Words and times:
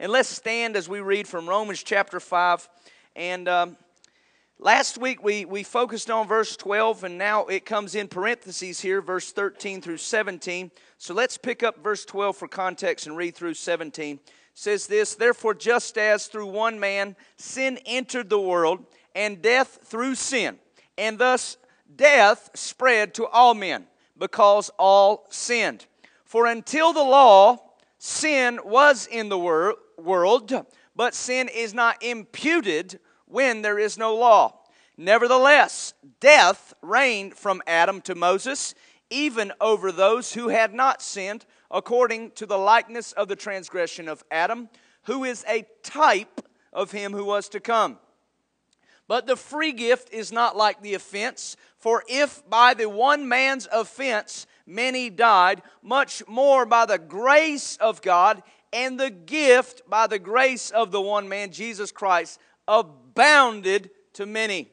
And 0.00 0.10
let's 0.10 0.30
stand 0.30 0.76
as 0.76 0.88
we 0.88 1.00
read 1.00 1.28
from 1.28 1.46
Romans 1.46 1.82
chapter 1.82 2.20
5. 2.20 2.66
And 3.16 3.46
um, 3.46 3.76
last 4.58 4.96
week 4.96 5.22
we, 5.22 5.44
we 5.44 5.62
focused 5.62 6.10
on 6.10 6.26
verse 6.26 6.56
12, 6.56 7.04
and 7.04 7.18
now 7.18 7.44
it 7.48 7.66
comes 7.66 7.94
in 7.94 8.08
parentheses 8.08 8.80
here, 8.80 9.02
verse 9.02 9.30
13 9.30 9.82
through 9.82 9.98
17. 9.98 10.70
So 10.96 11.12
let's 11.12 11.36
pick 11.36 11.62
up 11.62 11.84
verse 11.84 12.06
12 12.06 12.34
for 12.34 12.48
context 12.48 13.06
and 13.06 13.14
read 13.14 13.34
through 13.34 13.52
17. 13.52 14.14
It 14.16 14.30
says 14.54 14.86
this 14.86 15.16
Therefore, 15.16 15.52
just 15.52 15.98
as 15.98 16.28
through 16.28 16.46
one 16.46 16.80
man 16.80 17.14
sin 17.36 17.78
entered 17.84 18.30
the 18.30 18.40
world, 18.40 18.82
and 19.14 19.42
death 19.42 19.80
through 19.84 20.14
sin, 20.14 20.58
and 20.96 21.18
thus 21.18 21.58
death 21.94 22.48
spread 22.54 23.12
to 23.16 23.26
all 23.26 23.52
men, 23.52 23.84
because 24.16 24.70
all 24.78 25.26
sinned. 25.28 25.84
For 26.24 26.46
until 26.46 26.94
the 26.94 27.04
law, 27.04 27.58
sin 27.98 28.60
was 28.64 29.06
in 29.06 29.28
the 29.28 29.38
wor- 29.38 29.76
world, 30.04 30.52
but 30.96 31.14
sin 31.14 31.48
is 31.48 31.74
not 31.74 32.02
imputed 32.02 32.98
when 33.26 33.62
there 33.62 33.78
is 33.78 33.96
no 33.96 34.14
law. 34.14 34.60
Nevertheless, 34.96 35.94
death 36.20 36.74
reigned 36.82 37.34
from 37.34 37.62
Adam 37.66 38.00
to 38.02 38.14
Moses, 38.14 38.74
even 39.08 39.52
over 39.60 39.90
those 39.90 40.34
who 40.34 40.48
had 40.48 40.74
not 40.74 41.00
sinned, 41.00 41.46
according 41.70 42.32
to 42.32 42.46
the 42.46 42.58
likeness 42.58 43.12
of 43.12 43.28
the 43.28 43.36
transgression 43.36 44.08
of 44.08 44.22
Adam, 44.30 44.68
who 45.04 45.24
is 45.24 45.44
a 45.48 45.64
type 45.82 46.46
of 46.72 46.92
him 46.92 47.12
who 47.12 47.24
was 47.24 47.48
to 47.48 47.60
come. 47.60 47.98
But 49.08 49.26
the 49.26 49.36
free 49.36 49.72
gift 49.72 50.12
is 50.12 50.30
not 50.30 50.56
like 50.56 50.82
the 50.82 50.94
offense, 50.94 51.56
for 51.78 52.04
if 52.08 52.48
by 52.48 52.74
the 52.74 52.88
one 52.88 53.28
man's 53.28 53.66
offense 53.72 54.46
many 54.66 55.10
died, 55.10 55.62
much 55.82 56.22
more 56.28 56.64
by 56.64 56.86
the 56.86 56.98
grace 56.98 57.76
of 57.78 58.02
God 58.02 58.42
and 58.72 58.98
the 58.98 59.10
gift 59.10 59.82
by 59.88 60.06
the 60.06 60.18
grace 60.18 60.70
of 60.70 60.90
the 60.90 61.00
one 61.00 61.28
man, 61.28 61.50
Jesus 61.50 61.92
Christ, 61.92 62.38
abounded 62.68 63.90
to 64.14 64.26
many. 64.26 64.70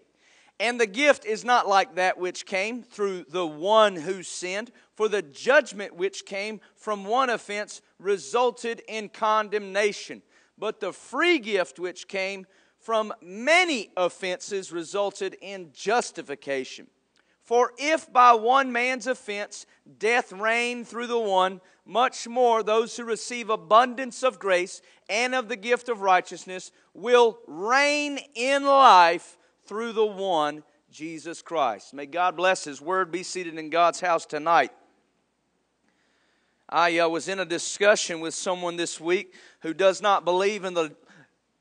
And 0.60 0.80
the 0.80 0.88
gift 0.88 1.26
is 1.26 1.46
not 1.46 1.68
like 1.68 1.96
that 1.96 2.18
which 2.18 2.46
came 2.46 2.82
through 2.82 3.26
the 3.30 3.46
one 3.46 3.96
who 3.96 4.24
sinned, 4.24 4.72
for 4.96 5.08
the 5.08 5.22
judgment 5.22 5.96
which 5.96 6.26
came 6.26 6.60
from 6.76 7.06
one 7.06 7.30
offense 7.30 7.82
resulted 8.00 8.82
in 8.88 9.10
condemnation. 9.10 10.24
But 10.58 10.80
the 10.80 10.92
free 10.92 11.38
gift 11.38 11.78
which 11.78 12.08
came 12.08 12.48
from 12.80 13.14
many 13.22 13.92
offenses 13.96 14.72
resulted 14.72 15.38
in 15.42 15.72
justification. 15.74 16.88
For 17.48 17.72
if 17.78 18.12
by 18.12 18.34
one 18.34 18.74
man's 18.74 19.08
offense 19.08 19.66
death 20.00 20.34
reigned 20.34 20.86
through 20.86 21.08
the 21.08 21.18
one, 21.18 21.62
much 21.86 22.28
more 22.28 22.62
those 22.62 22.98
who 22.98 23.06
receive 23.06 23.50
abundance 23.50 24.22
of 24.22 24.38
grace 24.38 24.82
and 25.08 25.34
of 25.34 25.48
the 25.48 25.56
gift 25.56 25.88
of 25.88 26.02
righteousness 26.02 26.74
will 26.94 27.40
reign 27.48 28.20
in 28.36 28.66
life 28.66 29.38
through 29.66 29.94
the 29.94 30.06
one, 30.06 30.62
Jesus 30.92 31.42
Christ. 31.42 31.94
May 31.94 32.06
God 32.06 32.36
bless 32.36 32.66
His 32.66 32.82
word. 32.82 33.14
Be 33.14 33.24
seated 33.24 33.58
in 33.58 33.70
God's 33.70 34.02
house 34.02 34.26
tonight. 34.26 34.74
I 36.68 37.00
uh, 37.00 37.08
was 37.08 37.30
in 37.30 37.40
a 37.40 37.46
discussion 37.46 38.20
with 38.20 38.34
someone 38.34 38.76
this 38.76 39.00
week 39.00 39.34
who 39.62 39.74
does 39.74 40.02
not 40.02 40.26
believe 40.26 40.66
in 40.66 40.74
the 40.74 40.94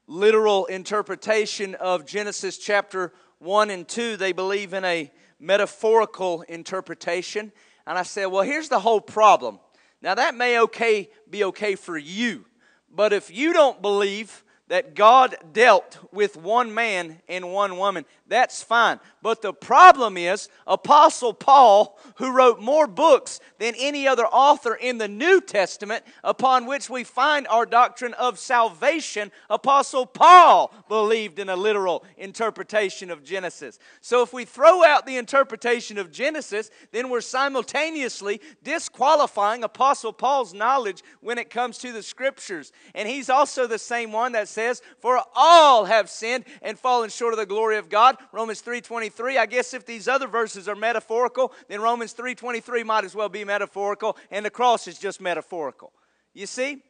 literal 0.09 0.67
interpretation 0.67 1.77
of 1.77 2.05
Genesis 2.05 2.59
chapter 2.59 3.13
1 3.39 3.71
and 3.71 3.87
2. 3.87 4.17
They 4.17 4.33
believe 4.33 4.75
in 4.75 4.85
a 4.85 5.13
metaphorical 5.39 6.43
interpretation. 6.43 7.53
And 7.87 7.99
I 7.99 8.03
said, 8.03 8.27
well, 8.27 8.43
here's 8.43 8.69
the 8.69 8.81
whole 8.81 9.01
problem. 9.01 9.61
Now, 10.03 10.15
that 10.15 10.35
may 10.35 10.61
okay 10.61 11.11
be 11.29 11.45
okay 11.45 11.75
for 11.75 11.97
you, 11.97 12.45
but 12.91 13.13
if 13.13 13.31
you 13.31 13.53
don't 13.53 13.81
believe 13.81 14.45
that 14.69 14.95
God 14.95 15.37
dealt 15.53 15.99
with 16.13 16.37
one 16.37 16.75
man 16.75 17.21
and 17.29 17.53
one 17.53 17.77
woman. 17.77 18.05
That's 18.29 18.63
fine. 18.63 18.99
But 19.23 19.41
the 19.43 19.53
problem 19.53 20.17
is, 20.17 20.49
Apostle 20.67 21.33
Paul, 21.33 21.99
who 22.17 22.33
wrote 22.33 22.61
more 22.61 22.87
books 22.89 23.41
than 23.59 23.75
any 23.79 24.07
other 24.09 24.27
author 24.27 24.75
in 24.75 24.99
the 24.99 25.09
New 25.09 25.41
Testament, 25.41 26.05
upon 26.25 26.67
which 26.67 26.91
we 26.91 27.05
find 27.05 27.47
our 27.47 27.67
doctrine 27.67 28.15
of 28.15 28.39
salvation, 28.39 29.31
Apostle 29.49 30.07
Paul 30.07 30.73
believed 30.89 31.39
in 31.39 31.49
a 31.49 31.57
literal 31.57 32.05
interpretation 32.17 33.11
of 33.11 33.23
Genesis. 33.23 33.79
So 34.01 34.23
if 34.23 34.33
we 34.33 34.45
throw 34.45 34.85
out 34.85 35.07
the 35.07 35.17
interpretation 35.17 35.97
of 35.97 36.11
Genesis, 36.11 36.71
then 36.91 37.09
we're 37.09 37.21
simultaneously 37.21 38.41
disqualifying 38.63 39.63
Apostle 39.63 40.13
Paul's 40.13 40.53
knowledge 40.53 41.03
when 41.21 41.39
it 41.39 41.51
comes 41.51 41.79
to 41.79 41.93
the 41.93 42.03
Scriptures. 42.03 42.73
And 42.95 43.09
he's 43.09 43.31
also 43.31 43.67
the 43.67 43.79
same 43.79 44.11
one 44.11 44.33
that 44.33 44.49
says, 44.49 44.83
For 45.01 45.21
all 45.35 45.85
have 45.85 46.11
sinned 46.11 46.45
and 46.61 46.79
fallen 46.79 47.11
short 47.11 47.33
of 47.33 47.39
the 47.39 47.47
glory 47.47 47.77
of 47.77 47.89
God. 47.89 48.16
Romans 48.33 48.63
3.23. 48.63 49.39
I 49.39 49.47
guess 49.47 49.75
if 49.75 49.87
these 49.87 50.09
other 50.09 50.27
verses 50.27 50.69
are 50.69 50.75
metaphorical, 50.75 51.53
then 51.69 51.81
Romans 51.81 52.15
3.23 52.15 52.85
might 52.85 53.05
as 53.05 53.15
well 53.15 53.29
be 53.29 53.45
metaphorical, 53.45 54.17
and 54.31 54.45
the 54.45 54.51
cross 54.51 54.89
is 54.89 54.99
just 54.99 55.21
metaphorical. 55.21 55.93
You 56.35 56.47
see? 56.47 56.83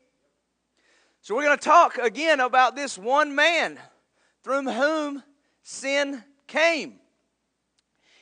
So 1.20 1.34
we're 1.34 1.44
going 1.44 1.58
to 1.58 1.64
talk 1.64 1.98
again 1.98 2.40
about 2.40 2.76
this 2.76 2.96
one 2.96 3.34
man 3.34 3.78
through 4.42 4.62
whom 4.62 5.22
sin 5.62 6.22
came. 6.46 7.00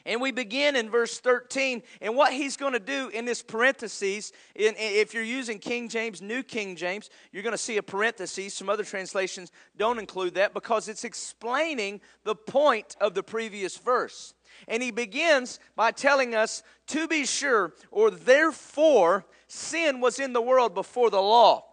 And 0.06 0.20
we 0.20 0.32
begin 0.32 0.76
in 0.76 0.90
verse 0.90 1.18
13. 1.18 1.82
And 2.02 2.14
what 2.14 2.32
he's 2.32 2.56
going 2.56 2.74
to 2.74 2.80
do 2.80 3.08
in 3.08 3.24
this 3.24 3.42
parentheses, 3.42 4.32
in, 4.54 4.74
if 4.76 5.14
you're 5.14 5.22
using 5.22 5.58
King 5.58 5.88
James, 5.88 6.20
New 6.20 6.42
King 6.42 6.76
James, 6.76 7.08
you're 7.32 7.42
going 7.42 7.52
to 7.52 7.58
see 7.58 7.78
a 7.78 7.82
parenthesis. 7.82 8.54
Some 8.54 8.68
other 8.68 8.84
translations 8.84 9.50
don't 9.76 9.98
include 9.98 10.34
that 10.34 10.52
because 10.52 10.88
it's 10.88 11.04
explaining 11.04 12.00
the 12.24 12.34
point 12.34 12.96
of 13.00 13.14
the 13.14 13.22
previous 13.22 13.78
verse. 13.78 14.34
And 14.68 14.82
he 14.82 14.90
begins 14.90 15.58
by 15.74 15.90
telling 15.90 16.34
us, 16.34 16.62
to 16.88 17.08
be 17.08 17.24
sure, 17.24 17.72
or 17.90 18.10
therefore, 18.10 19.24
sin 19.48 20.00
was 20.00 20.18
in 20.18 20.32
the 20.32 20.42
world 20.42 20.74
before 20.74 21.10
the 21.10 21.20
law. 21.20 21.64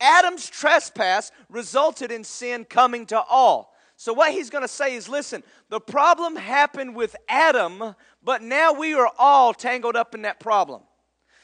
Adam's 0.00 0.48
trespass 0.48 1.32
resulted 1.48 2.10
in 2.10 2.24
sin 2.24 2.64
coming 2.64 3.06
to 3.06 3.20
all. 3.20 3.74
So, 4.00 4.12
what 4.12 4.30
he's 4.32 4.48
going 4.48 4.62
to 4.62 4.68
say 4.68 4.94
is 4.94 5.08
listen, 5.08 5.42
the 5.70 5.80
problem 5.80 6.36
happened 6.36 6.94
with 6.94 7.16
Adam, 7.28 7.96
but 8.22 8.42
now 8.42 8.72
we 8.72 8.94
are 8.94 9.10
all 9.18 9.52
tangled 9.52 9.96
up 9.96 10.14
in 10.14 10.22
that 10.22 10.38
problem. 10.38 10.82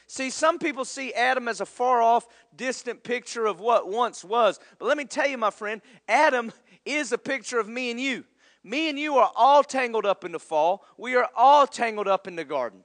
See, 0.06 0.30
some 0.30 0.60
people 0.60 0.84
see 0.84 1.12
Adam 1.14 1.48
as 1.48 1.60
a 1.60 1.66
far 1.66 2.00
off, 2.00 2.28
distant 2.54 3.02
picture 3.02 3.46
of 3.46 3.58
what 3.58 3.88
once 3.88 4.22
was. 4.22 4.60
But 4.78 4.86
let 4.86 4.96
me 4.96 5.04
tell 5.04 5.28
you, 5.28 5.36
my 5.36 5.50
friend, 5.50 5.82
Adam 6.08 6.52
is 6.84 7.10
a 7.10 7.18
picture 7.18 7.58
of 7.58 7.68
me 7.68 7.90
and 7.90 8.00
you. 8.00 8.24
Me 8.62 8.88
and 8.88 9.00
you 9.00 9.16
are 9.16 9.32
all 9.34 9.64
tangled 9.64 10.06
up 10.06 10.24
in 10.24 10.30
the 10.30 10.38
fall. 10.38 10.84
We 10.96 11.16
are 11.16 11.28
all 11.34 11.66
tangled 11.66 12.06
up 12.06 12.28
in 12.28 12.36
the 12.36 12.44
garden. 12.44 12.84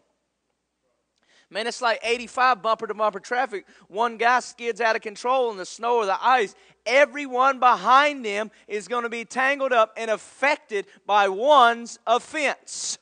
Man, 1.51 1.65
it's 1.65 1.81
like 1.81 1.99
85 2.03 2.61
bumper 2.61 2.85
to 2.85 2.93
bumper 2.93 3.19
traffic. 3.19 3.65
One 3.87 4.17
guy 4.17 4.39
skids 4.39 4.81
out 4.81 4.95
of 4.95 5.01
control 5.01 5.49
in 5.49 5.57
the 5.57 5.65
snow 5.65 5.97
or 5.97 6.05
the 6.05 6.23
ice. 6.23 6.53
Everyone 6.85 7.59
behind 7.59 8.23
them 8.23 8.51
is 8.67 8.87
going 8.87 9.03
to 9.03 9.09
be 9.09 9.25
tangled 9.25 9.73
up 9.73 9.93
and 9.97 10.11
affected 10.11 10.85
by 11.07 11.27
one's 11.27 11.97
offense. 12.05 12.99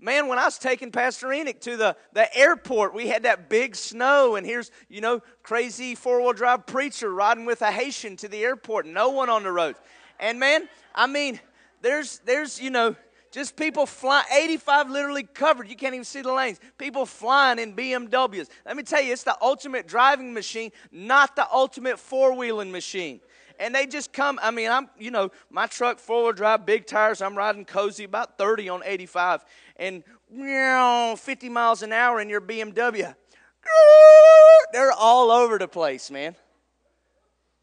Man, 0.00 0.26
when 0.26 0.38
I 0.38 0.44
was 0.44 0.58
taking 0.58 0.90
Pastor 0.90 1.32
Enoch 1.32 1.60
to 1.60 1.76
the, 1.76 1.96
the 2.12 2.36
airport, 2.36 2.92
we 2.92 3.06
had 3.06 3.22
that 3.22 3.48
big 3.48 3.76
snow, 3.76 4.34
and 4.34 4.44
here's, 4.44 4.72
you 4.88 5.00
know, 5.00 5.22
crazy 5.44 5.94
four 5.94 6.20
wheel 6.20 6.32
drive 6.32 6.66
preacher 6.66 7.14
riding 7.14 7.46
with 7.46 7.62
a 7.62 7.70
Haitian 7.70 8.16
to 8.16 8.28
the 8.28 8.42
airport, 8.44 8.86
no 8.86 9.10
one 9.10 9.30
on 9.30 9.44
the 9.44 9.52
road. 9.52 9.76
And 10.18 10.40
man, 10.40 10.68
I 10.94 11.06
mean, 11.06 11.40
there's, 11.80 12.18
there's, 12.26 12.60
you 12.60 12.70
know, 12.70 12.96
just 13.34 13.56
people 13.56 13.84
flying, 13.84 14.24
85 14.32 14.90
literally 14.90 15.24
covered. 15.24 15.68
You 15.68 15.74
can't 15.74 15.92
even 15.92 16.04
see 16.04 16.22
the 16.22 16.32
lanes. 16.32 16.60
People 16.78 17.04
flying 17.04 17.58
in 17.58 17.74
BMWs. 17.74 18.48
Let 18.64 18.76
me 18.76 18.84
tell 18.84 19.02
you, 19.02 19.12
it's 19.12 19.24
the 19.24 19.36
ultimate 19.42 19.88
driving 19.88 20.32
machine, 20.32 20.70
not 20.92 21.34
the 21.34 21.44
ultimate 21.52 21.98
four 21.98 22.36
wheeling 22.36 22.70
machine. 22.70 23.20
And 23.58 23.74
they 23.74 23.86
just 23.86 24.12
come. 24.12 24.38
I 24.40 24.52
mean, 24.52 24.70
I'm, 24.70 24.88
you 24.96 25.10
know, 25.10 25.32
my 25.50 25.66
truck, 25.66 25.98
four 25.98 26.22
wheel 26.22 26.32
drive, 26.32 26.64
big 26.64 26.86
tires. 26.86 27.20
I'm 27.20 27.36
riding 27.36 27.64
cozy, 27.64 28.04
about 28.04 28.38
30 28.38 28.68
on 28.68 28.82
85. 28.84 29.44
And, 29.78 30.04
you 30.32 30.44
know, 30.44 31.16
50 31.18 31.48
miles 31.48 31.82
an 31.82 31.92
hour 31.92 32.20
in 32.20 32.28
your 32.28 32.40
BMW. 32.40 33.16
They're 34.72 34.92
all 34.92 35.32
over 35.32 35.58
the 35.58 35.66
place, 35.66 36.08
man. 36.08 36.36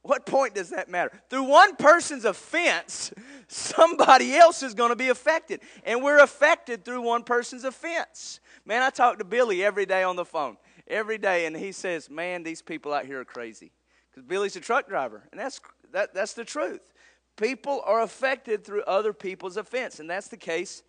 What 0.04 0.26
point 0.26 0.56
does 0.56 0.72
that 0.72 0.90
matter? 0.90 1.12
Through 1.30 1.44
one 1.44 1.76
person's 1.76 2.26
offense, 2.26 3.14
somebody 3.48 4.36
else 4.36 4.64
is 4.64 4.74
going 4.74 4.90
to 4.90 4.96
be 4.96 5.10
affected. 5.10 5.62
And 5.84 6.02
we're 6.02 6.20
affected 6.20 6.84
through 6.84 7.02
one 7.02 7.24
person's 7.24 7.64
offense. 7.64 8.40
Man, 8.66 8.82
I 8.82 8.90
talk 8.90 9.20
to 9.20 9.26
Billy 9.26 9.64
every 9.64 9.86
day 9.86 10.04
on 10.04 10.16
the 10.16 10.26
phone, 10.26 10.58
every 10.88 11.18
day, 11.18 11.46
and 11.46 11.56
he 11.56 11.72
says, 11.72 12.10
Man, 12.10 12.44
these 12.44 12.62
people 12.62 12.94
out 12.94 13.06
here 13.06 13.22
are 13.22 13.26
crazy. 13.26 13.72
Because 14.10 14.24
Billy's 14.28 14.56
a 14.56 14.60
truck 14.60 14.90
driver, 14.90 15.24
and 15.32 15.40
that's, 15.40 15.62
that, 15.94 16.14
that's 16.14 16.34
the 16.34 16.44
truth. 16.44 16.92
People 17.38 17.82
are 17.86 18.02
affected 18.02 18.66
through 18.66 18.84
other 18.84 19.14
people's 19.14 19.56
offense, 19.56 20.00
and 20.00 20.10
that's 20.10 20.28
the 20.28 20.38
case 20.38 20.84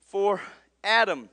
for 0.00 0.40
Adam. 0.82 1.28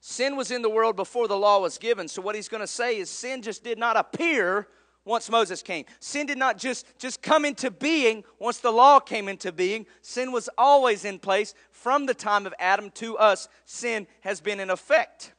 Sin 0.00 0.36
was 0.36 0.50
in 0.50 0.62
the 0.62 0.70
world 0.70 0.96
before 0.96 1.28
the 1.28 1.36
law 1.36 1.60
was 1.60 1.78
given. 1.78 2.08
So, 2.08 2.22
what 2.22 2.34
he's 2.34 2.48
going 2.48 2.60
to 2.60 2.66
say 2.66 2.98
is 2.98 3.10
sin 3.10 3.42
just 3.42 3.64
did 3.64 3.78
not 3.78 3.96
appear 3.96 4.68
once 5.04 5.30
Moses 5.30 5.62
came. 5.62 5.84
Sin 6.00 6.26
did 6.26 6.38
not 6.38 6.58
just, 6.58 6.86
just 6.98 7.22
come 7.22 7.44
into 7.44 7.70
being 7.70 8.24
once 8.38 8.58
the 8.58 8.70
law 8.70 9.00
came 9.00 9.28
into 9.28 9.52
being. 9.52 9.86
Sin 10.00 10.32
was 10.32 10.48
always 10.56 11.04
in 11.04 11.18
place 11.18 11.54
from 11.70 12.06
the 12.06 12.14
time 12.14 12.46
of 12.46 12.54
Adam 12.58 12.90
to 12.92 13.18
us. 13.18 13.48
Sin 13.64 14.06
has 14.20 14.40
been 14.40 14.60
in 14.60 14.70
effect. 14.70 15.32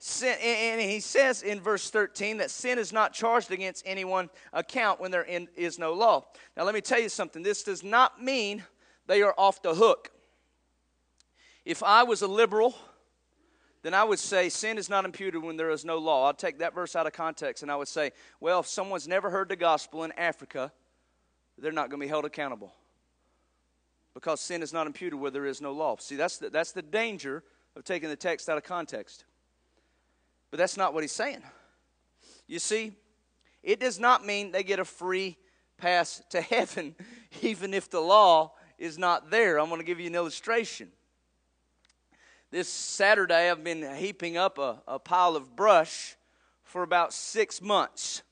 Sin, 0.00 0.36
and 0.40 0.80
he 0.80 1.00
says 1.00 1.42
in 1.42 1.60
verse 1.60 1.90
13 1.90 2.38
that 2.38 2.50
sin 2.50 2.78
is 2.78 2.92
not 2.92 3.12
charged 3.12 3.50
against 3.50 3.82
anyone 3.84 4.30
account 4.52 5.00
when 5.00 5.10
there 5.10 5.24
is 5.56 5.78
no 5.78 5.92
law. 5.92 6.24
Now, 6.56 6.64
let 6.64 6.74
me 6.74 6.80
tell 6.80 7.00
you 7.00 7.08
something. 7.08 7.42
This 7.42 7.64
does 7.64 7.82
not 7.82 8.22
mean 8.22 8.64
they 9.06 9.22
are 9.22 9.34
off 9.36 9.60
the 9.60 9.74
hook. 9.74 10.12
If 11.64 11.82
I 11.82 12.04
was 12.04 12.22
a 12.22 12.28
liberal, 12.28 12.76
then 13.82 13.94
I 13.94 14.04
would 14.04 14.18
say 14.18 14.48
sin 14.48 14.78
is 14.78 14.90
not 14.90 15.04
imputed 15.04 15.42
when 15.42 15.56
there 15.56 15.70
is 15.70 15.84
no 15.84 15.98
law. 15.98 16.28
I'd 16.28 16.38
take 16.38 16.58
that 16.58 16.74
verse 16.74 16.96
out 16.96 17.06
of 17.06 17.12
context 17.12 17.62
and 17.62 17.70
I 17.70 17.76
would 17.76 17.88
say, 17.88 18.12
well, 18.40 18.60
if 18.60 18.66
someone's 18.66 19.06
never 19.06 19.30
heard 19.30 19.48
the 19.48 19.56
gospel 19.56 20.04
in 20.04 20.12
Africa, 20.12 20.72
they're 21.56 21.72
not 21.72 21.90
going 21.90 22.00
to 22.00 22.06
be 22.06 22.08
held 22.08 22.24
accountable 22.24 22.72
because 24.14 24.40
sin 24.40 24.62
is 24.62 24.72
not 24.72 24.86
imputed 24.86 25.18
where 25.18 25.30
there 25.30 25.46
is 25.46 25.60
no 25.60 25.72
law. 25.72 25.96
See, 25.98 26.16
that's 26.16 26.38
the, 26.38 26.50
that's 26.50 26.72
the 26.72 26.82
danger 26.82 27.44
of 27.76 27.84
taking 27.84 28.08
the 28.08 28.16
text 28.16 28.48
out 28.48 28.56
of 28.56 28.64
context. 28.64 29.24
But 30.50 30.58
that's 30.58 30.76
not 30.76 30.92
what 30.92 31.04
he's 31.04 31.12
saying. 31.12 31.42
You 32.46 32.58
see, 32.58 32.92
it 33.62 33.78
does 33.78 34.00
not 34.00 34.26
mean 34.26 34.50
they 34.50 34.64
get 34.64 34.80
a 34.80 34.84
free 34.84 35.36
pass 35.76 36.22
to 36.30 36.40
heaven, 36.42 36.94
even 37.42 37.72
if 37.74 37.90
the 37.90 38.00
law 38.00 38.54
is 38.78 38.98
not 38.98 39.30
there. 39.30 39.60
I'm 39.60 39.68
going 39.68 39.80
to 39.80 39.86
give 39.86 40.00
you 40.00 40.06
an 40.06 40.14
illustration. 40.14 40.90
This 42.50 42.70
Saturday, 42.70 43.50
I've 43.50 43.62
been 43.62 43.94
heaping 43.96 44.38
up 44.38 44.56
a, 44.56 44.78
a 44.88 44.98
pile 44.98 45.36
of 45.36 45.54
brush 45.54 46.16
for 46.62 46.82
about 46.82 47.12
six 47.12 47.60
months 47.60 48.22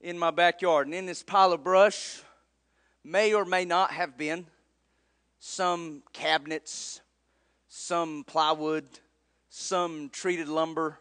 in 0.00 0.18
my 0.18 0.32
backyard. 0.32 0.88
And 0.88 0.94
in 0.96 1.06
this 1.06 1.22
pile 1.22 1.52
of 1.52 1.62
brush 1.62 2.22
may 3.04 3.32
or 3.32 3.44
may 3.44 3.64
not 3.64 3.92
have 3.92 4.18
been 4.18 4.46
some 5.38 6.02
cabinets, 6.12 7.02
some 7.68 8.24
plywood, 8.24 8.84
some 9.48 10.10
treated 10.10 10.48
lumber, 10.48 10.98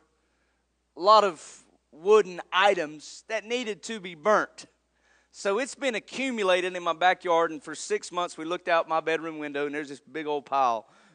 a 0.95 0.99
lot 0.99 1.23
of 1.23 1.63
wooden 1.91 2.41
items 2.53 3.23
that 3.27 3.43
needed 3.43 3.81
to 3.81 3.99
be 3.99 4.13
burnt. 4.13 4.67
So 5.31 5.57
it's 5.57 5.73
been 5.73 5.95
accumulated 5.95 6.75
in 6.75 6.83
my 6.83 6.93
backyard, 6.93 7.49
and 7.49 7.63
for 7.63 7.73
six 7.73 8.11
months 8.11 8.37
we 8.37 8.45
looked 8.45 8.67
out 8.67 8.87
my 8.87 8.99
bedroom 8.99 9.39
window, 9.39 9.65
and 9.65 9.73
there's 9.73 9.89
this 9.89 9.99
big 9.99 10.27
old 10.27 10.45
pile 10.45 10.85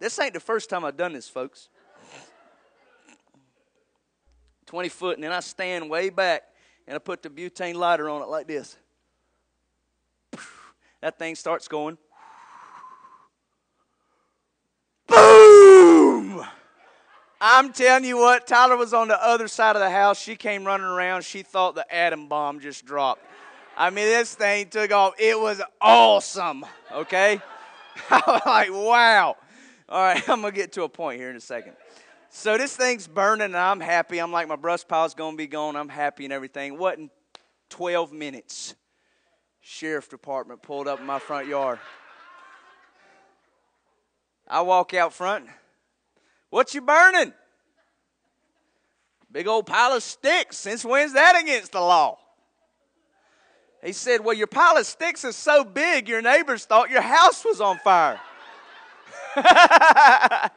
this 0.00 0.18
ain't 0.18 0.34
the 0.34 0.40
first 0.40 0.70
time 0.70 0.84
I've 0.84 0.96
done 0.96 1.12
this, 1.12 1.28
folks. 1.28 1.68
20 4.66 4.88
foot, 4.90 5.16
and 5.16 5.24
then 5.24 5.32
I 5.32 5.40
stand 5.40 5.88
way 5.88 6.10
back 6.10 6.42
and 6.86 6.94
I 6.94 6.98
put 6.98 7.22
the 7.22 7.30
butane 7.30 7.74
lighter 7.74 8.08
on 8.08 8.22
it 8.22 8.28
like 8.28 8.46
this. 8.46 8.76
That 11.00 11.18
thing 11.18 11.36
starts 11.36 11.68
going. 11.68 11.96
Boom! 15.06 16.44
I'm 17.40 17.72
telling 17.72 18.04
you 18.04 18.18
what, 18.18 18.46
Tyler 18.46 18.76
was 18.76 18.92
on 18.92 19.08
the 19.08 19.24
other 19.24 19.46
side 19.46 19.76
of 19.76 19.80
the 19.80 19.90
house. 19.90 20.20
She 20.20 20.34
came 20.34 20.64
running 20.64 20.86
around. 20.86 21.24
She 21.24 21.42
thought 21.42 21.76
the 21.76 21.94
atom 21.94 22.28
bomb 22.28 22.58
just 22.58 22.84
dropped. 22.84 23.22
I 23.76 23.90
mean, 23.90 24.06
this 24.06 24.34
thing 24.34 24.68
took 24.68 24.90
off. 24.90 25.14
It 25.20 25.38
was 25.38 25.62
awesome, 25.80 26.66
okay? 26.92 27.40
I 28.10 28.22
was 28.26 28.42
like, 28.44 28.72
wow. 28.72 29.36
All 29.88 30.02
right, 30.02 30.16
I'm 30.28 30.40
going 30.40 30.52
to 30.52 30.56
get 30.56 30.72
to 30.72 30.82
a 30.82 30.88
point 30.88 31.20
here 31.20 31.30
in 31.30 31.36
a 31.36 31.40
second. 31.40 31.74
So 32.30 32.58
this 32.58 32.76
thing's 32.76 33.06
burning, 33.06 33.46
and 33.46 33.56
I'm 33.56 33.80
happy. 33.80 34.18
I'm 34.18 34.32
like, 34.32 34.48
my 34.48 34.56
brush 34.56 34.86
pile's 34.86 35.14
going 35.14 35.32
to 35.32 35.38
be 35.38 35.46
gone. 35.46 35.76
I'm 35.76 35.88
happy 35.88 36.24
and 36.24 36.32
everything. 36.32 36.78
What 36.78 36.98
in 36.98 37.10
12 37.70 38.12
minutes? 38.12 38.74
Sheriff 39.60 40.08
department 40.08 40.62
pulled 40.62 40.88
up 40.88 41.00
in 41.00 41.06
my 41.06 41.18
front 41.18 41.46
yard. 41.46 41.78
I 44.46 44.62
walk 44.62 44.94
out 44.94 45.12
front. 45.12 45.46
What 46.50 46.74
you 46.74 46.80
burning? 46.80 47.32
Big 49.30 49.46
old 49.46 49.66
pile 49.66 49.92
of 49.92 50.02
sticks. 50.02 50.56
Since 50.56 50.84
when's 50.84 51.12
that 51.12 51.38
against 51.40 51.72
the 51.72 51.80
law? 51.80 52.18
He 53.84 53.92
said, 53.92 54.24
Well, 54.24 54.34
your 54.34 54.46
pile 54.46 54.78
of 54.78 54.86
sticks 54.86 55.24
is 55.24 55.36
so 55.36 55.64
big, 55.64 56.08
your 56.08 56.22
neighbors 56.22 56.64
thought 56.64 56.90
your 56.90 57.02
house 57.02 57.44
was 57.44 57.60
on 57.60 57.78
fire. 57.78 58.18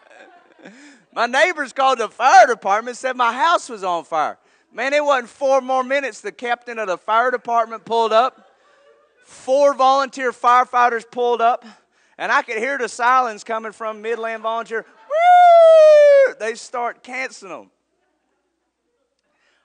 my 1.14 1.28
neighbors 1.28 1.74
called 1.74 2.00
the 2.00 2.10
fire 2.10 2.48
department 2.48 2.98
said 2.98 3.16
my 3.16 3.34
house 3.34 3.70
was 3.70 3.84
on 3.84 4.04
fire. 4.04 4.38
Man, 4.74 4.94
it 4.94 5.04
wasn't 5.04 5.30
four 5.30 5.62
more 5.62 5.84
minutes. 5.84 6.22
The 6.22 6.32
captain 6.32 6.80
of 6.80 6.88
the 6.88 6.98
fire 6.98 7.32
department 7.32 7.84
pulled 7.86 8.14
up. 8.14 8.48
Four 9.26 9.74
volunteer 9.74 10.32
firefighters 10.32 11.10
pulled 11.10 11.42
up. 11.42 11.66
And 12.18 12.32
I 12.32 12.42
could 12.42 12.58
hear 12.58 12.78
the 12.78 12.88
silence 12.88 13.44
coming 13.44 13.72
from 13.72 14.02
Midland 14.02 14.44
Volunteer. 14.44 14.86
They 16.40 16.56
start 16.56 17.04
canceling 17.04 17.52
them. 17.52 17.72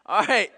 All 0.06 0.24
right. 0.24 0.52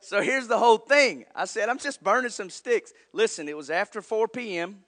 So 0.00 0.20
here's 0.20 0.48
the 0.48 0.58
whole 0.58 0.78
thing. 0.78 1.24
I 1.34 1.46
said, 1.46 1.68
I'm 1.68 1.78
just 1.78 2.02
burning 2.02 2.30
some 2.30 2.50
sticks. 2.50 2.92
Listen, 3.12 3.48
it 3.48 3.56
was 3.56 3.70
after 3.70 4.02
4 4.02 4.28
p.m. 4.28 4.84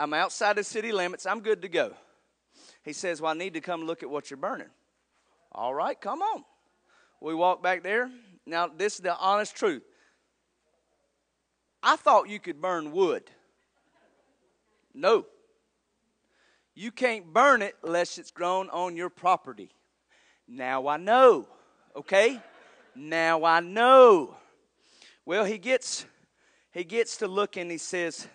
I'm 0.00 0.14
outside 0.14 0.56
the 0.56 0.64
city 0.64 0.92
limits. 0.92 1.26
I'm 1.26 1.40
good 1.40 1.60
to 1.60 1.68
go. 1.68 1.92
He 2.82 2.94
says, 2.94 3.20
Well, 3.20 3.32
I 3.32 3.34
need 3.34 3.52
to 3.54 3.60
come 3.60 3.82
look 3.82 4.02
at 4.02 4.08
what 4.08 4.30
you're 4.30 4.38
burning. 4.38 4.70
All 5.52 5.74
right, 5.74 6.00
come 6.00 6.22
on. 6.22 6.44
We 7.20 7.34
walk 7.34 7.62
back 7.62 7.82
there. 7.82 8.10
Now, 8.46 8.66
this 8.66 8.94
is 8.94 9.00
the 9.00 9.14
honest 9.14 9.54
truth. 9.54 9.82
I 11.82 11.96
thought 11.96 12.30
you 12.30 12.38
could 12.38 12.62
burn 12.62 12.92
wood. 12.92 13.30
No. 14.94 15.26
You 16.74 16.90
can't 16.90 17.30
burn 17.30 17.60
it 17.60 17.76
unless 17.84 18.16
it's 18.16 18.30
grown 18.30 18.70
on 18.70 18.96
your 18.96 19.10
property. 19.10 19.70
Now 20.48 20.88
I 20.88 20.96
know. 20.96 21.46
Okay? 21.94 22.40
Now 22.96 23.44
I 23.44 23.60
know. 23.60 24.34
Well, 25.26 25.44
he 25.44 25.58
gets 25.58 26.06
he 26.72 26.84
gets 26.84 27.18
to 27.18 27.28
look 27.28 27.58
and 27.58 27.70
he 27.70 27.78
says, 27.78 28.26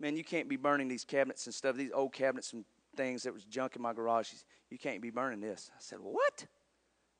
man, 0.00 0.16
you 0.16 0.24
can't 0.24 0.48
be 0.48 0.56
burning 0.56 0.88
these 0.88 1.04
cabinets 1.04 1.46
and 1.46 1.54
stuff, 1.54 1.76
these 1.76 1.92
old 1.92 2.12
cabinets 2.12 2.52
and 2.52 2.64
things 2.96 3.22
that 3.24 3.34
was 3.34 3.44
junk 3.44 3.76
in 3.76 3.82
my 3.82 3.92
garage. 3.92 4.30
You 4.70 4.78
can't 4.78 5.00
be 5.00 5.10
burning 5.10 5.40
this. 5.40 5.70
I 5.74 5.80
said, 5.80 5.98
what? 6.00 6.46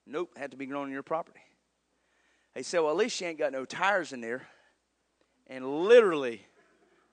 Nope, 0.07 0.37
had 0.37 0.50
to 0.50 0.57
be 0.57 0.66
grown 0.66 0.87
on 0.87 0.93
your 0.93 1.02
property. 1.02 1.40
He 2.54 2.62
said, 2.62 2.81
well, 2.81 2.90
at 2.90 2.97
least 2.97 3.21
you 3.21 3.26
ain't 3.26 3.38
got 3.38 3.52
no 3.52 3.64
tires 3.64 4.12
in 4.12 4.21
there. 4.21 4.47
And 5.47 5.85
literally, 5.85 6.43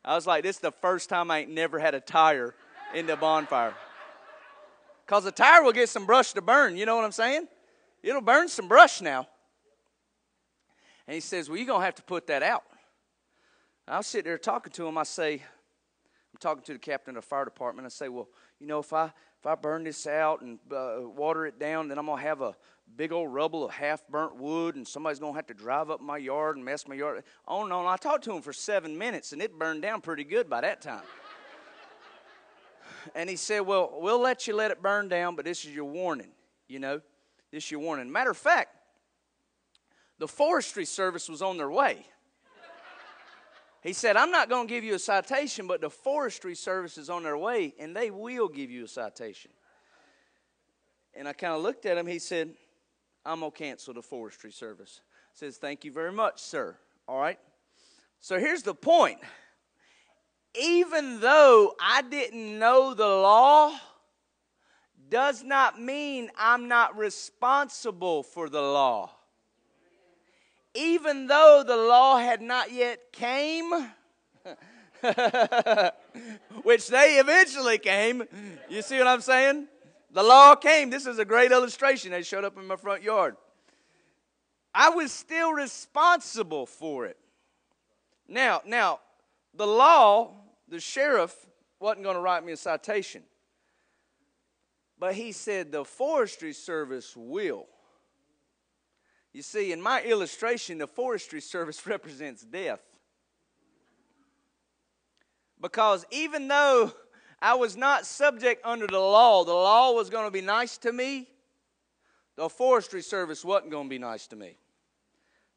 I 0.06 0.16
was 0.16 0.28
like, 0.28 0.44
this 0.44 0.58
is 0.58 0.62
the 0.62 0.72
first 0.72 1.10
time 1.10 1.32
I 1.32 1.40
ain't 1.40 1.52
never 1.52 1.80
had 1.80 1.96
a 1.96 2.00
tire 2.00 2.54
in 2.94 3.08
the 3.08 3.16
bonfire. 3.16 3.74
Because 5.06 5.26
a 5.26 5.32
tire 5.32 5.64
will 5.64 5.74
get 5.74 5.90
some 5.90 6.06
brush 6.06 6.34
to 6.34 6.42
burn. 6.42 6.78
You 6.78 6.86
know 6.86 6.96
what 6.96 7.06
I'm 7.06 7.12
saying? 7.12 7.48
It'll 8.04 8.22
burn 8.22 8.48
some 8.48 8.68
brush 8.68 9.02
now. 9.02 9.28
And 11.08 11.16
he 11.16 11.22
says, 11.22 11.50
well, 11.50 11.58
you're 11.58 11.68
going 11.68 11.82
to 11.82 11.86
have 11.86 11.96
to 11.96 12.04
put 12.04 12.28
that 12.28 12.44
out. 12.44 12.64
I 13.88 13.98
was 13.98 14.08
sitting 14.08 14.30
there 14.30 14.38
talking 14.38 14.72
to 14.74 14.88
him. 14.88 14.98
I 14.98 15.04
say, 15.04 15.34
I'm 15.34 16.40
talking 16.40 16.64
to 16.64 16.74
the 16.74 16.80
captain 16.80 17.18
of 17.18 17.24
the 17.24 17.28
fire 17.28 17.46
department. 17.46 17.86
I 17.86 17.90
say, 17.90 18.10
well, 18.10 18.30
you 18.60 18.68
know, 18.68 18.80
if 18.80 18.94
I 18.94 19.12
if 19.40 19.48
I 19.48 19.56
burn 19.56 19.84
this 19.84 20.06
out 20.06 20.42
and 20.42 20.60
uh, 20.72 21.00
water 21.02 21.48
it 21.48 21.60
down, 21.60 21.88
then 21.88 21.98
I'm 21.98 22.06
gonna 22.06 22.22
have 22.22 22.42
a 22.42 22.56
big 22.96 23.12
old 23.12 23.34
rubble 23.34 23.66
of 23.66 23.72
half 23.72 24.08
burnt 24.08 24.36
wood, 24.36 24.76
and 24.76 24.88
somebody's 24.88 25.18
gonna 25.18 25.34
have 25.34 25.48
to 25.48 25.56
drive 25.56 25.90
up 25.90 26.00
my 26.00 26.18
yard 26.18 26.58
and 26.58 26.64
mess 26.64 26.88
my 26.88 26.94
yard. 26.94 27.24
On 27.48 27.64
and 27.64 27.74
on. 27.74 27.88
I 27.88 27.98
talked 27.98 28.24
to 28.26 28.34
him 28.34 28.44
for 28.44 28.54
seven 28.54 28.96
minutes, 28.96 29.34
and 29.34 29.42
it 29.42 29.58
burned 29.58 29.82
down 29.82 30.02
pretty 30.02 30.24
good 30.24 30.48
by 30.48 30.62
that 30.62 30.80
time. 30.82 31.02
and 33.16 33.28
he 33.28 33.36
said, 33.36 33.62
"Well, 33.62 33.98
we'll 34.00 34.20
let 34.20 34.48
you 34.48 34.56
let 34.56 34.70
it 34.70 34.80
burn 34.80 35.08
down, 35.08 35.36
but 35.36 35.44
this 35.44 35.66
is 35.66 35.74
your 35.74 35.86
warning. 35.86 36.32
You 36.68 36.80
know, 36.80 37.02
this 37.50 37.64
is 37.64 37.72
your 37.72 37.80
warning." 37.80 38.12
Matter 38.12 38.32
of 38.32 38.38
fact, 38.38 38.76
the 40.20 40.28
forestry 40.28 40.86
service 40.86 41.28
was 41.28 41.42
on 41.42 41.58
their 41.58 41.72
way. 41.72 42.06
He 43.82 43.94
said, 43.94 44.16
I'm 44.16 44.30
not 44.30 44.48
going 44.48 44.68
to 44.68 44.74
give 44.74 44.84
you 44.84 44.94
a 44.94 45.00
citation, 45.00 45.66
but 45.66 45.82
the 45.82 45.90
forestry 45.90 46.54
service 46.54 46.98
is 46.98 47.10
on 47.10 47.24
their 47.24 47.38
way 47.38 47.74
and 47.80 47.96
they 47.96 48.12
will 48.12 48.48
give 48.48 48.70
you 48.70 48.86
a 48.86 48.88
citation. 48.88 49.52
And 51.16 51.28
I 51.28 51.34
kind 51.34 51.54
of 51.54 51.62
looked 51.62 51.86
at 51.86 51.98
him. 51.98 52.06
He 52.06 52.20
said, 52.20 52.54
I'm 53.26 53.40
going 53.40 53.52
to 53.52 53.58
cancel 53.58 53.94
the 53.94 54.02
forestry 54.02 54.52
service. 54.52 55.02
Says, 55.34 55.58
Thank 55.58 55.84
you 55.84 55.92
very 55.92 56.12
much, 56.12 56.42
sir. 56.42 56.76
All 57.08 57.20
right? 57.20 57.40
So 58.20 58.40
here's 58.40 58.64
the 58.64 58.76
point. 58.76 59.20
Even 60.60 61.20
though 61.20 61.74
I 61.82 62.04
didn't 62.04 62.60
know 62.60 62.94
the 62.94 63.08
law, 63.08 63.74
does 65.10 65.44
not 65.44 65.82
mean 65.82 66.30
I'm 66.38 66.68
not 66.68 66.98
responsible 66.98 68.24
for 68.24 68.48
the 68.50 68.62
law. 68.62 69.12
Even 70.74 71.28
though 71.28 71.64
the 71.66 71.76
law 71.76 72.18
had 72.18 72.42
not 72.42 72.72
yet 72.72 73.12
came, 73.12 73.72
which 76.64 76.88
they 76.88 77.20
eventually 77.20 77.78
came. 77.78 78.24
You 78.70 78.82
see 78.82 78.98
what 78.98 79.08
I'm 79.08 79.22
saying? 79.22 79.68
The 80.12 80.24
law 80.24 80.56
came. 80.56 80.90
This 80.90 81.06
is 81.06 81.20
a 81.20 81.26
great 81.26 81.52
illustration. 81.52 82.12
They 82.12 82.24
showed 82.24 82.44
up 82.44 82.58
in 82.58 82.68
my 82.68 82.76
front 82.76 83.04
yard. 83.04 83.36
I 84.74 84.90
was 84.90 85.12
still 85.12 85.52
responsible 85.54 86.66
for 86.66 87.06
it. 87.06 87.18
Now, 88.28 88.62
now, 88.66 89.00
the 89.54 89.68
law, 89.68 90.32
the 90.68 90.80
sheriff 90.80 91.36
wasn't 91.80 92.04
going 92.04 92.16
to 92.16 92.22
write 92.22 92.46
me 92.46 92.54
a 92.54 92.58
citation. 92.58 93.24
But 94.98 95.16
he 95.16 95.32
said 95.32 95.72
the 95.72 95.84
forestry 95.84 96.54
service 96.54 97.14
will. 97.18 97.68
You 99.34 99.42
see, 99.42 99.72
in 99.72 99.82
my 99.82 100.02
illustration, 100.02 100.78
the 100.78 100.88
forestry 100.88 101.42
service 101.42 101.86
represents 101.88 102.44
death. 102.44 102.82
Because 105.60 106.06
even 106.12 106.48
though 106.48 106.92
I 107.42 107.56
was 107.56 107.76
not 107.76 108.06
subject 108.06 108.66
under 108.66 108.88
the 108.88 109.00
law, 109.00 109.44
the 109.44 109.54
law 109.54 109.94
was 109.94 110.10
going 110.10 110.26
to 110.26 110.32
be 110.32 110.42
nice 110.42 110.78
to 110.80 110.92
me, 110.92 111.28
the 112.36 112.50
forestry 112.50 113.02
service 113.02 113.44
wasn't 113.44 113.72
going 113.72 113.88
to 113.88 113.90
be 113.90 114.00
nice 114.00 114.28
to 114.28 114.36
me. 114.36 114.58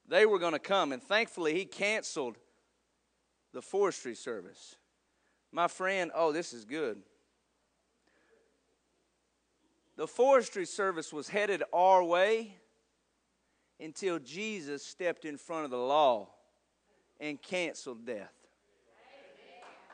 They 0.08 0.26
were 0.26 0.38
going 0.38 0.52
to 0.52 0.58
come, 0.58 0.92
and 0.92 1.02
thankfully, 1.02 1.54
he 1.54 1.64
canceled 1.64 2.36
the 3.52 3.62
forestry 3.62 4.14
service. 4.14 4.76
My 5.50 5.68
friend, 5.68 6.10
oh, 6.14 6.32
this 6.32 6.52
is 6.52 6.64
good. 6.64 7.00
The 9.96 10.06
forestry 10.06 10.66
service 10.66 11.12
was 11.12 11.28
headed 11.28 11.62
our 11.72 12.02
way 12.02 12.56
until 13.80 14.18
Jesus 14.18 14.84
stepped 14.84 15.24
in 15.24 15.36
front 15.36 15.64
of 15.64 15.70
the 15.70 15.76
law 15.76 16.28
and 17.20 17.40
canceled 17.40 18.06
death. 18.06 18.32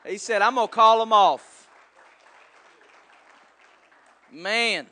He 0.05 0.17
said, 0.17 0.41
I'm 0.41 0.55
going 0.55 0.67
to 0.67 0.73
call 0.73 0.99
them 0.99 1.13
off. 1.13 1.67
Man, 4.31 4.87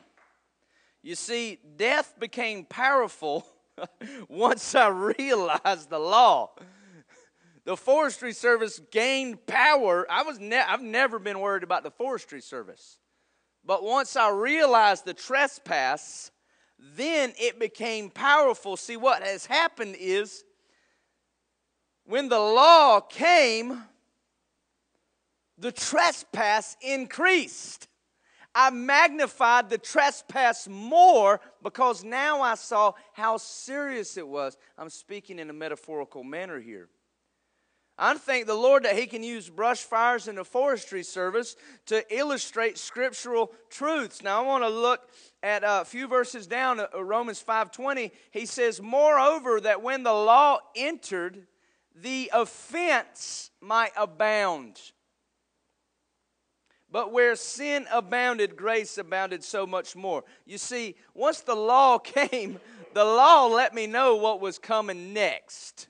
you 1.01 1.15
see, 1.15 1.59
death 1.77 2.13
became 2.19 2.65
powerful 2.65 3.45
once 4.27 4.75
I 4.75 4.89
realized 4.89 5.89
the 5.89 5.99
law. 5.99 6.51
The 7.63 7.77
forestry 7.77 8.33
service 8.33 8.79
gained 8.91 9.45
power. 9.45 10.05
I 10.09 10.23
was 10.23 10.39
ne- 10.39 10.57
I've 10.57 10.81
never 10.81 11.19
been 11.19 11.39
worried 11.39 11.63
about 11.63 11.83
the 11.83 11.91
forestry 11.91 12.41
service. 12.41 12.97
But 13.63 13.83
once 13.83 14.15
I 14.15 14.29
realized 14.31 15.05
the 15.05 15.13
trespass, 15.13 16.31
then 16.95 17.33
it 17.39 17.59
became 17.59 18.09
powerful. 18.09 18.77
See, 18.77 18.97
what 18.97 19.23
has 19.23 19.45
happened 19.45 19.95
is 19.99 20.43
when 22.05 22.29
the 22.29 22.39
law 22.39 22.99
came, 23.01 23.83
the 25.57 25.71
trespass 25.71 26.77
increased. 26.81 27.87
I 28.55 28.71
magnified 28.71 29.69
the 29.69 29.77
trespass 29.77 30.67
more 30.67 31.39
because 31.61 32.03
now 32.03 32.41
I 32.41 32.55
saw 32.55 32.93
how 33.13 33.37
serious 33.37 34.17
it 34.17 34.27
was. 34.27 34.57
I'm 34.77 34.89
speaking 34.89 35.37
in 35.37 35.49
a 35.49 35.53
metaphorical 35.53 36.23
manner 36.23 36.59
here. 36.59 36.89
I 37.99 38.13
thank 38.15 38.47
the 38.47 38.55
Lord 38.55 38.83
that 38.83 38.97
He 38.97 39.05
can 39.05 39.23
use 39.23 39.49
brush 39.49 39.83
fires 39.83 40.29
in 40.29 40.35
the 40.35 40.45
forestry 40.45 41.03
service 41.03 41.57
to 41.87 42.03
illustrate 42.15 42.77
scriptural 42.77 43.51
truths. 43.69 44.23
Now 44.23 44.41
I 44.41 44.47
want 44.47 44.63
to 44.63 44.69
look 44.69 45.09
at 45.43 45.63
a 45.65 45.83
few 45.83 46.07
verses 46.07 46.47
down, 46.47 46.79
uh, 46.79 46.87
Romans 47.03 47.41
5:20. 47.41 48.11
He 48.31 48.45
says, 48.45 48.81
"Moreover, 48.81 49.59
that 49.59 49.81
when 49.81 50.03
the 50.03 50.13
law 50.13 50.59
entered, 50.75 51.45
the 51.93 52.31
offense 52.33 53.51
might 53.59 53.91
abound." 53.97 54.93
But 56.89 57.11
where 57.11 57.35
sin 57.35 57.85
abounded, 57.91 58.55
grace 58.55 58.97
abounded 58.97 59.43
so 59.43 59.67
much 59.67 59.95
more. 59.95 60.23
You 60.45 60.57
see, 60.57 60.95
once 61.13 61.41
the 61.41 61.55
law 61.55 61.97
came, 61.99 62.61
the 62.93 63.03
law 63.03 63.47
let 63.47 63.75
me 63.75 63.87
know 63.87 64.15
what 64.15 64.39
was 64.39 64.57
coming 64.57 65.13
next. 65.13 65.88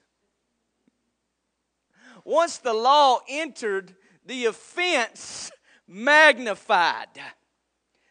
Once 2.29 2.59
the 2.59 2.73
law 2.73 3.19
entered, 3.27 3.95
the 4.23 4.45
offense 4.45 5.49
magnified. 5.87 7.07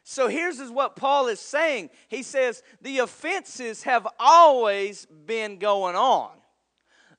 So 0.02 0.26
here's 0.26 0.58
what 0.72 0.96
Paul 0.96 1.28
is 1.28 1.38
saying. 1.38 1.90
He 2.08 2.24
says, 2.24 2.64
The 2.82 2.98
offenses 2.98 3.84
have 3.84 4.08
always 4.18 5.06
been 5.06 5.60
going 5.60 5.94
on. 5.94 6.30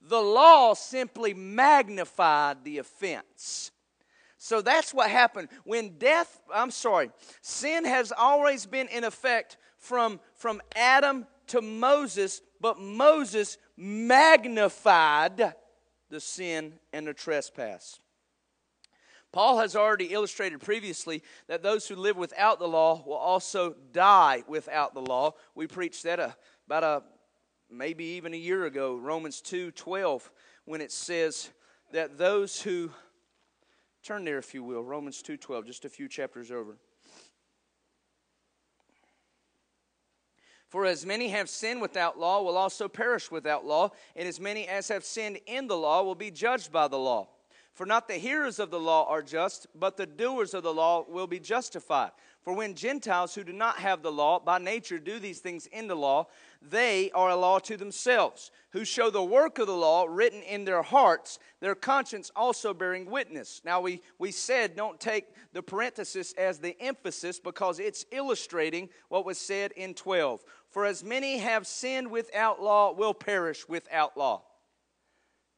The 0.01 0.19
law 0.19 0.73
simply 0.73 1.33
magnified 1.33 2.65
the 2.65 2.79
offense. 2.79 3.71
So 4.37 4.61
that's 4.61 4.93
what 4.93 5.09
happened. 5.09 5.47
When 5.63 5.97
death, 5.99 6.41
I'm 6.53 6.71
sorry, 6.71 7.11
sin 7.41 7.85
has 7.85 8.11
always 8.11 8.65
been 8.65 8.89
in 8.89 9.05
effect 9.05 9.55
from, 9.77 10.19
from 10.33 10.61
Adam 10.75 11.27
to 11.47 11.61
Moses, 11.61 12.41
but 12.59 12.77
Moses 12.77 13.57
magnified 13.77 15.53
the 16.09 16.19
sin 16.19 16.73
and 16.93 17.07
the 17.07 17.13
trespass. 17.13 17.99
Paul 19.31 19.59
has 19.59 19.75
already 19.75 20.05
illustrated 20.05 20.59
previously 20.59 21.21
that 21.47 21.61
those 21.61 21.87
who 21.87 21.95
live 21.95 22.17
without 22.17 22.57
the 22.57 22.67
law 22.67 23.03
will 23.05 23.13
also 23.13 23.75
die 23.91 24.43
without 24.47 24.93
the 24.93 25.01
law. 25.01 25.35
We 25.53 25.67
preached 25.67 26.03
that 26.03 26.35
about 26.65 26.83
a 26.83 27.03
maybe 27.69 28.03
even 28.03 28.33
a 28.33 28.37
year 28.37 28.65
ago, 28.65 28.95
Romans 28.95 29.39
2 29.41 29.71
12, 29.71 30.31
when 30.65 30.81
it 30.81 30.91
says 30.91 31.51
that 31.91 32.17
those 32.17 32.61
who 32.61 32.89
Turn 34.03 34.23
there, 34.23 34.37
if 34.37 34.53
you 34.53 34.63
will, 34.63 34.83
Romans 34.83 35.21
2.12, 35.21 35.65
just 35.65 35.85
a 35.85 35.89
few 35.89 36.07
chapters 36.07 36.51
over. 36.51 36.77
For 40.69 40.85
as 40.85 41.05
many 41.05 41.29
have 41.29 41.49
sinned 41.49 41.81
without 41.81 42.19
law 42.19 42.43
will 42.43 42.55
also 42.55 42.87
perish 42.87 43.31
without 43.31 43.65
law, 43.65 43.89
and 44.15 44.27
as 44.27 44.39
many 44.39 44.67
as 44.67 44.87
have 44.89 45.03
sinned 45.03 45.39
in 45.47 45.67
the 45.67 45.77
law 45.77 46.03
will 46.03 46.15
be 46.15 46.29
judged 46.29 46.71
by 46.71 46.87
the 46.87 46.97
law. 46.97 47.27
For 47.73 47.85
not 47.85 48.07
the 48.07 48.15
hearers 48.15 48.59
of 48.59 48.71
the 48.71 48.79
law 48.79 49.07
are 49.07 49.21
just, 49.21 49.67
but 49.73 49.97
the 49.97 50.05
doers 50.05 50.53
of 50.53 50.63
the 50.63 50.73
law 50.73 51.05
will 51.07 51.27
be 51.27 51.39
justified. 51.39 52.11
For 52.41 52.53
when 52.53 52.73
Gentiles 52.73 53.35
who 53.35 53.43
do 53.43 53.53
not 53.53 53.77
have 53.77 54.01
the 54.01 54.11
law 54.11 54.39
by 54.39 54.57
nature 54.57 54.99
do 54.99 55.19
these 55.19 55.39
things 55.39 55.65
in 55.67 55.87
the 55.87 55.95
law, 55.95 56.27
they 56.61 57.09
are 57.11 57.29
a 57.29 57.35
law 57.35 57.59
to 57.59 57.77
themselves, 57.77 58.51
who 58.71 58.83
show 58.83 59.09
the 59.09 59.23
work 59.23 59.59
of 59.59 59.67
the 59.67 59.75
law 59.75 60.05
written 60.09 60.41
in 60.41 60.65
their 60.65 60.81
hearts, 60.81 61.39
their 61.59 61.75
conscience 61.75 62.31
also 62.35 62.73
bearing 62.73 63.09
witness. 63.09 63.61
Now, 63.63 63.81
we, 63.81 64.01
we 64.17 64.31
said 64.31 64.75
don't 64.75 64.99
take 64.99 65.27
the 65.53 65.63
parenthesis 65.63 66.33
as 66.37 66.59
the 66.59 66.75
emphasis 66.81 67.39
because 67.39 67.79
it's 67.79 68.05
illustrating 68.11 68.89
what 69.09 69.25
was 69.25 69.37
said 69.37 69.71
in 69.73 69.93
12. 69.93 70.43
For 70.69 70.85
as 70.85 71.03
many 71.03 71.39
have 71.39 71.65
sinned 71.65 72.11
without 72.11 72.61
law 72.61 72.91
will 72.93 73.13
perish 73.13 73.67
without 73.67 74.15
law. 74.15 74.43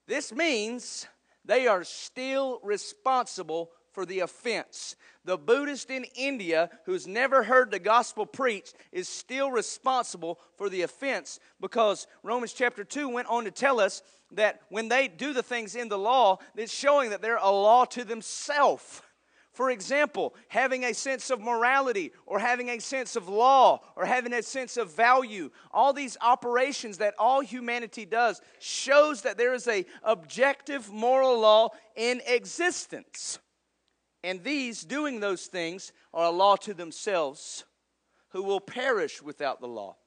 This 0.07 0.33
means 0.33 1.07
they 1.45 1.67
are 1.67 1.83
still 1.83 2.59
responsible 2.63 3.71
for 3.91 4.05
the 4.05 4.19
offense. 4.19 4.95
The 5.25 5.37
Buddhist 5.37 5.91
in 5.91 6.05
India 6.15 6.69
who's 6.85 7.07
never 7.07 7.43
heard 7.43 7.71
the 7.71 7.79
gospel 7.79 8.25
preached 8.25 8.75
is 8.91 9.09
still 9.09 9.51
responsible 9.51 10.39
for 10.57 10.69
the 10.69 10.83
offense 10.83 11.39
because 11.59 12.07
Romans 12.23 12.53
chapter 12.53 12.83
2 12.83 13.09
went 13.09 13.27
on 13.27 13.43
to 13.43 13.51
tell 13.51 13.79
us 13.79 14.01
that 14.31 14.61
when 14.69 14.87
they 14.87 15.07
do 15.09 15.33
the 15.33 15.43
things 15.43 15.75
in 15.75 15.89
the 15.89 15.97
law, 15.97 16.37
it's 16.55 16.73
showing 16.73 17.09
that 17.09 17.21
they're 17.21 17.35
a 17.35 17.51
law 17.51 17.83
to 17.85 18.05
themselves. 18.05 19.01
For 19.51 19.69
example, 19.69 20.33
having 20.47 20.85
a 20.85 20.93
sense 20.93 21.29
of 21.29 21.41
morality 21.41 22.13
or 22.25 22.39
having 22.39 22.69
a 22.69 22.79
sense 22.79 23.17
of 23.17 23.27
law 23.27 23.81
or 23.97 24.05
having 24.05 24.31
a 24.31 24.41
sense 24.41 24.77
of 24.77 24.93
value, 24.93 25.51
all 25.71 25.91
these 25.91 26.17
operations 26.21 26.99
that 26.99 27.15
all 27.19 27.41
humanity 27.41 28.05
does 28.05 28.41
shows 28.59 29.23
that 29.23 29.37
there 29.37 29.53
is 29.53 29.67
a 29.67 29.85
objective 30.03 30.89
moral 30.89 31.39
law 31.39 31.69
in 31.97 32.21
existence. 32.27 33.39
And 34.23 34.41
these 34.41 34.83
doing 34.83 35.19
those 35.19 35.47
things 35.47 35.91
are 36.13 36.27
a 36.27 36.31
law 36.31 36.55
to 36.57 36.73
themselves 36.73 37.65
who 38.29 38.43
will 38.43 38.61
perish 38.61 39.21
without 39.21 39.59
the 39.59 39.67
law. 39.67 39.97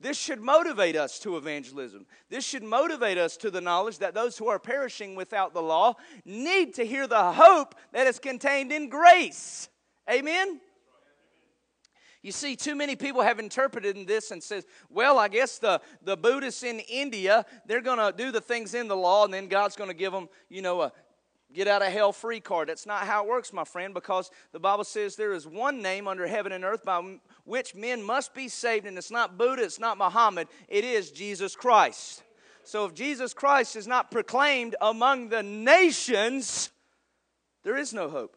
This 0.00 0.18
should 0.18 0.40
motivate 0.40 0.96
us 0.96 1.18
to 1.20 1.36
evangelism. 1.36 2.06
This 2.28 2.44
should 2.44 2.62
motivate 2.62 3.16
us 3.16 3.36
to 3.38 3.50
the 3.50 3.60
knowledge 3.60 3.98
that 3.98 4.12
those 4.12 4.36
who 4.36 4.48
are 4.48 4.58
perishing 4.58 5.14
without 5.14 5.54
the 5.54 5.62
law 5.62 5.94
need 6.24 6.74
to 6.74 6.84
hear 6.84 7.06
the 7.06 7.32
hope 7.32 7.74
that 7.92 8.06
is 8.06 8.18
contained 8.18 8.72
in 8.72 8.88
grace. 8.88 9.68
Amen? 10.10 10.60
You 12.24 12.32
see, 12.32 12.56
too 12.56 12.74
many 12.74 12.96
people 12.96 13.20
have 13.20 13.38
interpreted 13.38 14.06
this 14.06 14.30
and 14.30 14.42
says, 14.42 14.64
well, 14.88 15.18
I 15.18 15.28
guess 15.28 15.58
the, 15.58 15.82
the 16.02 16.16
Buddhists 16.16 16.62
in 16.62 16.80
India, 16.80 17.44
they're 17.66 17.82
going 17.82 17.98
to 17.98 18.16
do 18.16 18.32
the 18.32 18.40
things 18.40 18.72
in 18.72 18.88
the 18.88 18.96
law, 18.96 19.26
and 19.26 19.34
then 19.34 19.46
God's 19.46 19.76
going 19.76 19.90
to 19.90 19.94
give 19.94 20.10
them, 20.10 20.30
you 20.48 20.62
know, 20.62 20.80
a 20.80 20.92
get 21.54 21.68
out 21.68 21.82
of 21.82 21.92
hell 21.92 22.12
free 22.12 22.40
card. 22.40 22.68
That's 22.68 22.86
not 22.86 23.06
how 23.06 23.22
it 23.22 23.28
works, 23.28 23.52
my 23.52 23.64
friend, 23.64 23.94
because 23.94 24.30
the 24.52 24.60
Bible 24.60 24.84
says 24.84 25.16
there 25.16 25.32
is 25.32 25.46
one 25.46 25.80
name 25.80 26.08
under 26.08 26.26
heaven 26.26 26.52
and 26.52 26.64
earth 26.64 26.84
by 26.84 27.18
which 27.44 27.74
men 27.74 28.02
must 28.02 28.34
be 28.34 28.48
saved, 28.48 28.86
and 28.86 28.98
it's 28.98 29.10
not 29.10 29.38
Buddha, 29.38 29.62
it's 29.62 29.78
not 29.78 29.96
Muhammad, 29.96 30.48
it 30.68 30.84
is 30.84 31.10
Jesus 31.10 31.56
Christ. 31.56 32.22
So 32.64 32.86
if 32.86 32.94
Jesus 32.94 33.32
Christ 33.34 33.76
is 33.76 33.86
not 33.86 34.10
proclaimed 34.10 34.74
among 34.80 35.28
the 35.28 35.42
nations, 35.42 36.70
there 37.62 37.76
is 37.76 37.94
no 37.94 38.08
hope. 38.08 38.36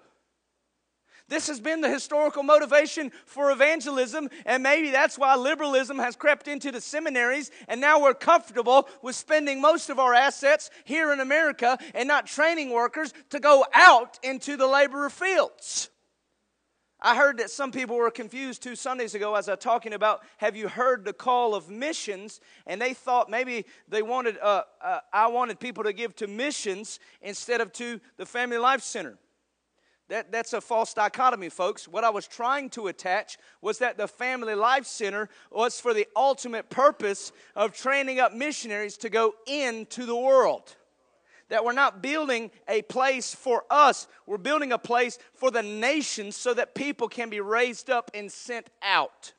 This 1.30 1.48
has 1.48 1.60
been 1.60 1.82
the 1.82 1.90
historical 1.90 2.42
motivation 2.42 3.12
for 3.26 3.52
evangelism, 3.52 4.30
and 4.46 4.64
maybe 4.64 4.92
that's 4.92 5.18
why 5.18 5.36
liberalism 5.36 6.00
has 6.00 6.16
crept 6.16 6.48
into 6.48 6.72
the 6.72 6.80
seminaries, 6.80 7.52
and 7.68 7.82
now 7.82 8.02
we're 8.02 8.14
comfortable 8.14 8.88
with 9.02 9.16
spending 9.16 9.60
most 9.60 9.90
of 9.90 10.00
our 10.00 10.14
assets 10.14 10.70
here 10.86 11.12
in 11.12 11.20
America 11.20 11.78
and 11.94 12.08
not 12.08 12.28
training 12.28 12.70
workers 12.72 13.14
to 13.32 13.40
go 13.40 13.66
out 13.74 14.18
into 14.24 14.56
the 14.56 14.68
laborer 14.68 15.10
fields. 15.10 15.90
I 17.00 17.16
heard 17.16 17.38
that 17.38 17.52
some 17.52 17.72
people 17.72 17.96
were 17.96 18.10
confused 18.10 18.64
two 18.64 18.76
Sundays 18.76 19.14
ago 19.14 19.36
as 19.36 19.48
I 19.48 19.54
was 19.54 19.60
talking 19.60 19.94
about, 19.94 20.22
have 20.38 20.56
you 20.56 20.68
heard 20.68 21.06
the 21.06 21.14
call 21.14 21.54
of 21.54 21.70
missions? 21.70 22.40
And 22.66 22.82
they 22.82 22.94
thought 22.94 23.30
maybe 23.30 23.66
they 23.88 24.02
wanted, 24.02 24.40
uh, 24.42 24.64
uh, 24.84 25.00
I 25.14 25.28
wanted 25.28 25.60
people 25.60 25.84
to 25.84 25.94
give 25.94 26.16
to 26.16 26.28
missions 26.28 27.00
instead 27.22 27.62
of 27.62 27.72
to 27.74 28.02
the 28.18 28.26
Family 28.26 28.58
Life 28.58 28.82
Center. 28.82 29.20
That, 30.10 30.32
that's 30.32 30.54
a 30.54 30.62
false 30.62 30.94
dichotomy, 30.94 31.50
folks. 31.50 31.88
What 31.88 32.06
I 32.06 32.10
was 32.10 32.28
trying 32.28 32.70
to 32.72 32.88
attach 32.88 33.38
was 33.62 33.80
that 33.80 33.98
the 33.98 34.08
Family 34.08 34.56
Life 34.56 34.86
Center 34.86 35.28
was 35.52 35.82
for 35.82 35.94
the 35.94 36.08
ultimate 36.16 36.70
purpose 36.70 37.34
of 37.56 37.74
training 37.74 38.20
up 38.20 38.34
missionaries 38.34 38.98
to 38.98 39.10
go 39.10 39.34
into 39.46 40.06
the 40.06 40.16
world. 40.16 40.76
That 41.50 41.66
we're 41.66 41.74
not 41.74 42.02
building 42.02 42.52
a 42.70 42.82
place 42.84 43.34
for 43.36 43.64
us, 43.70 44.08
we're 44.26 44.38
building 44.38 44.72
a 44.72 44.78
place 44.78 45.18
for 45.34 45.52
the 45.52 45.64
nations 45.64 46.38
so 46.38 46.54
that 46.54 46.76
people 46.76 47.10
can 47.10 47.30
be 47.30 47.42
raised 47.42 47.90
up 47.90 48.10
and 48.14 48.32
sent 48.32 48.70
out. 48.82 49.34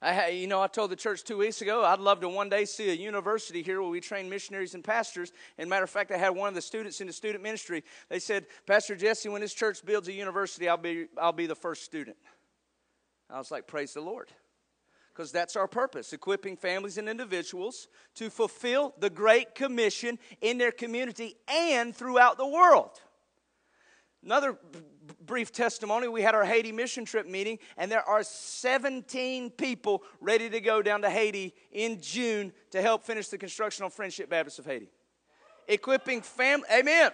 I, 0.00 0.28
you 0.28 0.46
know, 0.46 0.62
I 0.62 0.68
told 0.68 0.90
the 0.90 0.96
church 0.96 1.24
two 1.24 1.38
weeks 1.38 1.60
ago 1.60 1.84
I'd 1.84 1.98
love 1.98 2.20
to 2.20 2.28
one 2.28 2.48
day 2.48 2.64
see 2.64 2.90
a 2.90 2.94
university 2.94 3.62
here 3.62 3.80
where 3.82 3.90
we 3.90 4.00
train 4.00 4.28
missionaries 4.28 4.74
and 4.74 4.84
pastors. 4.84 5.32
And 5.58 5.68
matter 5.68 5.84
of 5.84 5.90
fact, 5.90 6.12
I 6.12 6.16
had 6.16 6.30
one 6.30 6.48
of 6.48 6.54
the 6.54 6.62
students 6.62 7.00
in 7.00 7.08
the 7.08 7.12
student 7.12 7.42
ministry. 7.42 7.82
They 8.08 8.20
said, 8.20 8.46
Pastor 8.66 8.94
Jesse, 8.94 9.28
when 9.28 9.40
this 9.40 9.54
church 9.54 9.84
builds 9.84 10.06
a 10.06 10.12
university, 10.12 10.68
I'll 10.68 10.76
be, 10.76 11.06
I'll 11.20 11.32
be 11.32 11.46
the 11.46 11.56
first 11.56 11.84
student. 11.84 12.16
I 13.28 13.38
was 13.38 13.50
like, 13.50 13.66
Praise 13.66 13.92
the 13.92 14.00
Lord. 14.00 14.30
Because 15.12 15.32
that's 15.32 15.56
our 15.56 15.66
purpose, 15.66 16.12
equipping 16.12 16.56
families 16.56 16.96
and 16.96 17.08
individuals 17.08 17.88
to 18.14 18.30
fulfill 18.30 18.94
the 19.00 19.10
Great 19.10 19.56
Commission 19.56 20.16
in 20.40 20.58
their 20.58 20.70
community 20.70 21.34
and 21.48 21.92
throughout 21.92 22.38
the 22.38 22.46
world. 22.46 23.00
Another 24.24 24.58
brief 25.24 25.52
testimony 25.52 26.08
we 26.08 26.22
had 26.22 26.34
our 26.34 26.44
Haiti 26.44 26.72
mission 26.72 27.04
trip 27.04 27.26
meeting, 27.26 27.58
and 27.76 27.90
there 27.90 28.02
are 28.02 28.22
17 28.22 29.50
people 29.50 30.02
ready 30.20 30.50
to 30.50 30.60
go 30.60 30.82
down 30.82 31.02
to 31.02 31.10
Haiti 31.10 31.54
in 31.70 32.00
June 32.00 32.52
to 32.70 32.82
help 32.82 33.04
finish 33.04 33.28
the 33.28 33.38
construction 33.38 33.84
on 33.84 33.90
Friendship 33.90 34.28
Baptist 34.28 34.58
of 34.58 34.66
Haiti. 34.66 34.90
Equipping 35.68 36.22
family, 36.22 36.66
amen. 36.72 37.12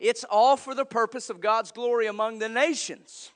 It's 0.00 0.24
all 0.24 0.56
for 0.56 0.74
the 0.74 0.84
purpose 0.84 1.30
of 1.30 1.40
God's 1.40 1.70
glory 1.70 2.08
among 2.08 2.40
the 2.40 2.48
nations. 2.48 3.30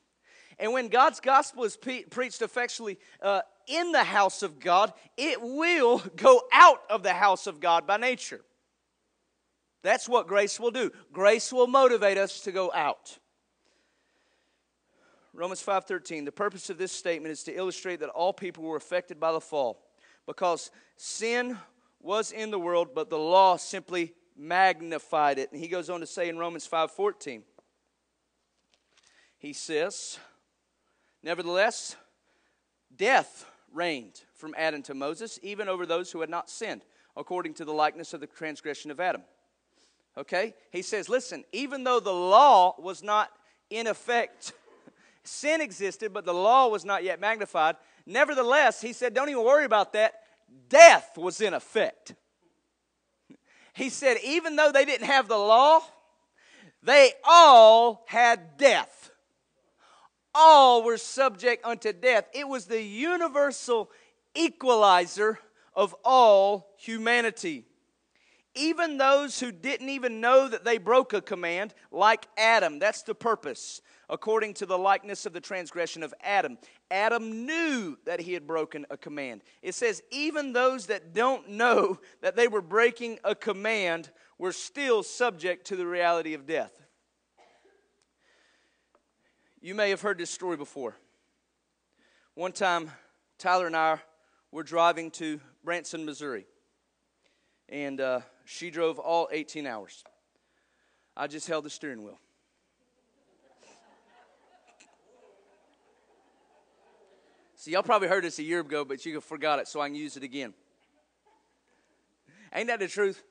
And 0.58 0.72
when 0.72 0.88
God's 0.88 1.20
gospel 1.20 1.62
is 1.64 1.76
pre- 1.76 2.04
preached 2.04 2.42
effectually 2.42 2.98
uh, 3.22 3.42
in 3.68 3.92
the 3.92 4.02
house 4.02 4.42
of 4.42 4.58
God, 4.58 4.92
it 5.16 5.40
will 5.40 6.02
go 6.16 6.42
out 6.52 6.80
of 6.90 7.02
the 7.02 7.12
house 7.12 7.46
of 7.46 7.60
God 7.60 7.86
by 7.86 7.98
nature. 7.98 8.40
That's 9.86 10.08
what 10.08 10.26
grace 10.26 10.58
will 10.58 10.72
do. 10.72 10.90
Grace 11.12 11.52
will 11.52 11.68
motivate 11.68 12.18
us 12.18 12.40
to 12.40 12.50
go 12.50 12.72
out. 12.72 13.18
Romans 15.32 15.62
5:13 15.62 16.24
The 16.24 16.32
purpose 16.32 16.68
of 16.70 16.76
this 16.76 16.90
statement 16.90 17.30
is 17.30 17.44
to 17.44 17.54
illustrate 17.54 18.00
that 18.00 18.08
all 18.08 18.32
people 18.32 18.64
were 18.64 18.74
affected 18.74 19.20
by 19.20 19.30
the 19.30 19.40
fall 19.40 19.86
because 20.26 20.72
sin 20.96 21.56
was 22.00 22.32
in 22.32 22.50
the 22.50 22.58
world 22.58 22.96
but 22.96 23.10
the 23.10 23.18
law 23.18 23.56
simply 23.56 24.12
magnified 24.36 25.38
it. 25.38 25.52
And 25.52 25.60
he 25.60 25.68
goes 25.68 25.88
on 25.88 26.00
to 26.00 26.06
say 26.06 26.28
in 26.28 26.36
Romans 26.36 26.66
5:14 26.66 27.44
He 29.38 29.52
says 29.52 30.18
Nevertheless 31.22 31.94
death 32.96 33.48
reigned 33.72 34.22
from 34.34 34.52
Adam 34.58 34.82
to 34.82 34.94
Moses 34.94 35.38
even 35.44 35.68
over 35.68 35.86
those 35.86 36.10
who 36.10 36.22
had 36.22 36.30
not 36.30 36.50
sinned 36.50 36.82
according 37.16 37.54
to 37.54 37.64
the 37.64 37.72
likeness 37.72 38.12
of 38.12 38.18
the 38.18 38.26
transgression 38.26 38.90
of 38.90 38.98
Adam 38.98 39.22
Okay? 40.18 40.54
He 40.70 40.82
says, 40.82 41.08
listen, 41.08 41.44
even 41.52 41.84
though 41.84 42.00
the 42.00 42.12
law 42.12 42.74
was 42.78 43.02
not 43.02 43.30
in 43.70 43.86
effect, 43.86 44.52
sin 45.24 45.60
existed, 45.60 46.12
but 46.12 46.24
the 46.24 46.34
law 46.34 46.68
was 46.68 46.84
not 46.84 47.04
yet 47.04 47.20
magnified. 47.20 47.76
Nevertheless, 48.06 48.80
he 48.80 48.92
said, 48.92 49.14
don't 49.14 49.28
even 49.28 49.44
worry 49.44 49.64
about 49.64 49.92
that. 49.92 50.14
Death 50.68 51.16
was 51.16 51.40
in 51.40 51.54
effect. 51.54 52.14
He 53.74 53.90
said, 53.90 54.16
even 54.24 54.56
though 54.56 54.72
they 54.72 54.86
didn't 54.86 55.06
have 55.06 55.28
the 55.28 55.36
law, 55.36 55.80
they 56.82 57.10
all 57.24 58.06
had 58.06 58.56
death. 58.56 59.10
All 60.34 60.82
were 60.82 60.96
subject 60.96 61.62
unto 61.62 61.92
death. 61.92 62.24
It 62.32 62.48
was 62.48 62.64
the 62.64 62.82
universal 62.82 63.90
equalizer 64.34 65.38
of 65.74 65.94
all 66.04 66.72
humanity 66.78 67.66
even 68.56 68.98
those 68.98 69.38
who 69.38 69.52
didn't 69.52 69.88
even 69.88 70.20
know 70.20 70.48
that 70.48 70.64
they 70.64 70.78
broke 70.78 71.12
a 71.12 71.20
command, 71.20 71.74
like 71.92 72.26
Adam. 72.36 72.78
That's 72.78 73.02
the 73.02 73.14
purpose, 73.14 73.80
according 74.08 74.54
to 74.54 74.66
the 74.66 74.78
likeness 74.78 75.26
of 75.26 75.32
the 75.32 75.40
transgression 75.40 76.02
of 76.02 76.12
Adam. 76.22 76.58
Adam 76.90 77.46
knew 77.46 77.96
that 78.04 78.20
he 78.20 78.32
had 78.32 78.46
broken 78.46 78.86
a 78.90 78.96
command. 78.96 79.42
It 79.62 79.74
says, 79.74 80.02
even 80.10 80.52
those 80.52 80.86
that 80.86 81.14
don't 81.14 81.50
know 81.50 82.00
that 82.22 82.36
they 82.36 82.48
were 82.48 82.62
breaking 82.62 83.18
a 83.24 83.34
command 83.34 84.10
were 84.38 84.52
still 84.52 85.02
subject 85.02 85.66
to 85.68 85.76
the 85.76 85.86
reality 85.86 86.34
of 86.34 86.46
death. 86.46 86.72
You 89.60 89.74
may 89.74 89.90
have 89.90 90.00
heard 90.00 90.18
this 90.18 90.30
story 90.30 90.56
before. 90.56 90.96
One 92.34 92.52
time, 92.52 92.90
Tyler 93.38 93.66
and 93.66 93.76
I 93.76 93.98
were 94.52 94.62
driving 94.62 95.10
to 95.12 95.40
Branson, 95.64 96.04
Missouri. 96.04 96.46
And 97.68 98.00
uh, 98.00 98.20
she 98.46 98.70
drove 98.70 98.98
all 98.98 99.28
18 99.30 99.66
hours. 99.66 100.04
I 101.16 101.26
just 101.26 101.48
held 101.48 101.64
the 101.64 101.70
steering 101.70 102.02
wheel. 102.02 102.18
See, 107.56 107.72
y'all 107.72 107.82
probably 107.82 108.06
heard 108.06 108.22
this 108.22 108.38
a 108.38 108.44
year 108.44 108.60
ago, 108.60 108.84
but 108.84 109.04
you 109.04 109.20
forgot 109.20 109.58
it, 109.58 109.66
so 109.66 109.80
I 109.80 109.88
can 109.88 109.96
use 109.96 110.16
it 110.16 110.22
again. 110.22 110.54
Ain't 112.54 112.68
that 112.68 112.78
the 112.78 112.86
truth? 112.86 113.22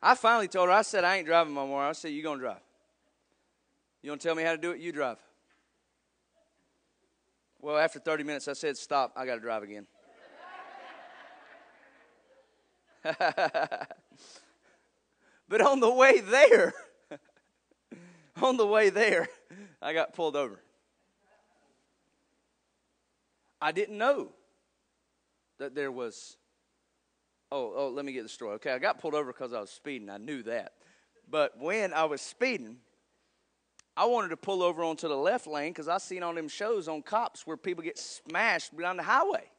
I 0.00 0.14
finally 0.14 0.46
told 0.46 0.68
her, 0.68 0.74
I 0.74 0.82
said, 0.82 1.02
I 1.02 1.16
ain't 1.16 1.26
driving 1.26 1.54
no 1.54 1.66
more. 1.66 1.82
I 1.82 1.92
said, 1.92 2.12
you 2.12 2.22
going 2.22 2.38
to 2.38 2.44
drive. 2.44 2.60
You 4.02 4.10
want 4.12 4.20
to 4.20 4.28
tell 4.28 4.36
me 4.36 4.44
how 4.44 4.52
to 4.52 4.58
do 4.58 4.70
it? 4.70 4.80
You 4.80 4.92
drive. 4.92 5.18
Well, 7.60 7.76
after 7.76 7.98
30 7.98 8.22
minutes, 8.22 8.46
I 8.46 8.52
said, 8.52 8.76
stop. 8.76 9.12
I 9.16 9.26
got 9.26 9.34
to 9.34 9.40
drive 9.40 9.64
again. 9.64 9.88
but 15.48 15.60
on 15.60 15.80
the 15.80 15.90
way 15.90 16.20
there, 16.20 16.74
on 18.42 18.56
the 18.56 18.66
way 18.66 18.90
there, 18.90 19.28
I 19.80 19.92
got 19.92 20.14
pulled 20.14 20.36
over. 20.36 20.60
I 23.60 23.72
didn't 23.72 23.98
know 23.98 24.28
that 25.58 25.74
there 25.74 25.90
was. 25.90 26.36
Oh, 27.50 27.72
oh, 27.74 27.88
let 27.88 28.04
me 28.04 28.12
get 28.12 28.24
the 28.24 28.28
story. 28.28 28.54
Okay, 28.56 28.72
I 28.72 28.78
got 28.78 29.00
pulled 29.00 29.14
over 29.14 29.32
because 29.32 29.52
I 29.52 29.60
was 29.60 29.70
speeding. 29.70 30.10
I 30.10 30.18
knew 30.18 30.42
that. 30.42 30.74
But 31.30 31.58
when 31.58 31.94
I 31.94 32.04
was 32.04 32.20
speeding, 32.20 32.76
I 33.96 34.04
wanted 34.04 34.28
to 34.28 34.36
pull 34.36 34.62
over 34.62 34.84
onto 34.84 35.08
the 35.08 35.16
left 35.16 35.46
lane 35.46 35.70
because 35.72 35.88
I 35.88 35.98
seen 35.98 36.22
on 36.22 36.34
them 36.34 36.48
shows 36.48 36.88
on 36.88 37.02
cops 37.02 37.46
where 37.46 37.56
people 37.56 37.82
get 37.82 37.98
smashed 37.98 38.76
down 38.78 38.96
the 38.96 39.02
highway. 39.02 39.50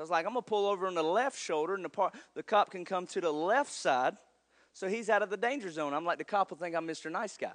So 0.00 0.02
I 0.02 0.04
was 0.04 0.10
like, 0.12 0.24
I'm 0.24 0.32
going 0.32 0.42
to 0.42 0.48
pull 0.48 0.66
over 0.66 0.86
on 0.86 0.94
the 0.94 1.02
left 1.02 1.38
shoulder, 1.38 1.74
and 1.74 1.84
the, 1.84 2.10
the 2.34 2.42
cop 2.42 2.70
can 2.70 2.86
come 2.86 3.06
to 3.08 3.20
the 3.20 3.30
left 3.30 3.70
side, 3.70 4.16
so 4.72 4.88
he's 4.88 5.10
out 5.10 5.20
of 5.20 5.28
the 5.28 5.36
danger 5.36 5.70
zone. 5.70 5.92
I'm 5.92 6.06
like, 6.06 6.16
the 6.16 6.24
cop 6.24 6.48
will 6.48 6.56
think 6.56 6.74
I'm 6.74 6.88
Mr. 6.88 7.12
Nice 7.12 7.36
Guy. 7.36 7.52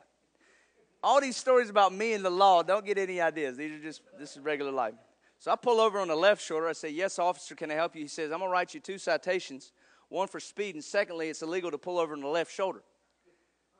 All 1.02 1.20
these 1.20 1.38
stories 1.38 1.72
about 1.72 1.92
me 1.92 2.14
and 2.14 2.24
the 2.24 2.30
law, 2.30 2.62
don't 2.62 2.86
get 2.86 3.00
any 3.00 3.20
ideas. 3.20 3.58
These 3.58 3.72
are 3.72 3.82
just, 3.82 4.04
this 4.20 4.34
is 4.34 4.44
regular 4.44 4.72
life. 4.72 4.94
So 5.40 5.50
I 5.50 5.56
pull 5.56 5.80
over 5.80 6.00
on 6.00 6.08
the 6.08 6.16
left 6.16 6.40
shoulder. 6.40 6.68
I 6.68 6.74
say, 6.74 6.92
Yes, 6.92 7.18
officer, 7.18 7.56
can 7.56 7.72
I 7.72 7.74
help 7.74 7.96
you? 7.96 8.04
He 8.04 8.08
says, 8.08 8.32
I'm 8.32 8.38
going 8.38 8.50
to 8.50 8.54
write 8.54 8.76
you 8.76 8.80
two 8.80 9.00
citations 9.00 9.72
one 10.10 10.28
for 10.28 10.40
speed, 10.40 10.76
and 10.76 10.84
secondly, 10.84 11.30
it's 11.30 11.42
illegal 11.42 11.72
to 11.72 11.80
pull 11.80 11.98
over 11.98 12.14
on 12.14 12.22
the 12.22 12.28
left 12.28 12.54
shoulder. 12.54 12.84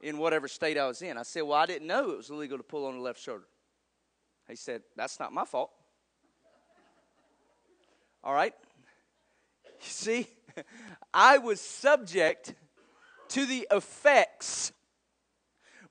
in 0.02 0.18
whatever 0.18 0.48
state 0.48 0.76
I 0.76 0.88
was 0.88 1.04
in. 1.04 1.20
I 1.20 1.22
said, 1.22 1.44
Well, 1.44 1.60
I 1.60 1.68
didn't 1.68 1.86
know 1.86 2.10
it 2.10 2.18
was 2.18 2.32
illegal 2.32 2.58
to 2.58 2.64
pull 2.64 2.88
on 2.88 2.96
the 2.96 3.02
left 3.02 3.22
shoulder. 3.22 3.46
He 4.50 4.56
said, 4.56 4.82
That's 4.96 5.20
not 5.20 5.32
my 5.32 5.46
fault. 5.46 5.70
All 8.26 8.34
right? 8.34 8.54
You 9.64 9.72
see, 9.80 10.28
I 11.14 11.38
was 11.38 11.62
subject 11.62 12.56
to 13.30 13.46
the 13.46 13.68
effects 13.72 14.74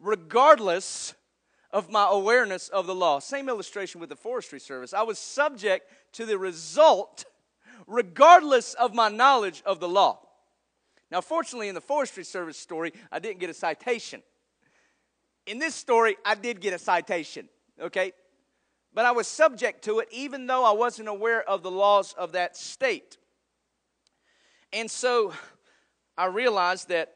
regardless 0.01 1.15
of 1.71 1.91
my 1.91 2.07
awareness 2.11 2.69
of 2.69 2.87
the 2.87 2.95
law. 2.95 3.21
Same 3.21 3.49
illustration 3.49 4.01
with 4.01 4.09
the 4.09 4.17
forestry 4.17 4.61
service. 4.61 4.93
I 4.93 5.03
was 5.03 5.19
subject 5.19 5.91
to 6.13 6.27
the 6.27 6.37
result 6.37 7.25
regardless 7.87 8.75
of 8.75 8.95
my 8.95 9.09
knowledge 9.09 9.63
of 9.65 9.81
the 9.81 9.89
law. 9.89 10.21
Now, 11.11 11.21
fortunately, 11.21 11.69
in 11.69 11.75
the 11.75 11.81
forestry 11.81 12.25
service 12.25 12.57
story, 12.57 12.93
I 13.13 13.19
didn't 13.19 13.39
get 13.39 13.51
a 13.51 13.55
citation. 13.55 14.23
In 15.47 15.59
this 15.59 15.75
story, 15.75 16.17
I 16.25 16.35
did 16.35 16.61
get 16.61 16.73
a 16.73 16.79
citation, 16.79 17.49
okay? 17.81 18.13
But 18.95 19.05
I 19.05 19.11
was 19.11 19.27
subject 19.27 19.85
to 19.85 19.99
it 19.99 20.09
even 20.13 20.47
though 20.47 20.65
I 20.65 20.73
wasn't 20.73 21.09
aware 21.09 21.43
of 21.43 21.63
the 21.63 21.71
laws 21.71 22.13
of 22.15 22.33
that 22.33 22.57
state. 22.57 23.19
And 24.73 24.91
so 24.91 25.33
I 26.17 26.27
realized 26.27 26.89
that 26.89 27.15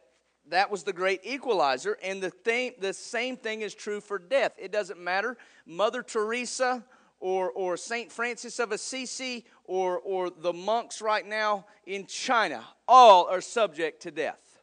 that 0.51 0.71
was 0.71 0.83
the 0.83 0.93
great 0.93 1.21
equalizer, 1.25 1.99
and 2.03 2.23
the, 2.23 2.31
thing, 2.31 2.73
the 2.81 2.95
same 2.95 3.37
thing 3.37 3.61
is 3.61 3.75
true 3.75 4.01
for 4.01 4.19
death. 4.19 4.53
It 4.59 4.73
doesn't 4.73 4.99
matter. 4.99 5.37
Mother 5.67 6.03
Teresa 6.03 6.85
or, 7.21 7.51
or 7.51 7.77
St. 7.77 8.11
Francis 8.11 8.59
of 8.59 8.73
Assisi 8.73 9.45
or, 9.65 9.99
or 9.99 10.31
the 10.31 10.53
monks 10.53 11.03
right 11.03 11.27
now 11.27 11.67
in 11.87 12.07
China, 12.07 12.65
all 12.87 13.27
are 13.27 13.41
subject 13.41 14.03
to 14.03 14.11
death. 14.11 14.61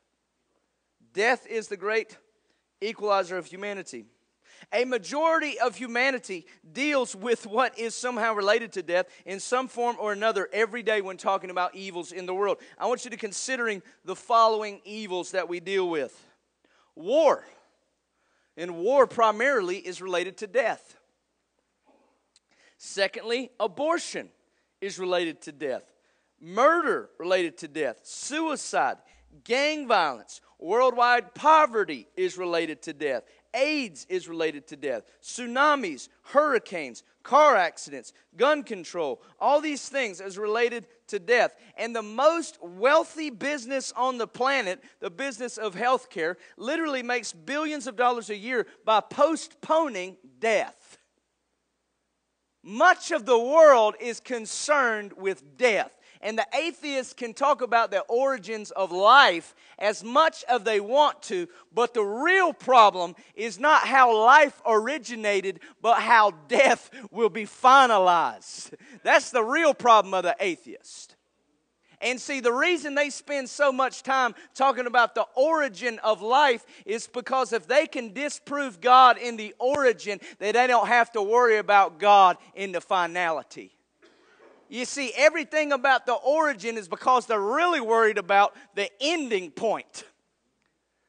Death 1.14 1.46
is 1.48 1.68
the 1.68 1.78
great 1.78 2.18
equalizer 2.82 3.38
of 3.38 3.46
humanity. 3.46 4.06
A 4.74 4.86
majority 4.86 5.60
of 5.60 5.76
humanity 5.76 6.46
deals 6.74 7.16
with 7.16 7.46
what 7.46 7.78
is 7.78 7.96
somehow 7.96 8.34
related 8.34 8.74
to 8.74 8.84
death 8.84 9.08
in 9.26 9.40
some 9.40 9.68
form 9.68 9.96
or 10.00 10.12
another 10.12 10.50
every 10.52 10.84
day 10.84 11.02
when 11.02 11.18
talking 11.18 11.50
about 11.50 11.76
evils 11.76 12.12
in 12.12 12.26
the 12.26 12.34
world. 12.34 12.58
I 12.78 12.88
want 12.88 13.06
you 13.06 13.12
to 13.12 13.18
considering 13.18 13.82
the 14.04 14.16
following 14.16 14.82
evils 14.84 15.32
that 15.32 15.48
we 15.48 15.60
deal 15.60 15.90
with. 15.90 16.20
War. 16.96 17.44
And 18.58 18.78
war 18.78 19.06
primarily 19.06 19.78
is 19.78 20.02
related 20.02 20.38
to 20.38 20.48
death. 20.48 20.98
Secondly, 22.78 23.52
abortion 23.60 24.30
is 24.82 25.00
related 25.00 25.42
to 25.42 25.52
death. 25.52 25.84
Murder 26.40 27.10
related 27.18 27.58
to 27.60 27.68
death. 27.68 28.02
Suicide, 28.04 28.98
gang 29.44 29.88
violence, 29.88 30.42
worldwide 30.60 31.34
poverty 31.34 32.08
is 32.16 32.38
related 32.38 32.82
to 32.84 32.94
death. 32.94 33.24
AIDS 33.56 34.06
is 34.10 34.28
related 34.28 34.68
to 34.68 34.76
death. 34.76 35.04
Tsunamis, 35.24 36.10
hurricanes, 36.24 37.04
car 37.24 37.56
accidents, 37.56 38.14
gun 38.38 38.64
control, 38.64 39.22
all 39.40 39.62
these 39.62 39.90
things 39.90 40.22
is 40.22 40.38
related 40.38 40.88
to 41.08 41.20
death. 41.20 41.56
And 41.78 41.96
the 41.96 42.04
most 42.04 42.60
wealthy 42.62 43.30
business 43.30 43.92
on 43.96 44.18
the 44.18 44.28
planet, 44.28 44.84
the 45.00 45.10
business 45.10 45.58
of 45.58 45.76
healthcare, 45.76 46.36
literally 46.58 47.02
makes 47.02 47.34
billions 47.34 47.88
of 47.88 47.96
dollars 47.96 48.30
a 48.30 48.38
year 48.38 48.68
by 48.86 49.00
postponing 49.00 50.18
death. 50.40 50.98
Much 52.62 53.12
of 53.12 53.26
the 53.26 53.40
world 53.40 53.96
is 54.00 54.20
concerned 54.20 55.14
with 55.14 55.58
death. 55.58 55.95
And 56.22 56.38
the 56.38 56.48
atheists 56.58 57.14
can 57.14 57.34
talk 57.34 57.62
about 57.62 57.92
the 57.92 58.02
origins 58.02 58.72
of 58.72 58.92
life 58.92 59.54
as 59.78 60.04
much 60.04 60.44
as 60.50 60.64
they 60.64 60.80
want 60.80 61.22
to, 61.24 61.48
but 61.74 61.94
the 61.94 62.04
real 62.04 62.54
problem 62.54 63.16
is 63.36 63.60
not 63.60 63.88
how 63.88 64.18
life 64.18 64.62
originated, 64.66 65.60
but 65.82 66.00
how 66.00 66.32
death 66.48 66.90
will 67.12 67.30
be 67.30 67.46
finalized. 67.46 68.74
That's 69.04 69.32
the 69.32 69.44
real 69.44 69.74
problem 69.74 70.14
of 70.14 70.24
the 70.24 70.36
atheist. 70.40 71.16
And 72.02 72.20
see, 72.20 72.40
the 72.40 72.54
reason 72.54 72.94
they 72.94 73.10
spend 73.10 73.50
so 73.50 73.72
much 73.72 74.04
time 74.04 74.36
talking 74.54 74.86
about 74.86 75.16
the 75.16 75.26
origin 75.36 76.00
of 76.00 76.22
life 76.22 76.66
is 76.86 77.08
because 77.08 77.54
if 77.54 77.68
they 77.68 77.88
can 77.88 78.14
disprove 78.14 78.82
God 78.82 79.18
in 79.18 79.38
the 79.38 79.56
origin, 79.60 80.20
then 80.40 80.54
they 80.54 80.68
don't 80.68 80.88
have 80.88 81.12
to 81.14 81.22
worry 81.22 81.58
about 81.58 82.00
God 82.00 82.38
in 82.54 82.72
the 82.72 82.82
finality. 82.82 83.72
You 84.68 84.86
see, 84.86 85.12
everything 85.16 85.72
about 85.72 86.06
the 86.06 86.14
origin 86.14 86.78
is 86.78 86.88
because 86.88 87.26
they're 87.28 87.40
really 87.40 87.82
worried 87.82 88.18
about 88.18 88.56
the 88.74 88.90
ending 89.00 89.52
point. 89.52 90.04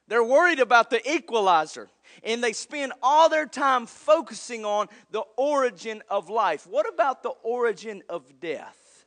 They're 0.08 0.24
worried 0.24 0.60
about 0.60 0.90
the 0.90 1.10
equalizer. 1.10 1.88
And 2.22 2.42
they 2.42 2.52
spend 2.52 2.92
all 3.02 3.28
their 3.28 3.46
time 3.46 3.86
focusing 3.86 4.64
on 4.64 4.88
the 5.10 5.24
origin 5.36 6.02
of 6.08 6.30
life. 6.30 6.66
What 6.66 6.88
about 6.92 7.22
the 7.22 7.32
origin 7.42 8.02
of 8.08 8.40
death? 8.40 9.04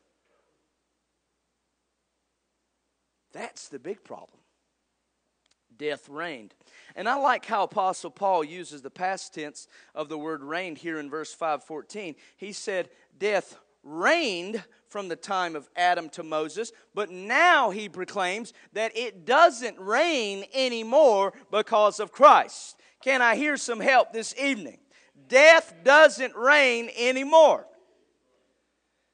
That's 3.32 3.70
the 3.70 3.80
big 3.80 4.04
problem. 4.04 4.40
Death 5.78 6.10
reigned. 6.10 6.54
And 6.96 7.08
I 7.08 7.16
like 7.16 7.46
how 7.46 7.64
Apostle 7.64 8.12
Paul 8.12 8.44
uses 8.44 8.82
the 8.82 8.90
past 8.90 9.34
tense 9.34 9.68
of 9.96 10.10
the 10.10 10.18
word 10.18 10.44
reigned 10.44 10.78
here 10.78 11.00
in 11.00 11.10
verse 11.10 11.34
514. 11.34 12.16
He 12.36 12.52
said, 12.52 12.90
Death 13.18 13.58
reigned 13.84 14.64
from 14.88 15.08
the 15.08 15.16
time 15.16 15.56
of 15.56 15.70
Adam 15.76 16.10
to 16.10 16.24
Moses, 16.24 16.72
but 16.94 17.10
now 17.12 17.70
he 17.70 17.88
proclaims 17.88 18.54
that 18.74 18.98
it 18.98 19.26
doesn't 19.26 19.80
reign 19.80 20.46
anymore 20.54 21.34
because 21.52 22.00
of 22.00 22.12
Christ. 22.12 22.76
Can 23.04 23.22
I 23.22 23.36
hear 23.36 23.56
some 23.56 23.80
help 23.80 24.12
this 24.12 24.36
evening? 24.40 24.80
Death 25.28 25.74
doesn't 25.84 26.36
reign 26.36 26.90
anymore. 26.98 27.66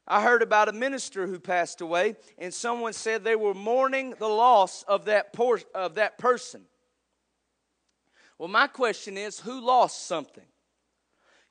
I 0.08 0.22
heard 0.22 0.44
about 0.44 0.70
a 0.70 0.74
minister 0.74 1.26
who 1.28 1.40
passed 1.40 1.82
away, 1.82 2.16
and 2.38 2.54
someone 2.54 2.94
said 2.94 3.24
they 3.24 3.36
were 3.36 3.56
mourning 3.56 4.14
the 4.18 4.28
loss 4.28 4.84
of 4.84 5.06
that, 5.06 5.34
por- 5.34 5.62
of 5.74 5.96
that 5.96 6.18
person. 6.18 6.66
Well, 8.38 8.50
my 8.50 8.68
question 8.68 9.18
is 9.18 9.40
who 9.40 9.62
lost 9.66 10.06
something? 10.06 10.46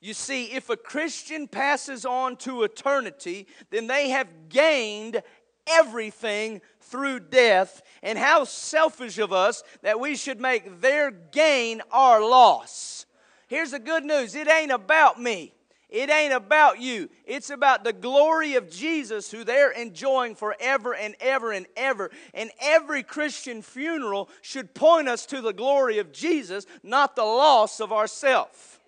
You 0.05 0.13
see, 0.13 0.51
if 0.51 0.69
a 0.69 0.77
Christian 0.77 1.47
passes 1.47 2.05
on 2.05 2.35
to 2.37 2.61
eternity, 2.61 3.47
then 3.71 3.87
they 3.87 4.09
have 4.09 4.49
gained 4.49 5.23
everything 5.65 6.61
through 6.79 7.21
death. 7.21 7.81
And 8.03 8.19
how 8.19 8.43
selfish 8.43 9.17
of 9.17 9.33
us 9.33 9.63
that 9.81 9.99
we 9.99 10.15
should 10.15 10.39
make 10.39 10.79
their 10.79 11.09
gain 11.09 11.81
our 11.91 12.21
loss. 12.21 13.07
Here's 13.47 13.71
the 13.71 13.79
good 13.79 14.05
news 14.05 14.35
it 14.35 14.47
ain't 14.47 14.71
about 14.71 15.19
me. 15.19 15.55
It 15.89 16.11
ain't 16.11 16.33
about 16.33 16.79
you. 16.79 17.09
It's 17.25 17.49
about 17.49 17.83
the 17.83 17.93
glory 17.93 18.53
of 18.53 18.69
Jesus 18.69 19.31
who 19.31 19.43
they're 19.43 19.71
enjoying 19.71 20.35
forever 20.35 20.93
and 20.93 21.15
ever 21.19 21.51
and 21.51 21.65
ever. 21.75 22.11
And 22.35 22.51
every 22.61 23.01
Christian 23.01 23.63
funeral 23.63 24.29
should 24.43 24.75
point 24.75 25.07
us 25.07 25.25
to 25.25 25.41
the 25.41 25.53
glory 25.53 25.97
of 25.97 26.11
Jesus, 26.11 26.67
not 26.83 27.15
the 27.15 27.23
loss 27.23 27.79
of 27.79 27.91
ourself. 27.91 28.79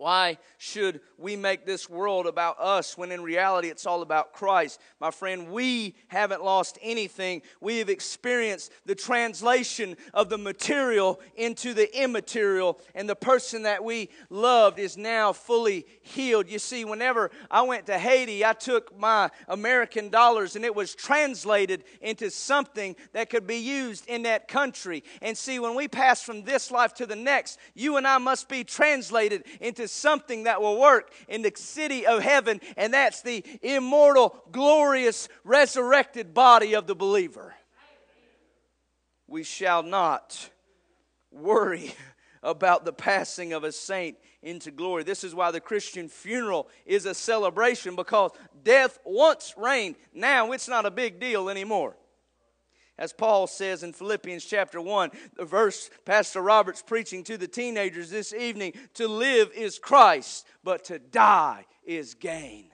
Why 0.00 0.38
should 0.56 1.02
we 1.20 1.36
make 1.36 1.66
this 1.66 1.88
world 1.88 2.26
about 2.26 2.58
us 2.58 2.96
when 2.96 3.12
in 3.12 3.22
reality 3.22 3.68
it's 3.68 3.86
all 3.86 4.02
about 4.02 4.32
Christ? 4.32 4.80
My 5.00 5.10
friend, 5.10 5.50
we 5.50 5.94
haven't 6.08 6.42
lost 6.42 6.78
anything. 6.82 7.42
We 7.60 7.78
have 7.78 7.88
experienced 7.88 8.72
the 8.86 8.94
translation 8.94 9.96
of 10.14 10.28
the 10.28 10.38
material 10.38 11.20
into 11.36 11.74
the 11.74 12.02
immaterial, 12.02 12.80
and 12.94 13.08
the 13.08 13.16
person 13.16 13.64
that 13.64 13.84
we 13.84 14.08
loved 14.30 14.78
is 14.78 14.96
now 14.96 15.32
fully 15.32 15.86
healed. 16.02 16.48
You 16.48 16.58
see, 16.58 16.84
whenever 16.84 17.30
I 17.50 17.62
went 17.62 17.86
to 17.86 17.98
Haiti, 17.98 18.44
I 18.44 18.52
took 18.52 18.98
my 18.98 19.30
American 19.48 20.08
dollars 20.08 20.56
and 20.56 20.64
it 20.64 20.74
was 20.74 20.94
translated 20.94 21.84
into 22.00 22.30
something 22.30 22.96
that 23.12 23.30
could 23.30 23.46
be 23.46 23.56
used 23.56 24.06
in 24.08 24.22
that 24.22 24.48
country. 24.48 25.04
And 25.22 25.36
see, 25.36 25.58
when 25.58 25.74
we 25.74 25.88
pass 25.88 26.22
from 26.22 26.42
this 26.42 26.70
life 26.70 26.94
to 26.94 27.06
the 27.06 27.16
next, 27.16 27.58
you 27.74 27.96
and 27.96 28.06
I 28.06 28.18
must 28.18 28.48
be 28.48 28.64
translated 28.64 29.44
into 29.60 29.88
something 29.88 30.44
that 30.44 30.60
will 30.60 30.78
in 31.28 31.42
the 31.42 31.52
city 31.54 32.06
of 32.06 32.22
heaven, 32.22 32.60
and 32.76 32.94
that's 32.94 33.22
the 33.22 33.44
immortal, 33.62 34.42
glorious, 34.52 35.28
resurrected 35.44 36.34
body 36.34 36.74
of 36.74 36.86
the 36.86 36.94
believer. 36.94 37.54
We 39.26 39.42
shall 39.42 39.82
not 39.82 40.50
worry 41.30 41.94
about 42.42 42.84
the 42.84 42.92
passing 42.92 43.52
of 43.52 43.64
a 43.64 43.72
saint 43.72 44.16
into 44.42 44.70
glory. 44.70 45.02
This 45.02 45.24
is 45.24 45.34
why 45.34 45.50
the 45.50 45.60
Christian 45.60 46.08
funeral 46.08 46.68
is 46.86 47.06
a 47.06 47.14
celebration 47.14 47.94
because 47.96 48.32
death 48.62 48.98
once 49.04 49.54
reigned. 49.56 49.96
Now 50.14 50.52
it's 50.52 50.68
not 50.68 50.86
a 50.86 50.90
big 50.90 51.20
deal 51.20 51.50
anymore. 51.50 51.96
As 53.00 53.14
Paul 53.14 53.46
says 53.46 53.82
in 53.82 53.94
Philippians 53.94 54.44
chapter 54.44 54.78
1, 54.78 55.10
the 55.34 55.46
verse 55.46 55.88
Pastor 56.04 56.42
Robert's 56.42 56.82
preaching 56.82 57.24
to 57.24 57.38
the 57.38 57.48
teenagers 57.48 58.10
this 58.10 58.34
evening 58.34 58.74
to 58.94 59.08
live 59.08 59.50
is 59.54 59.78
Christ, 59.78 60.46
but 60.62 60.84
to 60.84 60.98
die 60.98 61.64
is 61.82 62.12
gain. 62.12 62.66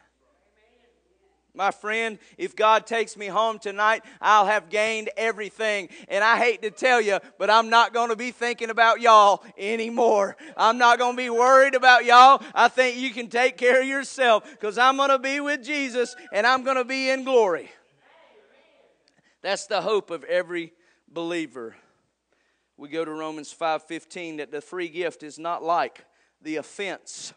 my 1.55 1.71
friend, 1.71 2.19
if 2.37 2.57
God 2.57 2.89
takes 2.89 3.17
me 3.17 3.27
home 3.29 3.61
tonight, 3.61 4.03
I'll 4.21 4.47
have 4.47 4.69
gained 4.69 5.11
everything. 5.17 5.91
And 6.09 6.25
I 6.25 6.39
hate 6.39 6.61
to 6.63 6.73
tell 6.73 7.01
you, 7.01 7.21
but 7.39 7.49
I'm 7.49 7.71
not 7.71 7.95
going 7.95 8.11
to 8.11 8.17
be 8.17 8.33
thinking 8.33 8.71
about 8.71 9.01
y'all 9.01 9.45
anymore. 9.57 10.37
I'm 10.57 10.77
not 10.77 10.99
going 10.99 11.13
to 11.13 11.23
be 11.23 11.31
worried 11.31 11.77
about 11.77 12.05
y'all. 12.05 12.43
I 12.53 12.67
think 12.67 12.99
you 12.99 13.13
can 13.13 13.29
take 13.29 13.57
care 13.57 13.81
of 13.81 13.87
yourself 13.87 14.51
because 14.51 14.77
I'm 14.77 14.97
going 14.97 15.11
to 15.11 15.21
be 15.21 15.39
with 15.39 15.63
Jesus 15.63 16.17
and 16.33 16.49
I'm 16.49 16.65
going 16.65 16.79
to 16.79 16.85
be 16.85 17.11
in 17.11 17.23
glory. 17.23 17.71
That's 19.47 19.69
the 19.69 19.83
hope 19.83 20.11
of 20.11 20.25
every 20.25 20.73
believer. 21.07 21.77
We 22.77 22.89
go 22.89 23.05
to 23.05 23.13
Romans 23.13 23.53
5:15 23.53 24.39
that 24.39 24.51
the 24.51 24.61
free 24.61 24.89
gift 24.89 25.23
is 25.23 25.39
not 25.39 25.63
like 25.63 26.05
the 26.41 26.57
offense. 26.57 27.33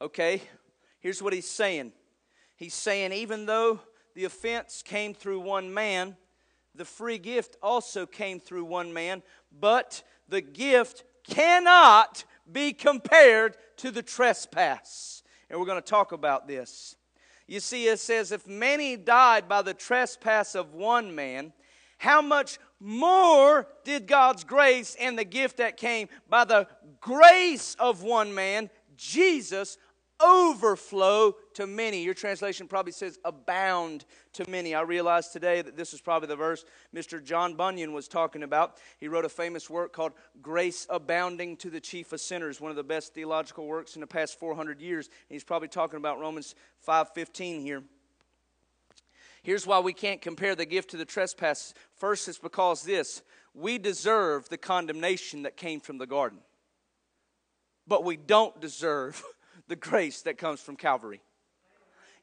Okay? 0.00 0.40
Here's 1.00 1.20
what 1.20 1.34
he's 1.34 1.50
saying. 1.50 1.92
He's 2.56 2.72
saying, 2.72 3.12
even 3.12 3.44
though 3.44 3.80
the 4.14 4.24
offense 4.24 4.82
came 4.82 5.12
through 5.12 5.40
one 5.40 5.74
man, 5.74 6.16
the 6.74 6.86
free 6.86 7.18
gift 7.18 7.58
also 7.62 8.06
came 8.06 8.40
through 8.40 8.64
one 8.64 8.90
man, 8.90 9.22
but 9.52 10.02
the 10.28 10.40
gift 10.40 11.04
cannot 11.22 12.24
be 12.50 12.72
compared 12.72 13.58
to 13.76 13.90
the 13.90 14.02
trespass. 14.02 15.22
And 15.50 15.60
we're 15.60 15.66
going 15.66 15.82
to 15.82 15.86
talk 15.86 16.12
about 16.12 16.48
this. 16.48 16.96
You 17.46 17.60
see, 17.60 17.88
it 17.88 18.00
says, 18.00 18.32
if 18.32 18.46
many 18.46 18.96
died 18.96 19.48
by 19.48 19.62
the 19.62 19.74
trespass 19.74 20.54
of 20.54 20.74
one 20.74 21.14
man, 21.14 21.52
how 21.98 22.22
much 22.22 22.58
more 22.80 23.68
did 23.84 24.06
God's 24.06 24.44
grace 24.44 24.96
and 24.98 25.18
the 25.18 25.24
gift 25.24 25.58
that 25.58 25.76
came 25.76 26.08
by 26.28 26.44
the 26.44 26.66
grace 27.00 27.76
of 27.78 28.02
one 28.02 28.34
man, 28.34 28.70
Jesus, 28.96 29.78
overflow 30.20 31.36
to 31.54 31.66
many. 31.66 32.02
Your 32.02 32.14
translation 32.14 32.68
probably 32.68 32.92
says 32.92 33.18
abound 33.24 34.04
to 34.34 34.48
many. 34.48 34.74
I 34.74 34.82
realized 34.82 35.32
today 35.32 35.62
that 35.62 35.76
this 35.76 35.92
is 35.92 36.00
probably 36.00 36.28
the 36.28 36.36
verse 36.36 36.64
Mr. 36.94 37.22
John 37.22 37.54
Bunyan 37.54 37.92
was 37.92 38.08
talking 38.08 38.42
about. 38.42 38.78
He 38.98 39.08
wrote 39.08 39.24
a 39.24 39.28
famous 39.28 39.68
work 39.68 39.92
called 39.92 40.12
Grace 40.40 40.86
Abounding 40.90 41.56
to 41.58 41.70
the 41.70 41.80
Chief 41.80 42.12
of 42.12 42.20
Sinners, 42.20 42.60
one 42.60 42.70
of 42.70 42.76
the 42.76 42.84
best 42.84 43.14
theological 43.14 43.66
works 43.66 43.94
in 43.94 44.00
the 44.00 44.06
past 44.06 44.38
400 44.38 44.80
years. 44.80 45.06
And 45.06 45.34
he's 45.34 45.44
probably 45.44 45.68
talking 45.68 45.96
about 45.96 46.20
Romans 46.20 46.54
5:15 46.86 47.62
here. 47.62 47.82
Here's 49.42 49.66
why 49.66 49.80
we 49.80 49.92
can't 49.92 50.20
compare 50.20 50.54
the 50.54 50.64
gift 50.64 50.90
to 50.90 50.96
the 50.96 51.04
trespass. 51.04 51.74
First, 51.96 52.28
it's 52.28 52.38
because 52.38 52.84
this 52.84 53.22
we 53.54 53.78
deserve 53.78 54.48
the 54.48 54.58
condemnation 54.58 55.42
that 55.42 55.56
came 55.56 55.80
from 55.80 55.98
the 55.98 56.06
garden, 56.06 56.38
but 57.86 58.04
we 58.04 58.16
don't 58.16 58.60
deserve 58.60 59.22
the 59.68 59.76
grace 59.76 60.22
that 60.22 60.38
comes 60.38 60.60
from 60.60 60.76
Calvary. 60.76 61.20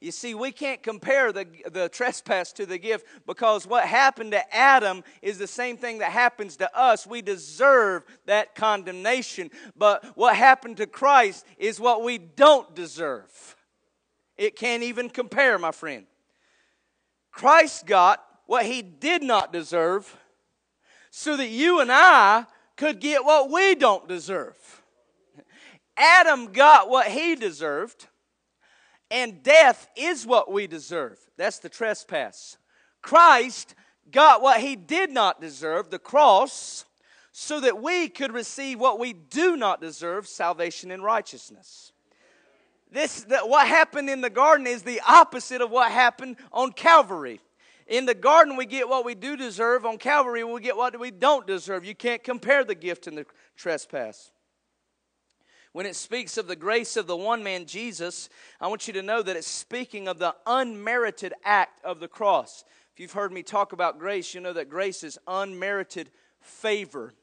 You 0.00 0.12
see, 0.12 0.34
we 0.34 0.50
can't 0.50 0.82
compare 0.82 1.30
the, 1.30 1.46
the 1.70 1.90
trespass 1.90 2.52
to 2.52 2.64
the 2.64 2.78
gift 2.78 3.06
because 3.26 3.66
what 3.66 3.84
happened 3.84 4.32
to 4.32 4.56
Adam 4.56 5.04
is 5.20 5.36
the 5.36 5.46
same 5.46 5.76
thing 5.76 5.98
that 5.98 6.10
happens 6.10 6.56
to 6.56 6.76
us. 6.76 7.06
We 7.06 7.20
deserve 7.20 8.04
that 8.24 8.54
condemnation. 8.54 9.50
But 9.76 10.04
what 10.16 10.36
happened 10.36 10.78
to 10.78 10.86
Christ 10.86 11.44
is 11.58 11.78
what 11.78 12.02
we 12.02 12.16
don't 12.16 12.74
deserve. 12.74 13.56
It 14.38 14.56
can't 14.56 14.82
even 14.82 15.10
compare, 15.10 15.58
my 15.58 15.70
friend. 15.70 16.06
Christ 17.30 17.86
got 17.86 18.24
what 18.46 18.64
he 18.64 18.80
did 18.80 19.22
not 19.22 19.52
deserve 19.52 20.16
so 21.10 21.36
that 21.36 21.48
you 21.48 21.80
and 21.80 21.90
I 21.92 22.46
could 22.76 23.00
get 23.00 23.22
what 23.24 23.50
we 23.50 23.74
don't 23.74 24.08
deserve. 24.08 24.56
Adam 25.96 26.52
got 26.52 26.88
what 26.88 27.08
he 27.08 27.34
deserved, 27.34 28.06
and 29.10 29.42
death 29.42 29.88
is 29.96 30.26
what 30.26 30.52
we 30.52 30.66
deserve. 30.66 31.18
That's 31.36 31.58
the 31.58 31.68
trespass. 31.68 32.56
Christ 33.02 33.74
got 34.10 34.42
what 34.42 34.60
he 34.60 34.76
did 34.76 35.10
not 35.10 35.40
deserve, 35.40 35.90
the 35.90 35.98
cross, 35.98 36.84
so 37.32 37.60
that 37.60 37.82
we 37.82 38.08
could 38.08 38.32
receive 38.32 38.78
what 38.78 38.98
we 38.98 39.12
do 39.12 39.56
not 39.56 39.80
deserve 39.80 40.26
salvation 40.26 40.90
and 40.90 41.02
righteousness. 41.02 41.92
This, 42.92 43.22
that 43.24 43.48
what 43.48 43.68
happened 43.68 44.10
in 44.10 44.20
the 44.20 44.30
garden 44.30 44.66
is 44.66 44.82
the 44.82 45.00
opposite 45.06 45.60
of 45.60 45.70
what 45.70 45.92
happened 45.92 46.36
on 46.52 46.72
Calvary. 46.72 47.40
In 47.86 48.06
the 48.06 48.14
garden, 48.14 48.56
we 48.56 48.66
get 48.66 48.88
what 48.88 49.04
we 49.04 49.14
do 49.14 49.36
deserve. 49.36 49.84
On 49.84 49.96
Calvary, 49.98 50.44
we 50.44 50.60
get 50.60 50.76
what 50.76 50.98
we 50.98 51.10
don't 51.10 51.46
deserve. 51.46 51.84
You 51.84 51.94
can't 51.94 52.22
compare 52.22 52.64
the 52.64 52.74
gift 52.74 53.06
and 53.06 53.18
the 53.18 53.26
trespass. 53.56 54.32
When 55.72 55.86
it 55.86 55.94
speaks 55.94 56.36
of 56.36 56.48
the 56.48 56.56
grace 56.56 56.96
of 56.96 57.06
the 57.06 57.16
one 57.16 57.44
man, 57.44 57.64
Jesus, 57.64 58.28
I 58.60 58.66
want 58.66 58.88
you 58.88 58.92
to 58.94 59.02
know 59.02 59.22
that 59.22 59.36
it's 59.36 59.46
speaking 59.46 60.08
of 60.08 60.18
the 60.18 60.34
unmerited 60.44 61.32
act 61.44 61.84
of 61.84 62.00
the 62.00 62.08
cross. 62.08 62.64
If 62.92 62.98
you've 62.98 63.12
heard 63.12 63.32
me 63.32 63.44
talk 63.44 63.72
about 63.72 64.00
grace, 64.00 64.34
you 64.34 64.40
know 64.40 64.52
that 64.52 64.68
grace 64.68 65.04
is 65.04 65.18
unmerited 65.28 66.10
favor. 66.40 67.14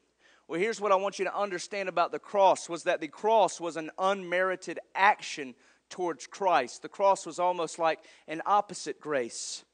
Well, 0.48 0.62
here's 0.62 0.80
what 0.80 0.94
I 0.94 0.96
want 0.96 1.20
you 1.20 1.26
to 1.26 1.38
understand 1.38 1.90
about 1.90 2.14
the 2.14 2.20
cross 2.20 2.70
was 2.70 2.84
that 2.84 3.02
the 3.02 3.10
cross 3.10 3.60
was 3.60 3.76
an 3.76 3.92
unmerited 4.00 4.80
action 4.96 5.54
towards 5.90 6.26
Christ. 6.26 6.82
The 6.82 6.90
cross 6.90 7.26
was 7.26 7.40
almost 7.40 7.80
like 7.80 8.00
an 8.30 8.42
opposite 8.46 9.02
grace. 9.02 9.66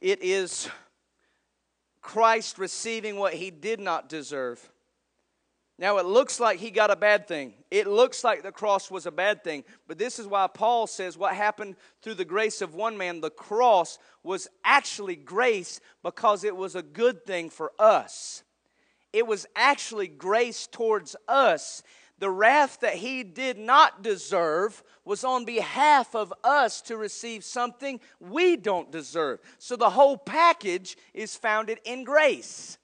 It 0.00 0.22
is 0.22 0.68
Christ 2.00 2.56
receiving 2.56 3.16
what 3.16 3.34
he 3.34 3.50
did 3.50 3.80
not 3.80 4.08
deserve. 4.08 4.70
Now, 5.80 5.96
it 5.96 6.04
looks 6.04 6.38
like 6.38 6.58
he 6.58 6.70
got 6.70 6.90
a 6.90 6.96
bad 6.96 7.26
thing. 7.26 7.54
It 7.70 7.86
looks 7.86 8.22
like 8.22 8.42
the 8.42 8.52
cross 8.52 8.90
was 8.90 9.06
a 9.06 9.10
bad 9.10 9.42
thing. 9.42 9.64
But 9.88 9.96
this 9.96 10.18
is 10.18 10.26
why 10.26 10.46
Paul 10.46 10.86
says 10.86 11.16
what 11.16 11.34
happened 11.34 11.74
through 12.02 12.16
the 12.16 12.24
grace 12.26 12.60
of 12.60 12.74
one 12.74 12.98
man, 12.98 13.22
the 13.22 13.30
cross, 13.30 13.98
was 14.22 14.46
actually 14.62 15.16
grace 15.16 15.80
because 16.02 16.44
it 16.44 16.54
was 16.54 16.76
a 16.76 16.82
good 16.82 17.24
thing 17.24 17.48
for 17.48 17.72
us. 17.78 18.42
It 19.14 19.26
was 19.26 19.46
actually 19.56 20.06
grace 20.06 20.66
towards 20.66 21.16
us. 21.26 21.82
The 22.18 22.30
wrath 22.30 22.80
that 22.80 22.96
he 22.96 23.22
did 23.22 23.56
not 23.56 24.02
deserve 24.02 24.82
was 25.06 25.24
on 25.24 25.46
behalf 25.46 26.14
of 26.14 26.30
us 26.44 26.82
to 26.82 26.98
receive 26.98 27.42
something 27.42 28.00
we 28.20 28.56
don't 28.56 28.92
deserve. 28.92 29.40
So 29.56 29.76
the 29.76 29.88
whole 29.88 30.18
package 30.18 30.98
is 31.14 31.36
founded 31.36 31.78
in 31.86 32.04
grace. 32.04 32.76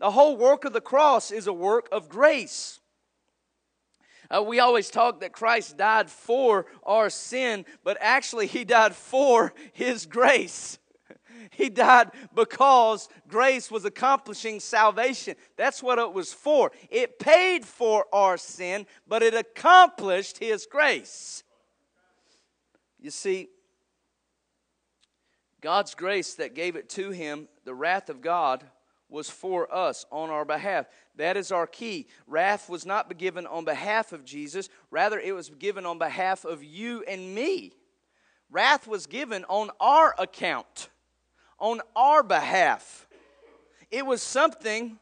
The 0.00 0.10
whole 0.10 0.36
work 0.36 0.64
of 0.64 0.72
the 0.72 0.80
cross 0.80 1.30
is 1.30 1.46
a 1.46 1.52
work 1.52 1.86
of 1.92 2.08
grace. 2.08 2.80
Uh, 4.30 4.42
we 4.42 4.58
always 4.58 4.88
talk 4.88 5.20
that 5.20 5.32
Christ 5.32 5.76
died 5.76 6.08
for 6.08 6.64
our 6.84 7.10
sin, 7.10 7.66
but 7.84 7.98
actually, 8.00 8.46
He 8.46 8.64
died 8.64 8.94
for 8.94 9.52
His 9.72 10.06
grace. 10.06 10.78
He 11.52 11.70
died 11.70 12.10
because 12.34 13.08
grace 13.26 13.70
was 13.70 13.84
accomplishing 13.84 14.60
salvation. 14.60 15.36
That's 15.56 15.82
what 15.82 15.98
it 15.98 16.12
was 16.12 16.32
for. 16.32 16.70
It 16.90 17.18
paid 17.18 17.64
for 17.64 18.04
our 18.12 18.36
sin, 18.36 18.86
but 19.08 19.22
it 19.22 19.34
accomplished 19.34 20.38
His 20.38 20.66
grace. 20.66 21.42
You 22.98 23.10
see, 23.10 23.48
God's 25.62 25.94
grace 25.94 26.34
that 26.34 26.54
gave 26.54 26.76
it 26.76 26.90
to 26.90 27.10
Him, 27.10 27.48
the 27.64 27.74
wrath 27.74 28.10
of 28.10 28.20
God, 28.20 28.64
was 29.10 29.28
for 29.28 29.72
us 29.74 30.06
on 30.10 30.30
our 30.30 30.44
behalf. 30.44 30.86
That 31.16 31.36
is 31.36 31.52
our 31.52 31.66
key. 31.66 32.06
Wrath 32.26 32.68
was 32.68 32.86
not 32.86 33.16
given 33.18 33.46
on 33.46 33.64
behalf 33.64 34.12
of 34.12 34.24
Jesus, 34.24 34.68
rather, 34.90 35.18
it 35.18 35.34
was 35.34 35.50
given 35.50 35.84
on 35.84 35.98
behalf 35.98 36.44
of 36.44 36.62
you 36.64 37.04
and 37.06 37.34
me. 37.34 37.72
Wrath 38.50 38.86
was 38.86 39.06
given 39.06 39.44
on 39.44 39.70
our 39.80 40.14
account, 40.18 40.88
on 41.58 41.80
our 41.94 42.22
behalf. 42.22 43.06
It 43.90 44.06
was 44.06 44.22
something 44.22 44.98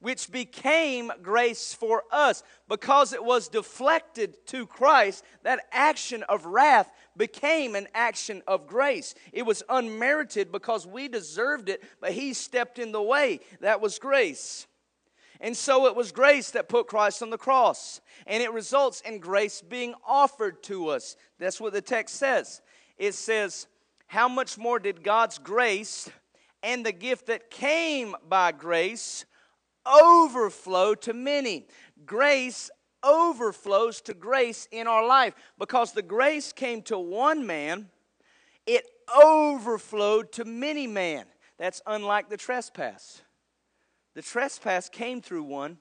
which 0.00 0.30
became 0.30 1.10
grace 1.22 1.74
for 1.74 2.04
us. 2.12 2.42
Because 2.68 3.12
it 3.12 3.24
was 3.24 3.48
deflected 3.48 4.36
to 4.46 4.66
Christ, 4.66 5.24
that 5.42 5.66
action 5.72 6.22
of 6.24 6.46
wrath 6.46 6.90
became 7.16 7.74
an 7.74 7.88
action 7.94 8.42
of 8.46 8.66
grace. 8.66 9.14
It 9.32 9.42
was 9.42 9.62
unmerited 9.68 10.52
because 10.52 10.86
we 10.86 11.08
deserved 11.08 11.68
it, 11.68 11.82
but 12.00 12.12
He 12.12 12.32
stepped 12.32 12.78
in 12.78 12.92
the 12.92 13.02
way. 13.02 13.40
That 13.60 13.80
was 13.80 13.98
grace. 13.98 14.66
And 15.40 15.56
so 15.56 15.86
it 15.86 15.94
was 15.94 16.12
grace 16.12 16.52
that 16.52 16.68
put 16.68 16.86
Christ 16.86 17.22
on 17.22 17.30
the 17.30 17.38
cross. 17.38 18.00
And 18.26 18.42
it 18.42 18.52
results 18.52 19.02
in 19.02 19.18
grace 19.18 19.60
being 19.60 19.94
offered 20.06 20.62
to 20.64 20.88
us. 20.88 21.16
That's 21.38 21.60
what 21.60 21.74
the 21.74 21.82
text 21.82 22.16
says. 22.16 22.62
It 22.96 23.12
says, 23.14 23.66
How 24.06 24.28
much 24.28 24.56
more 24.56 24.78
did 24.78 25.02
God's 25.02 25.38
grace 25.38 26.08
and 26.62 26.86
the 26.86 26.92
gift 26.92 27.26
that 27.26 27.50
came 27.50 28.16
by 28.28 28.52
grace 28.52 29.26
overflow 29.86 30.94
to 30.94 31.12
many. 31.12 31.66
Grace 32.04 32.70
overflows 33.06 34.00
to 34.02 34.14
grace 34.14 34.68
in 34.72 34.86
our 34.86 35.06
life 35.06 35.34
because 35.58 35.92
the 35.92 36.02
grace 36.02 36.52
came 36.52 36.82
to 36.82 36.98
one 36.98 37.46
man, 37.46 37.88
it 38.66 38.84
overflowed 39.24 40.32
to 40.32 40.44
many 40.44 40.86
men. 40.86 41.24
That's 41.58 41.80
unlike 41.86 42.28
the 42.28 42.36
trespass. 42.36 43.22
The 44.14 44.22
trespass 44.22 44.88
came 44.88 45.22
through 45.22 45.44
one, 45.44 45.78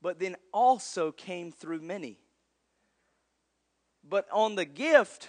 but 0.00 0.18
then 0.18 0.36
also 0.52 1.12
came 1.12 1.52
through 1.52 1.80
many. 1.80 2.18
But 4.02 4.26
on 4.32 4.54
the 4.54 4.64
gift, 4.64 5.28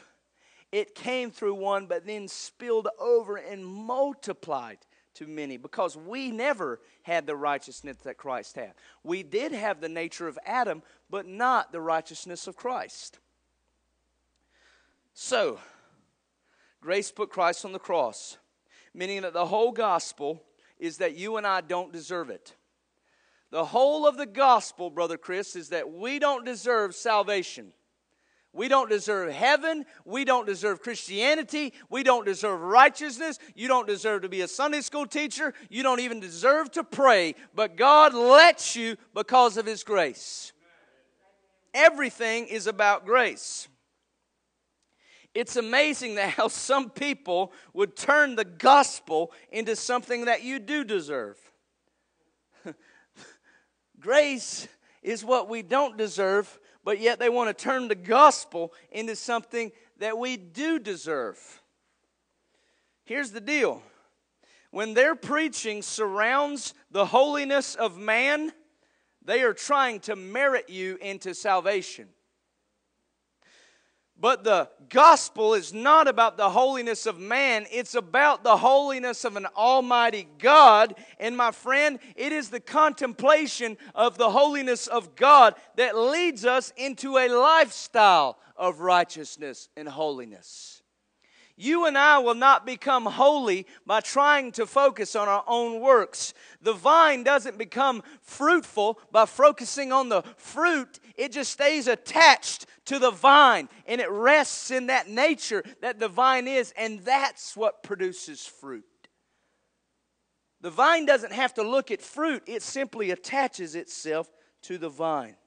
It 0.72 0.94
came 0.94 1.32
through 1.32 1.54
one, 1.54 1.86
but 1.86 2.06
then 2.06 2.28
spilled 2.28 2.90
over 3.00 3.38
and 3.38 3.66
multiplied 3.66 4.80
to 5.16 5.28
many 5.28 5.58
because 5.58 5.98
we 5.98 6.32
never 6.32 6.80
had 7.04 7.26
the 7.26 7.36
righteousness 7.36 7.98
that 8.04 8.18
Christ 8.18 8.56
had. 8.56 8.74
We 9.04 9.24
did 9.24 9.52
have 9.52 9.82
the 9.82 9.90
nature 9.90 10.28
of 10.28 10.40
Adam, 10.46 10.82
but 11.10 11.28
not 11.28 11.72
the 11.72 11.82
righteousness 11.82 12.48
of 12.48 12.56
Christ. 12.56 13.20
So, 15.14 15.60
grace 16.82 17.12
put 17.12 17.30
Christ 17.30 17.66
on 17.66 17.72
the 17.72 17.80
cross, 17.80 18.38
meaning 18.94 19.22
that 19.22 19.34
the 19.34 19.46
whole 19.46 19.72
gospel 19.72 20.44
is 20.78 20.98
that 20.98 21.16
you 21.16 21.38
and 21.38 21.48
I 21.48 21.62
don't 21.62 21.94
deserve 21.94 22.30
it. 22.30 22.54
The 23.52 23.66
whole 23.66 24.06
of 24.06 24.18
the 24.18 24.26
gospel, 24.26 24.90
Brother 24.90 25.18
Chris, 25.18 25.56
is 25.56 25.70
that 25.70 25.92
we 25.92 26.20
don't 26.20 26.46
deserve 26.46 26.94
salvation. 26.94 27.72
We 28.56 28.70
don't 28.70 28.90
deserve 28.90 29.34
heaven. 29.34 29.86
We 30.06 30.24
don't 30.24 30.48
deserve 30.48 30.82
Christianity. 30.82 31.74
We 31.90 32.04
don't 32.04 32.26
deserve 32.26 32.62
righteousness. 32.62 33.38
You 33.54 33.68
don't 33.68 33.86
deserve 33.86 34.22
to 34.22 34.30
be 34.30 34.42
a 34.42 34.48
Sunday 34.48 34.80
school 34.80 35.06
teacher. 35.06 35.54
You 35.70 35.84
don't 35.84 36.00
even 36.00 36.22
deserve 36.22 36.72
to 36.72 36.84
pray. 36.86 37.36
But 37.54 37.76
God 37.76 38.14
lets 38.14 38.78
you 38.78 38.96
because 39.14 39.58
of 39.58 39.66
His 39.66 39.84
grace. 39.84 40.54
Everything 41.74 42.48
is 42.48 42.66
about 42.66 43.06
grace. 43.06 43.68
It's 45.34 45.58
amazing 45.58 46.16
that 46.16 46.30
how 46.30 46.48
some 46.48 46.90
people 46.90 47.52
would 47.74 47.98
turn 47.98 48.38
the 48.38 48.46
gospel 48.46 49.34
into 49.52 49.76
something 49.76 50.26
that 50.26 50.44
you 50.44 50.60
do 50.60 50.86
deserve. 50.86 51.38
grace 54.00 54.70
is 55.04 55.26
what 55.26 55.50
we 55.50 55.62
don't 55.62 55.98
deserve 55.98 56.58
but 56.86 57.00
yet 57.00 57.20
they 57.20 57.30
want 57.30 57.50
to 57.50 57.64
turn 57.64 57.90
the 57.90 57.96
gospel 57.96 58.72
into 58.92 59.16
something 59.16 59.72
that 59.98 60.18
we 60.18 60.38
do 60.38 60.80
deserve. 60.80 61.62
Here's 63.04 63.32
the 63.32 63.42
deal 63.42 63.82
when 64.72 64.94
their 64.94 65.16
preaching 65.16 65.82
surrounds 65.82 66.74
the 66.92 67.08
holiness 67.08 67.76
of 67.76 67.98
man, 67.98 68.54
they 69.24 69.42
are 69.42 69.54
trying 69.54 70.00
to 70.02 70.16
merit 70.16 70.70
you 70.70 70.98
into 71.02 71.34
salvation. 71.34 72.08
But 74.18 74.44
the 74.44 74.70
gospel 74.90 75.54
is 75.54 75.74
not 75.74 76.08
about 76.08 76.38
the 76.38 76.50
holiness 76.50 77.06
of 77.06 77.20
man, 77.20 77.66
it's 77.70 77.96
about 77.96 78.44
the 78.44 78.58
holiness 78.58 79.26
of 79.26 79.36
an 79.36 79.46
almighty 79.58 80.28
God. 80.40 80.96
And 81.20 81.36
my 81.36 81.52
friend, 81.52 82.00
it 82.16 82.32
is 82.32 82.50
the 82.50 82.62
contemplation 82.62 83.78
of 83.94 84.18
the 84.18 84.30
holiness 84.30 84.88
of 84.88 85.16
God 85.16 85.56
that 85.76 85.98
leads 85.98 86.46
us 86.46 86.72
into 86.78 87.18
a 87.18 87.28
lifestyle 87.28 88.40
of 88.56 88.80
righteousness 88.80 89.70
and 89.76 89.88
holiness. 89.88 90.82
You 91.58 91.86
and 91.86 91.98
I 91.98 92.20
will 92.20 92.36
not 92.36 92.66
become 92.66 93.06
holy 93.06 93.66
by 93.86 94.02
trying 94.02 94.52
to 94.54 94.66
focus 94.66 95.16
on 95.16 95.30
our 95.30 95.44
own 95.48 95.80
works. 95.80 96.34
The 96.62 96.74
vine 96.74 97.24
doesn't 97.24 97.58
become 97.58 98.04
fruitful 98.22 99.00
by 99.12 99.26
focusing 99.26 99.94
on 99.94 100.10
the 100.10 100.24
fruit, 100.36 101.00
it 101.16 101.32
just 101.32 101.54
stays 101.54 101.88
attached 101.88 102.66
to 102.86 103.00
the 103.00 103.12
vine 103.12 103.70
and 103.88 104.02
it 104.02 104.10
rests 104.10 104.70
in 104.70 104.88
that 104.88 105.10
nature 105.10 105.64
that 105.82 106.00
the 106.00 106.10
vine 106.10 106.48
is, 106.48 106.74
and 106.78 107.00
that's 107.00 107.56
what 107.56 107.84
produces 107.84 108.46
fruit. 108.46 108.84
The 110.60 110.72
vine 110.72 111.06
doesn't 111.06 111.32
have 111.32 111.54
to 111.54 111.64
look 111.64 111.90
at 111.90 112.02
fruit, 112.02 112.44
it 112.48 112.64
simply 112.64 113.12
attaches 113.12 113.76
itself 113.76 114.30
to 114.64 114.78
the 114.78 114.90
vine. 114.90 115.38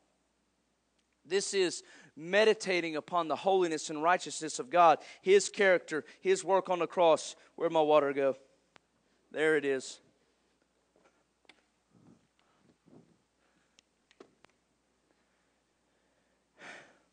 This 1.26 1.52
is 1.52 1.82
meditating 2.18 2.96
upon 2.96 3.28
the 3.28 3.36
holiness 3.36 3.88
and 3.88 4.02
righteousness 4.02 4.58
of 4.58 4.70
God, 4.70 4.98
His 5.22 5.48
character, 5.48 6.04
His 6.20 6.42
work 6.42 6.68
on 6.68 6.80
the 6.80 6.86
cross. 6.86 7.36
Where'd 7.54 7.72
my 7.72 7.80
water 7.80 8.12
go? 8.12 8.36
There 9.30 9.56
it 9.56 9.64
is. 9.64 10.00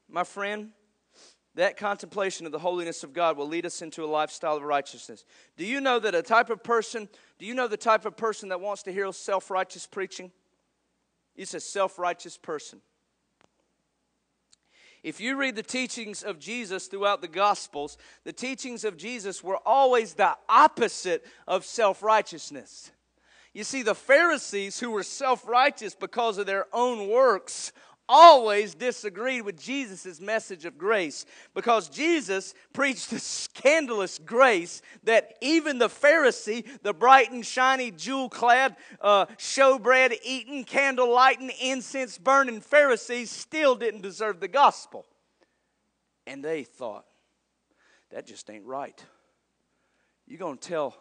My 0.09 0.23
friend, 0.23 0.71
that 1.55 1.77
contemplation 1.77 2.45
of 2.45 2.51
the 2.51 2.59
holiness 2.59 3.03
of 3.03 3.13
God 3.13 3.37
will 3.37 3.47
lead 3.47 3.65
us 3.65 3.81
into 3.81 4.03
a 4.03 4.07
lifestyle 4.07 4.57
of 4.57 4.63
righteousness. 4.63 5.23
Do 5.57 5.65
you 5.65 5.81
know 5.81 5.99
that 5.99 6.15
a 6.15 6.21
type 6.21 6.49
of 6.49 6.63
person, 6.63 7.09
do 7.37 7.45
you 7.45 7.53
know 7.53 7.67
the 7.67 7.77
type 7.77 8.05
of 8.05 8.17
person 8.17 8.49
that 8.49 8.59
wants 8.59 8.83
to 8.83 8.93
hear 8.93 9.11
self 9.11 9.51
righteous 9.51 9.85
preaching? 9.85 10.31
It's 11.35 11.53
a 11.53 11.59
self 11.59 11.99
righteous 11.99 12.37
person. 12.37 12.81
If 15.05 15.21
you 15.21 15.35
read 15.37 15.55
the 15.55 15.61
teachings 15.61 16.23
of 16.23 16.39
Jesus 16.39 16.87
throughout 16.87 17.21
the 17.21 17.27
Gospels, 17.27 17.99
the 18.23 18.33
teachings 18.33 18.83
of 18.83 18.97
Jesus 18.97 19.43
were 19.43 19.59
always 19.63 20.15
the 20.15 20.35
opposite 20.49 21.23
of 21.47 21.63
self 21.63 22.01
righteousness. 22.01 22.89
You 23.53 23.63
see, 23.63 23.83
the 23.83 23.93
Pharisees, 23.93 24.79
who 24.79 24.89
were 24.89 25.03
self 25.03 25.47
righteous 25.47 25.93
because 25.93 26.39
of 26.39 26.47
their 26.47 26.65
own 26.73 27.07
works, 27.07 27.71
always 28.07 28.75
disagreed 28.75 29.43
with 29.43 29.61
Jesus' 29.61 30.19
message 30.19 30.65
of 30.65 30.77
grace 30.77 31.25
because 31.53 31.89
Jesus 31.89 32.53
preached 32.73 33.11
a 33.11 33.19
scandalous 33.19 34.19
grace 34.19 34.81
that 35.03 35.35
even 35.41 35.79
the 35.79 35.87
Pharisee, 35.87 36.65
the 36.81 36.93
bright 36.93 37.31
and 37.31 37.45
shiny, 37.45 37.91
jewel 37.91 38.29
clad, 38.29 38.75
uh, 39.01 39.25
showbread 39.37 40.15
eating, 40.23 40.63
candle 40.63 41.11
lighting, 41.11 41.51
incense 41.61 42.17
burning 42.17 42.61
Pharisees 42.61 43.31
still 43.31 43.75
didn't 43.75 44.01
deserve 44.01 44.39
the 44.39 44.47
gospel. 44.47 45.05
And 46.27 46.43
they 46.43 46.63
thought, 46.63 47.05
that 48.11 48.25
just 48.25 48.49
ain't 48.49 48.65
right. 48.65 49.03
You're 50.27 50.39
going 50.39 50.57
to 50.57 50.67
tell 50.67 50.95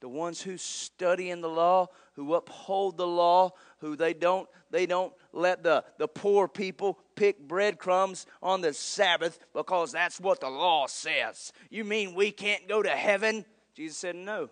the 0.00 0.08
ones 0.08 0.40
who 0.40 0.56
study 0.56 1.30
in 1.30 1.40
the 1.40 1.48
law, 1.48 1.88
who 2.14 2.34
uphold 2.34 2.96
the 2.96 3.06
law, 3.06 3.52
who 3.78 3.96
they 3.96 4.14
don't 4.14 4.48
they 4.70 4.86
don't 4.86 5.12
let 5.32 5.62
the, 5.62 5.84
the 5.98 6.08
poor 6.08 6.46
people 6.46 6.98
pick 7.14 7.46
breadcrumbs 7.48 8.26
on 8.42 8.60
the 8.60 8.74
Sabbath 8.74 9.38
because 9.54 9.92
that's 9.92 10.20
what 10.20 10.40
the 10.40 10.48
law 10.48 10.86
says. 10.86 11.52
You 11.70 11.84
mean 11.84 12.14
we 12.14 12.30
can't 12.30 12.68
go 12.68 12.82
to 12.82 12.90
heaven? 12.90 13.44
Jesus 13.74 13.98
said, 13.98 14.16
No. 14.16 14.50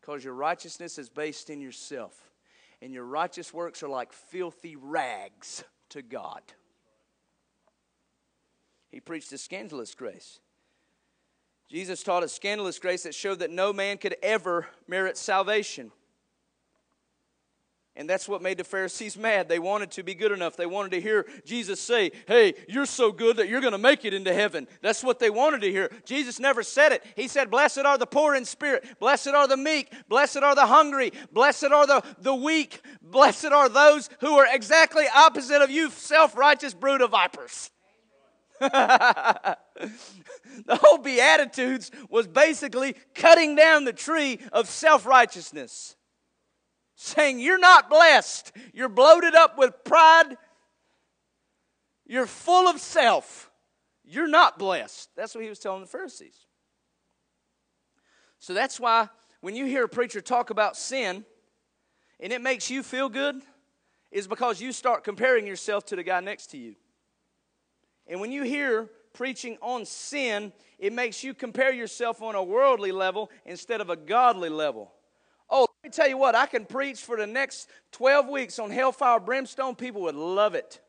Because 0.00 0.24
your 0.24 0.34
righteousness 0.34 0.98
is 0.98 1.08
based 1.08 1.48
in 1.48 1.60
yourself. 1.60 2.14
And 2.80 2.92
your 2.92 3.04
righteous 3.04 3.54
works 3.54 3.84
are 3.84 3.88
like 3.88 4.12
filthy 4.12 4.74
rags 4.74 5.62
to 5.90 6.02
God. 6.02 6.42
He 8.90 8.98
preached 8.98 9.32
a 9.32 9.38
scandalous 9.38 9.94
grace. 9.94 10.40
Jesus 11.72 12.02
taught 12.02 12.22
a 12.22 12.28
scandalous 12.28 12.78
grace 12.78 13.04
that 13.04 13.14
showed 13.14 13.38
that 13.38 13.50
no 13.50 13.72
man 13.72 13.96
could 13.96 14.14
ever 14.22 14.66
merit 14.86 15.16
salvation. 15.16 15.90
And 17.96 18.06
that's 18.10 18.28
what 18.28 18.42
made 18.42 18.58
the 18.58 18.64
Pharisees 18.64 19.16
mad. 19.16 19.48
They 19.48 19.58
wanted 19.58 19.90
to 19.92 20.02
be 20.02 20.14
good 20.14 20.32
enough. 20.32 20.54
They 20.54 20.66
wanted 20.66 20.90
to 20.90 21.00
hear 21.00 21.24
Jesus 21.46 21.80
say, 21.80 22.12
Hey, 22.26 22.52
you're 22.68 22.84
so 22.84 23.10
good 23.10 23.38
that 23.38 23.48
you're 23.48 23.62
going 23.62 23.72
to 23.72 23.78
make 23.78 24.04
it 24.04 24.12
into 24.12 24.34
heaven. 24.34 24.68
That's 24.82 25.02
what 25.02 25.18
they 25.18 25.30
wanted 25.30 25.62
to 25.62 25.70
hear. 25.70 25.90
Jesus 26.04 26.38
never 26.38 26.62
said 26.62 26.92
it. 26.92 27.02
He 27.16 27.26
said, 27.26 27.50
Blessed 27.50 27.78
are 27.78 27.96
the 27.96 28.06
poor 28.06 28.34
in 28.34 28.44
spirit. 28.44 28.84
Blessed 29.00 29.28
are 29.28 29.48
the 29.48 29.56
meek. 29.56 29.90
Blessed 30.10 30.42
are 30.42 30.54
the 30.54 30.66
hungry. 30.66 31.10
Blessed 31.32 31.72
are 31.72 31.86
the, 31.86 32.04
the 32.18 32.34
weak. 32.34 32.82
Blessed 33.00 33.46
are 33.46 33.70
those 33.70 34.10
who 34.20 34.36
are 34.36 34.46
exactly 34.50 35.06
opposite 35.16 35.62
of 35.62 35.70
you, 35.70 35.88
self 35.88 36.36
righteous 36.36 36.74
brood 36.74 37.00
of 37.00 37.12
vipers. 37.12 37.70
the 40.66 40.70
whole 40.70 40.98
Beatitudes 40.98 41.90
was 42.08 42.28
basically 42.28 42.94
cutting 43.14 43.56
down 43.56 43.84
the 43.84 43.92
tree 43.92 44.38
of 44.52 44.68
self 44.68 45.06
righteousness, 45.06 45.96
saying, 46.94 47.40
You're 47.40 47.58
not 47.58 47.90
blessed. 47.90 48.52
You're 48.72 48.88
bloated 48.88 49.34
up 49.34 49.58
with 49.58 49.72
pride. 49.84 50.36
You're 52.06 52.26
full 52.26 52.68
of 52.68 52.80
self. 52.80 53.50
You're 54.04 54.28
not 54.28 54.58
blessed. 54.58 55.10
That's 55.16 55.34
what 55.34 55.42
he 55.42 55.50
was 55.50 55.58
telling 55.58 55.80
the 55.80 55.86
Pharisees. 55.86 56.46
So 58.38 58.54
that's 58.54 58.78
why 58.78 59.08
when 59.40 59.56
you 59.56 59.66
hear 59.66 59.84
a 59.84 59.88
preacher 59.88 60.20
talk 60.20 60.50
about 60.50 60.76
sin 60.76 61.24
and 62.20 62.32
it 62.32 62.42
makes 62.42 62.70
you 62.70 62.82
feel 62.82 63.08
good, 63.08 63.40
is 64.12 64.28
because 64.28 64.60
you 64.60 64.72
start 64.72 65.04
comparing 65.04 65.46
yourself 65.46 65.86
to 65.86 65.96
the 65.96 66.02
guy 66.02 66.20
next 66.20 66.48
to 66.48 66.58
you. 66.58 66.76
And 68.06 68.20
when 68.20 68.32
you 68.32 68.42
hear 68.42 68.90
preaching 69.12 69.58
on 69.60 69.84
sin, 69.84 70.52
it 70.78 70.92
makes 70.92 71.22
you 71.22 71.34
compare 71.34 71.72
yourself 71.72 72.22
on 72.22 72.34
a 72.34 72.42
worldly 72.42 72.92
level 72.92 73.30
instead 73.44 73.80
of 73.80 73.90
a 73.90 73.96
godly 73.96 74.48
level. 74.48 74.92
Oh, 75.48 75.66
let 75.82 75.90
me 75.90 75.90
tell 75.90 76.08
you 76.08 76.16
what, 76.16 76.34
I 76.34 76.46
can 76.46 76.64
preach 76.64 77.00
for 77.00 77.16
the 77.16 77.26
next 77.26 77.68
12 77.92 78.28
weeks 78.28 78.58
on 78.58 78.70
hellfire 78.70 79.20
brimstone. 79.20 79.74
People 79.74 80.02
would 80.02 80.14
love 80.14 80.54
it. 80.54 80.80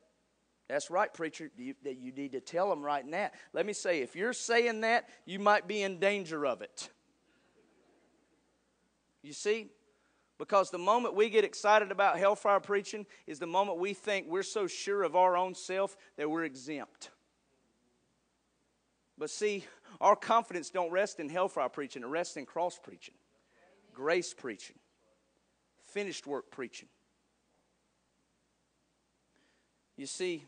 That's 0.69 0.89
right, 0.89 1.13
preacher. 1.13 1.51
You, 1.57 1.75
that 1.83 1.97
you 1.97 2.13
need 2.13 2.31
to 2.31 2.39
tell 2.39 2.69
them 2.69 2.81
right 2.81 3.05
now. 3.05 3.29
Let 3.51 3.65
me 3.65 3.73
say, 3.73 4.01
if 4.01 4.15
you're 4.15 4.33
saying 4.33 4.81
that, 4.81 5.09
you 5.25 5.37
might 5.37 5.67
be 5.67 5.83
in 5.83 5.99
danger 5.99 6.45
of 6.45 6.61
it. 6.61 6.89
You 9.21 9.33
see, 9.33 9.67
because 10.37 10.71
the 10.71 10.77
moment 10.77 11.15
we 11.15 11.29
get 11.29 11.43
excited 11.43 11.91
about 11.91 12.17
hellfire 12.17 12.59
preaching 12.59 13.05
is 13.27 13.39
the 13.39 13.47
moment 13.47 13.79
we 13.79 13.93
think 13.93 14.27
we're 14.27 14.43
so 14.43 14.67
sure 14.67 15.03
of 15.03 15.15
our 15.15 15.37
own 15.37 15.53
self 15.53 15.95
that 16.17 16.29
we're 16.29 16.43
exempt. 16.43 17.11
But 19.17 19.29
see, 19.29 19.65
our 20.01 20.15
confidence 20.15 20.69
don't 20.69 20.91
rest 20.91 21.19
in 21.19 21.29
hellfire 21.29 21.69
preaching, 21.69 22.03
it 22.03 22.07
rests 22.07 22.35
in 22.35 22.45
cross 22.45 22.79
preaching, 22.81 23.15
grace 23.93 24.33
preaching, 24.33 24.77
finished 25.83 26.25
work 26.25 26.49
preaching. 26.51 26.89
You 29.95 30.07
see, 30.07 30.43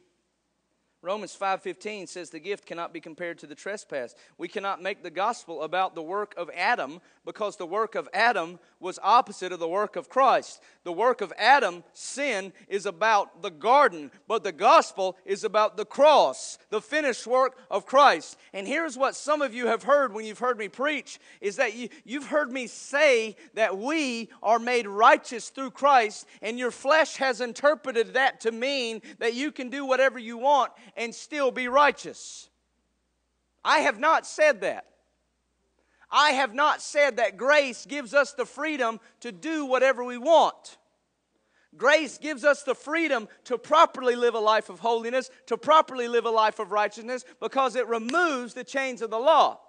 Romans 1.05 1.36
5:15 1.36 2.07
says 2.07 2.31
the 2.31 2.39
gift 2.39 2.65
cannot 2.65 2.91
be 2.91 2.99
compared 2.99 3.38
to 3.38 3.47
the 3.47 3.53
trespass. 3.53 4.15
We 4.39 4.47
cannot 4.47 4.81
make 4.81 5.03
the 5.03 5.11
gospel 5.11 5.61
about 5.61 5.93
the 5.93 6.01
work 6.01 6.33
of 6.36 6.49
Adam 6.55 6.99
because 7.26 7.57
the 7.57 7.65
work 7.65 7.95
of 7.95 8.07
Adam 8.13 8.59
was 8.80 8.99
opposite 9.01 9.51
of 9.51 9.59
the 9.59 9.67
work 9.67 9.95
of 9.95 10.09
Christ. 10.09 10.61
The 10.84 10.91
work 10.91 11.21
of 11.21 11.34
Adam, 11.38 11.84
sin, 11.91 12.53
is 12.67 12.86
about 12.86 13.41
the 13.41 13.49
garden, 13.49 14.11
but 14.28 14.43
the 14.43 14.51
gospel 14.51 15.17
is 15.26 15.43
about 15.43 15.76
the 15.76 15.86
cross, 15.86 16.57
the 16.69 16.82
finished 16.82 17.26
work 17.26 17.57
of 17.71 17.86
Christ. 17.86 18.38
And 18.53 18.67
here's 18.67 18.97
what 18.97 19.15
some 19.15 19.41
of 19.41 19.53
you 19.53 19.67
have 19.67 19.84
heard 19.84 20.13
when 20.13 20.26
you've 20.26 20.39
heard 20.39 20.57
me 20.57 20.67
preach 20.67 21.19
is 21.41 21.55
that 21.55 21.76
you, 21.76 21.89
you've 22.03 22.28
heard 22.28 22.51
me 22.51 22.67
say 22.67 23.36
that 23.55 23.78
we 23.78 24.30
are 24.43 24.59
made 24.59 24.88
righteous 24.88 25.49
through 25.49 25.71
Christ, 25.71 26.28
and 26.41 26.59
your 26.59 26.71
flesh 26.71 27.17
has 27.17 27.41
interpreted 27.41 28.13
that 28.13 28.41
to 28.41 28.51
mean 28.51 29.01
that 29.17 29.34
you 29.34 29.51
can 29.51 29.69
do 29.69 29.86
whatever 29.86 30.19
you 30.19 30.38
want 30.38 30.71
and 30.95 31.13
still 31.13 31.49
be 31.49 31.67
righteous. 31.67 32.49
I 33.63 33.80
have 33.80 33.99
not 33.99 34.28
said 34.28 34.61
that. 34.61 34.86
I 36.16 36.32
have 36.32 36.55
not 36.55 36.82
said 36.82 37.18
that 37.18 37.36
grace 37.36 37.86
gives 37.86 38.13
us 38.13 38.32
the 38.32 38.45
freedom 38.45 39.01
to 39.20 39.34
do 39.34 39.66
whatever 39.66 40.01
we 40.01 40.18
want. 40.18 40.78
Grace 41.76 42.18
gives 42.18 42.45
us 42.45 42.63
the 42.63 42.74
freedom 42.74 43.28
to 43.43 43.57
properly 43.57 44.16
live 44.16 44.34
a 44.34 44.39
life 44.39 44.70
of 44.70 44.80
holiness, 44.80 45.30
to 45.47 45.57
properly 45.57 46.07
live 46.07 46.24
a 46.24 46.30
life 46.30 46.59
of 46.59 46.72
righteousness, 46.72 47.26
because 47.41 47.76
it 47.76 47.86
removes 47.89 48.53
the 48.53 48.63
chains 48.63 49.01
of 49.01 49.09
the 49.09 49.20
law. 49.20 49.59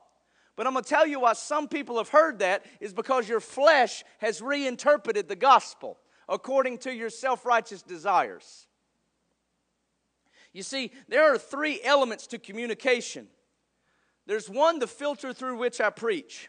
But 0.54 0.68
I'm 0.68 0.72
going 0.74 0.84
to 0.84 0.88
tell 0.88 1.04
you 1.04 1.18
why 1.18 1.32
some 1.32 1.66
people 1.66 1.98
have 1.98 2.10
heard 2.10 2.38
that 2.38 2.64
is 2.78 2.94
because 2.94 3.28
your 3.28 3.40
flesh 3.40 4.04
has 4.18 4.40
reinterpreted 4.40 5.26
the 5.26 5.34
gospel 5.34 5.98
according 6.28 6.78
to 6.78 6.94
your 6.94 7.10
self 7.10 7.44
righteous 7.44 7.82
desires. 7.82 8.68
You 10.52 10.62
see, 10.62 10.92
there 11.08 11.34
are 11.34 11.38
three 11.38 11.80
elements 11.82 12.28
to 12.28 12.38
communication 12.38 13.26
there's 14.26 14.50
one, 14.50 14.78
the 14.78 14.86
filter 14.86 15.32
through 15.32 15.56
which 15.56 15.80
I 15.80 15.90
preach. 15.90 16.48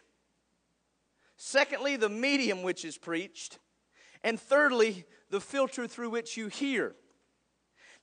Secondly, 1.36 1.96
the 1.96 2.08
medium 2.08 2.62
which 2.62 2.84
is 2.84 2.98
preached. 2.98 3.58
And 4.24 4.40
thirdly, 4.40 5.04
the 5.30 5.40
filter 5.40 5.86
through 5.86 6.10
which 6.10 6.36
you 6.36 6.48
hear. 6.48 6.96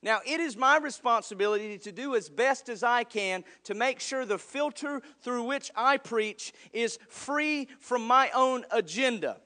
Now, 0.02 0.20
it 0.24 0.40
is 0.40 0.56
my 0.56 0.78
responsibility 0.78 1.78
to 1.78 1.92
do 1.92 2.14
as 2.14 2.28
best 2.28 2.68
as 2.68 2.82
I 2.82 3.04
can 3.04 3.44
to 3.64 3.74
make 3.74 4.00
sure 4.00 4.24
the 4.24 4.38
filter 4.38 5.02
through 5.20 5.44
which 5.44 5.70
I 5.74 5.96
preach 5.96 6.52
is 6.72 6.98
free 7.08 7.68
from 7.80 8.06
my 8.06 8.30
own 8.30 8.64
agenda. 8.70 9.40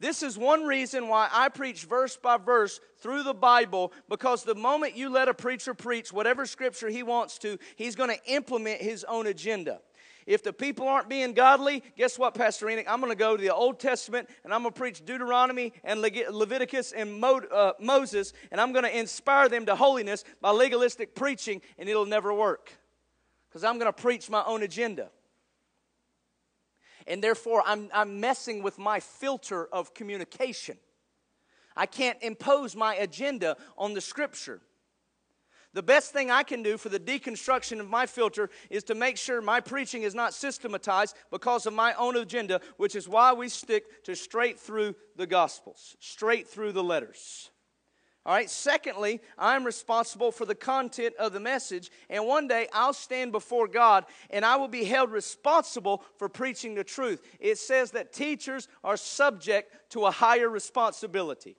This 0.00 0.22
is 0.22 0.38
one 0.38 0.64
reason 0.64 1.08
why 1.08 1.28
I 1.30 1.50
preach 1.50 1.84
verse 1.84 2.16
by 2.16 2.38
verse 2.38 2.80
through 3.00 3.22
the 3.22 3.34
Bible 3.34 3.92
because 4.08 4.42
the 4.42 4.54
moment 4.54 4.96
you 4.96 5.10
let 5.10 5.28
a 5.28 5.34
preacher 5.34 5.74
preach 5.74 6.10
whatever 6.10 6.46
scripture 6.46 6.88
he 6.88 7.02
wants 7.02 7.36
to, 7.40 7.58
he's 7.76 7.96
going 7.96 8.08
to 8.08 8.32
implement 8.32 8.80
his 8.80 9.04
own 9.04 9.26
agenda. 9.26 9.80
If 10.26 10.42
the 10.42 10.54
people 10.54 10.88
aren't 10.88 11.10
being 11.10 11.34
godly, 11.34 11.82
guess 11.98 12.18
what, 12.18 12.34
Pastor 12.34 12.70
Enoch? 12.70 12.86
I'm 12.88 13.00
going 13.00 13.12
to 13.12 13.18
go 13.18 13.36
to 13.36 13.42
the 13.42 13.54
Old 13.54 13.78
Testament 13.78 14.30
and 14.42 14.54
I'm 14.54 14.62
going 14.62 14.72
to 14.72 14.78
preach 14.78 15.04
Deuteronomy 15.04 15.74
and 15.84 16.00
Leviticus 16.00 16.92
and 16.92 17.20
Mo- 17.20 17.42
uh, 17.52 17.72
Moses, 17.78 18.32
and 18.50 18.58
I'm 18.58 18.72
going 18.72 18.84
to 18.84 18.98
inspire 18.98 19.50
them 19.50 19.66
to 19.66 19.76
holiness 19.76 20.24
by 20.40 20.50
legalistic 20.50 21.14
preaching, 21.14 21.60
and 21.78 21.90
it'll 21.90 22.06
never 22.06 22.32
work 22.32 22.70
because 23.48 23.64
I'm 23.64 23.78
going 23.78 23.92
to 23.92 24.02
preach 24.02 24.30
my 24.30 24.42
own 24.44 24.62
agenda 24.62 25.10
and 27.10 27.22
therefore 27.22 27.62
I'm, 27.66 27.90
I'm 27.92 28.20
messing 28.20 28.62
with 28.62 28.78
my 28.78 29.00
filter 29.00 29.66
of 29.66 29.92
communication. 29.92 30.78
I 31.76 31.86
can't 31.86 32.18
impose 32.22 32.76
my 32.76 32.94
agenda 32.94 33.56
on 33.76 33.94
the 33.94 34.00
scripture. 34.00 34.60
The 35.72 35.82
best 35.82 36.12
thing 36.12 36.30
I 36.30 36.42
can 36.42 36.62
do 36.62 36.76
for 36.76 36.88
the 36.88 36.98
deconstruction 36.98 37.78
of 37.78 37.88
my 37.88 38.06
filter 38.06 38.50
is 38.70 38.82
to 38.84 38.94
make 38.94 39.16
sure 39.16 39.40
my 39.40 39.60
preaching 39.60 40.02
is 40.02 40.14
not 40.14 40.34
systematized 40.34 41.16
because 41.30 41.66
of 41.66 41.72
my 41.72 41.94
own 41.94 42.16
agenda, 42.16 42.60
which 42.76 42.96
is 42.96 43.08
why 43.08 43.32
we 43.32 43.48
stick 43.48 44.04
to 44.04 44.16
straight 44.16 44.58
through 44.58 44.94
the 45.16 45.26
Gospels, 45.26 45.96
straight 46.00 46.48
through 46.48 46.72
the 46.72 46.82
letters. 46.82 47.50
All 48.26 48.34
right, 48.34 48.50
secondly, 48.50 49.22
I'm 49.38 49.64
responsible 49.64 50.30
for 50.30 50.44
the 50.44 50.54
content 50.54 51.14
of 51.18 51.32
the 51.32 51.40
message, 51.40 51.90
and 52.10 52.26
one 52.26 52.48
day 52.48 52.68
I'll 52.72 52.92
stand 52.92 53.32
before 53.32 53.66
God 53.66 54.04
and 54.28 54.44
I 54.44 54.56
will 54.56 54.68
be 54.68 54.84
held 54.84 55.10
responsible 55.10 56.04
for 56.18 56.28
preaching 56.28 56.74
the 56.74 56.84
truth. 56.84 57.22
It 57.40 57.56
says 57.56 57.92
that 57.92 58.12
teachers 58.12 58.68
are 58.84 58.98
subject 58.98 59.90
to 59.92 60.04
a 60.04 60.10
higher 60.10 60.50
responsibility. 60.50 61.56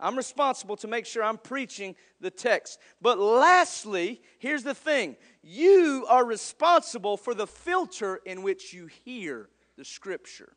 I'm 0.00 0.16
responsible 0.16 0.76
to 0.78 0.88
make 0.88 1.06
sure 1.06 1.22
I'm 1.22 1.38
preaching 1.38 1.94
the 2.20 2.30
text. 2.30 2.80
But 3.00 3.20
lastly, 3.20 4.20
here's 4.40 4.64
the 4.64 4.74
thing 4.74 5.16
you 5.44 6.06
are 6.08 6.24
responsible 6.24 7.16
for 7.16 7.34
the 7.34 7.46
filter 7.46 8.16
in 8.26 8.42
which 8.42 8.72
you 8.72 8.88
hear 9.04 9.48
the 9.76 9.84
scripture. 9.84 10.54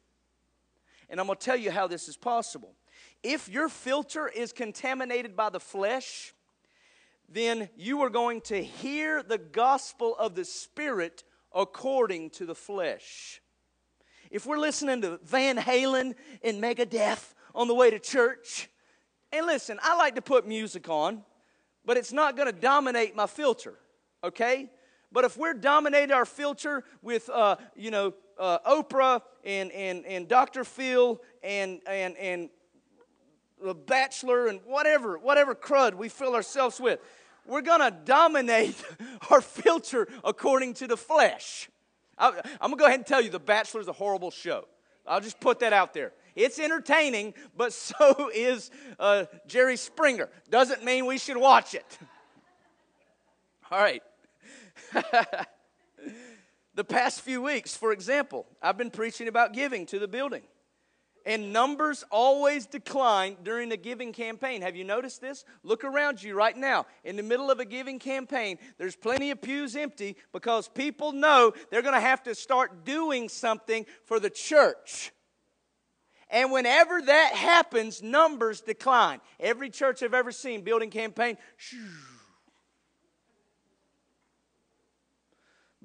And 1.09 1.19
I'm 1.19 1.27
going 1.27 1.37
to 1.37 1.45
tell 1.45 1.55
you 1.55 1.69
how 1.69 1.85
this 1.85 2.09
is 2.09 2.17
possible. 2.17 2.73
If 3.27 3.49
your 3.49 3.69
filter 3.69 4.27
is 4.27 4.53
contaminated 4.53 5.35
by 5.35 5.49
the 5.49 5.59
flesh, 5.59 6.31
then 7.27 7.69
you 7.75 8.03
are 8.03 8.11
going 8.11 8.41
to 8.41 8.63
hear 8.63 9.23
the 9.23 9.39
gospel 9.39 10.15
of 10.19 10.35
the 10.35 10.45
Spirit 10.45 11.23
according 11.51 12.29
to 12.29 12.45
the 12.45 12.53
flesh. 12.53 13.41
If 14.29 14.45
we're 14.45 14.59
listening 14.59 15.01
to 15.01 15.19
Van 15.23 15.57
Halen 15.57 16.13
and 16.43 16.61
Megadeth 16.61 17.33
on 17.55 17.67
the 17.67 17.73
way 17.73 17.89
to 17.89 17.97
church, 17.97 18.69
and 19.31 19.47
listen, 19.47 19.79
I 19.81 19.97
like 19.97 20.13
to 20.15 20.21
put 20.21 20.47
music 20.47 20.87
on, 20.87 21.23
but 21.83 21.97
it's 21.97 22.13
not 22.13 22.37
going 22.37 22.53
to 22.53 22.59
dominate 22.59 23.15
my 23.15 23.25
filter, 23.25 23.73
okay? 24.23 24.69
But 25.11 25.25
if 25.25 25.35
we're 25.35 25.55
dominating 25.55 26.11
our 26.11 26.25
filter 26.25 26.83
with, 27.01 27.27
uh, 27.29 27.55
you 27.75 27.89
know, 27.89 28.13
uh, 28.37 28.59
Oprah 28.67 29.21
and, 29.43 29.71
and, 29.71 30.05
and 30.05 30.27
Dr. 30.27 30.63
Phil 30.63 31.19
and, 31.41 31.79
and, 31.87 32.15
and 32.17 32.49
the 33.63 33.73
bachelor 33.73 34.47
and 34.47 34.59
whatever, 34.65 35.17
whatever 35.17 35.55
crud 35.55 35.95
we 35.95 36.09
fill 36.09 36.35
ourselves 36.35 36.79
with. 36.79 36.99
We're 37.45 37.61
going 37.61 37.81
to 37.81 37.95
dominate 38.05 38.75
our 39.29 39.41
filter 39.41 40.07
according 40.23 40.75
to 40.75 40.87
the 40.87 40.97
flesh. 40.97 41.69
I, 42.17 42.29
am 42.29 42.33
going 42.61 42.71
to 42.71 42.77
go 42.77 42.85
ahead 42.85 42.99
and 42.99 43.07
tell 43.07 43.21
you 43.21 43.29
The 43.29 43.39
Bachelor 43.39 43.81
is 43.81 43.87
a 43.87 43.93
horrible 43.93 44.31
show. 44.31 44.65
I'll 45.07 45.21
just 45.21 45.39
put 45.39 45.59
that 45.59 45.73
out 45.73 45.93
there. 45.93 46.13
It's 46.35 46.59
entertaining, 46.59 47.33
but 47.55 47.73
so 47.73 48.29
is 48.33 48.71
uh, 48.99 49.25
Jerry 49.47 49.77
Springer. 49.77 50.29
Doesn't 50.49 50.83
mean 50.83 51.05
we 51.05 51.17
should 51.17 51.37
watch 51.37 51.73
it. 51.73 51.97
All 53.71 53.79
right. 53.79 54.03
the 56.75 56.83
past 56.83 57.21
few 57.21 57.41
weeks, 57.41 57.75
for 57.75 57.91
example, 57.91 58.45
I've 58.61 58.77
been 58.77 58.91
preaching 58.91 59.27
about 59.27 59.53
giving 59.53 59.85
to 59.87 59.99
the 59.99 60.07
building. 60.07 60.43
And 61.25 61.51
numbers 61.51 62.05
always 62.11 62.67
decline 62.67 63.37
during 63.41 63.71
a 63.71 63.77
giving 63.77 64.13
campaign. 64.13 64.61
Have 64.61 64.75
you 64.75 64.83
noticed 64.83 65.21
this? 65.21 65.43
Look 65.63 65.83
around 65.83 66.21
you 66.21 66.35
right 66.35 66.55
now. 66.55 66.85
In 67.03 67.15
the 67.15 67.23
middle 67.23 67.49
of 67.49 67.59
a 67.59 67.65
giving 67.65 67.97
campaign, 67.97 68.59
there's 68.77 68.95
plenty 68.95 69.31
of 69.31 69.41
pews 69.41 69.75
empty 69.75 70.17
because 70.31 70.67
people 70.67 71.11
know 71.11 71.53
they're 71.71 71.81
going 71.81 71.95
to 71.95 71.99
have 71.99 72.21
to 72.23 72.35
start 72.35 72.85
doing 72.85 73.27
something 73.27 73.87
for 74.05 74.19
the 74.19 74.29
church. 74.29 75.11
And 76.29 76.51
whenever 76.51 77.01
that 77.01 77.33
happens, 77.33 78.03
numbers 78.03 78.61
decline. 78.61 79.19
Every 79.39 79.69
church 79.69 80.03
I've 80.03 80.13
ever 80.13 80.31
seen, 80.31 80.61
building 80.61 80.89
campaign, 80.89 81.37
shoo, 81.57 81.77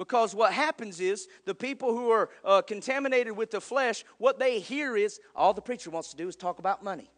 Because 0.01 0.35
what 0.35 0.55
happens 0.55 0.99
is 0.99 1.29
the 1.45 1.55
people 1.55 1.95
who 1.95 2.09
are 2.09 2.31
uh, 2.43 2.63
contaminated 2.63 3.37
with 3.37 3.51
the 3.51 3.61
flesh, 3.61 4.03
what 4.17 4.39
they 4.39 4.59
hear 4.59 4.97
is 4.97 5.21
all 5.37 5.53
the 5.53 5.61
preacher 5.61 5.91
wants 5.91 6.09
to 6.13 6.17
do 6.17 6.27
is 6.27 6.37
talk 6.37 6.59
about 6.59 6.83
money. 6.83 7.11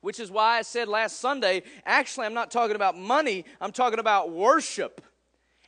Which 0.00 0.20
is 0.20 0.30
why 0.30 0.58
I 0.58 0.62
said 0.62 0.86
last 0.86 1.18
Sunday, 1.18 1.64
actually, 1.84 2.26
I'm 2.26 2.34
not 2.34 2.52
talking 2.52 2.76
about 2.76 2.96
money, 2.96 3.46
I'm 3.60 3.72
talking 3.72 3.98
about 3.98 4.30
worship. 4.30 5.00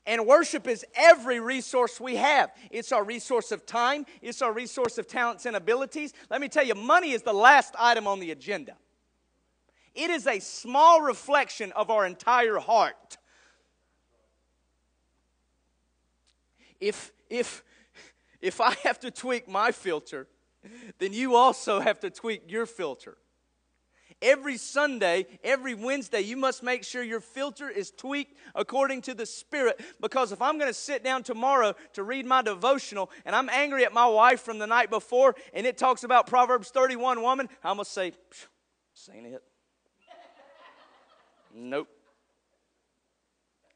And 0.06 0.24
worship 0.24 0.68
is 0.68 0.86
every 0.94 1.40
resource 1.40 2.00
we 2.00 2.14
have. 2.14 2.52
It's 2.70 2.92
our 2.92 3.02
resource 3.02 3.50
of 3.50 3.66
time, 3.66 4.06
it's 4.22 4.40
our 4.40 4.52
resource 4.52 4.98
of 4.98 5.08
talents 5.08 5.46
and 5.46 5.56
abilities. 5.56 6.12
Let 6.30 6.42
me 6.42 6.48
tell 6.48 6.64
you, 6.64 6.76
money 6.76 7.10
is 7.10 7.22
the 7.22 7.32
last 7.32 7.74
item 7.76 8.06
on 8.06 8.20
the 8.20 8.30
agenda. 8.30 8.76
It 9.96 10.10
is 10.10 10.28
a 10.28 10.38
small 10.38 11.00
reflection 11.00 11.72
of 11.72 11.90
our 11.90 12.06
entire 12.06 12.58
heart. 12.58 13.18
If, 16.80 17.12
if, 17.30 17.64
if 18.40 18.60
I 18.60 18.74
have 18.84 19.00
to 19.00 19.10
tweak 19.10 19.48
my 19.48 19.72
filter, 19.72 20.28
then 20.98 21.12
you 21.12 21.34
also 21.34 21.80
have 21.80 22.00
to 22.00 22.10
tweak 22.10 22.50
your 22.50 22.66
filter. 22.66 23.16
Every 24.22 24.56
Sunday, 24.56 25.26
every 25.42 25.74
Wednesday, 25.74 26.20
you 26.20 26.36
must 26.36 26.62
make 26.62 26.84
sure 26.84 27.02
your 27.02 27.20
filter 27.20 27.68
is 27.68 27.90
tweaked 27.90 28.38
according 28.54 29.02
to 29.02 29.14
the 29.14 29.26
Spirit. 29.26 29.80
Because 30.00 30.32
if 30.32 30.40
I'm 30.40 30.56
going 30.56 30.70
to 30.70 30.74
sit 30.74 31.04
down 31.04 31.22
tomorrow 31.22 31.74
to 31.94 32.02
read 32.02 32.24
my 32.24 32.40
devotional 32.40 33.10
and 33.26 33.34
I'm 33.34 33.50
angry 33.50 33.84
at 33.84 33.92
my 33.92 34.06
wife 34.06 34.40
from 34.40 34.58
the 34.58 34.66
night 34.66 34.88
before 34.88 35.34
and 35.52 35.66
it 35.66 35.76
talks 35.76 36.04
about 36.04 36.26
Proverbs 36.26 36.70
31 36.70 37.22
woman, 37.22 37.48
I'm 37.62 37.76
going 37.76 37.84
to 37.84 37.90
say, 37.90 38.12
Seen 38.94 39.26
it. 39.26 39.42
Nope. 41.54 41.86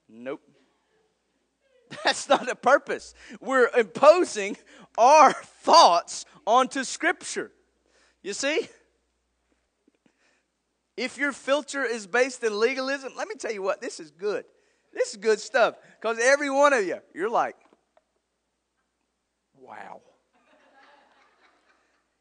Nope. 0.08 0.40
That's 2.04 2.28
not 2.28 2.48
a 2.48 2.54
purpose. 2.54 3.14
We're 3.40 3.68
imposing 3.76 4.56
our 4.96 5.32
thoughts 5.32 6.24
onto 6.46 6.84
Scripture. 6.84 7.52
You 8.22 8.32
see? 8.32 8.68
If 10.96 11.16
your 11.16 11.32
filter 11.32 11.84
is 11.84 12.06
based 12.06 12.42
in 12.42 12.58
legalism, 12.58 13.12
let 13.16 13.28
me 13.28 13.36
tell 13.36 13.52
you 13.52 13.62
what, 13.62 13.80
this 13.80 14.00
is 14.00 14.10
good. 14.10 14.44
This 14.92 15.10
is 15.10 15.16
good 15.16 15.38
stuff. 15.38 15.76
Because 16.00 16.18
every 16.20 16.50
one 16.50 16.72
of 16.72 16.84
you, 16.84 16.98
you're 17.14 17.30
like, 17.30 17.56
wow. 19.60 20.00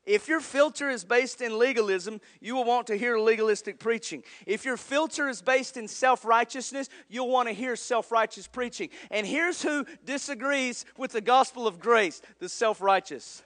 If 0.08 0.30
your 0.30 0.40
filter 0.40 0.90
is 0.90 1.04
based 1.04 1.42
in 1.42 1.60
legalism, 1.60 2.22
you 2.40 2.56
will 2.56 2.64
want 2.64 2.88
to 2.88 2.96
hear 2.96 3.20
legalistic 3.20 3.78
preaching. 3.78 4.24
If 4.46 4.64
your 4.64 4.78
filter 4.78 5.28
is 5.28 5.42
based 5.42 5.76
in 5.76 5.90
self 5.90 6.24
righteousness, 6.24 6.88
you'll 7.10 7.28
want 7.28 7.50
to 7.50 7.54
hear 7.54 7.76
self 7.76 8.10
righteous 8.10 8.48
preaching. 8.48 8.90
And 9.12 9.28
here's 9.28 9.62
who 9.62 9.86
disagrees 10.06 10.86
with 10.98 11.12
the 11.12 11.20
gospel 11.20 11.68
of 11.68 11.82
grace 11.82 12.22
the 12.40 12.48
self 12.48 12.82
righteous. 12.82 13.44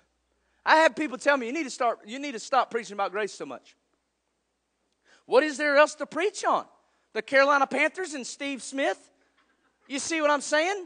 I 0.64 0.76
have 0.78 0.96
people 0.96 1.18
tell 1.18 1.36
me 1.36 1.48
you 1.48 1.52
need 1.52 1.64
to 1.64 1.72
start 1.72 2.02
you 2.06 2.20
need 2.20 2.34
to 2.34 2.40
stop 2.40 2.70
preaching 2.70 2.94
about 2.94 3.12
grace 3.12 3.34
so 3.34 3.48
much. 3.48 3.76
What 5.26 5.44
is 5.44 5.58
there 5.58 5.78
else 5.78 5.96
to 5.96 6.06
preach 6.06 6.46
on? 6.46 6.66
The 7.14 7.24
Carolina 7.24 7.66
Panthers 7.66 8.14
and 8.14 8.26
Steve 8.26 8.62
Smith? 8.62 9.10
You 9.88 9.98
see 9.98 10.22
what 10.22 10.30
I'm 10.30 10.42
saying? 10.42 10.86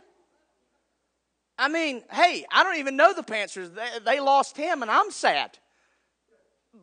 I 1.59 1.67
mean, 1.67 2.01
hey, 2.09 2.45
I 2.49 2.63
don't 2.63 2.77
even 2.77 2.95
know 2.95 3.13
the 3.13 3.23
Panthers. 3.23 3.71
They, 3.71 3.87
they 4.05 4.19
lost 4.21 4.55
him, 4.55 4.81
and 4.81 4.89
I'm 4.89 5.11
sad. 5.11 5.57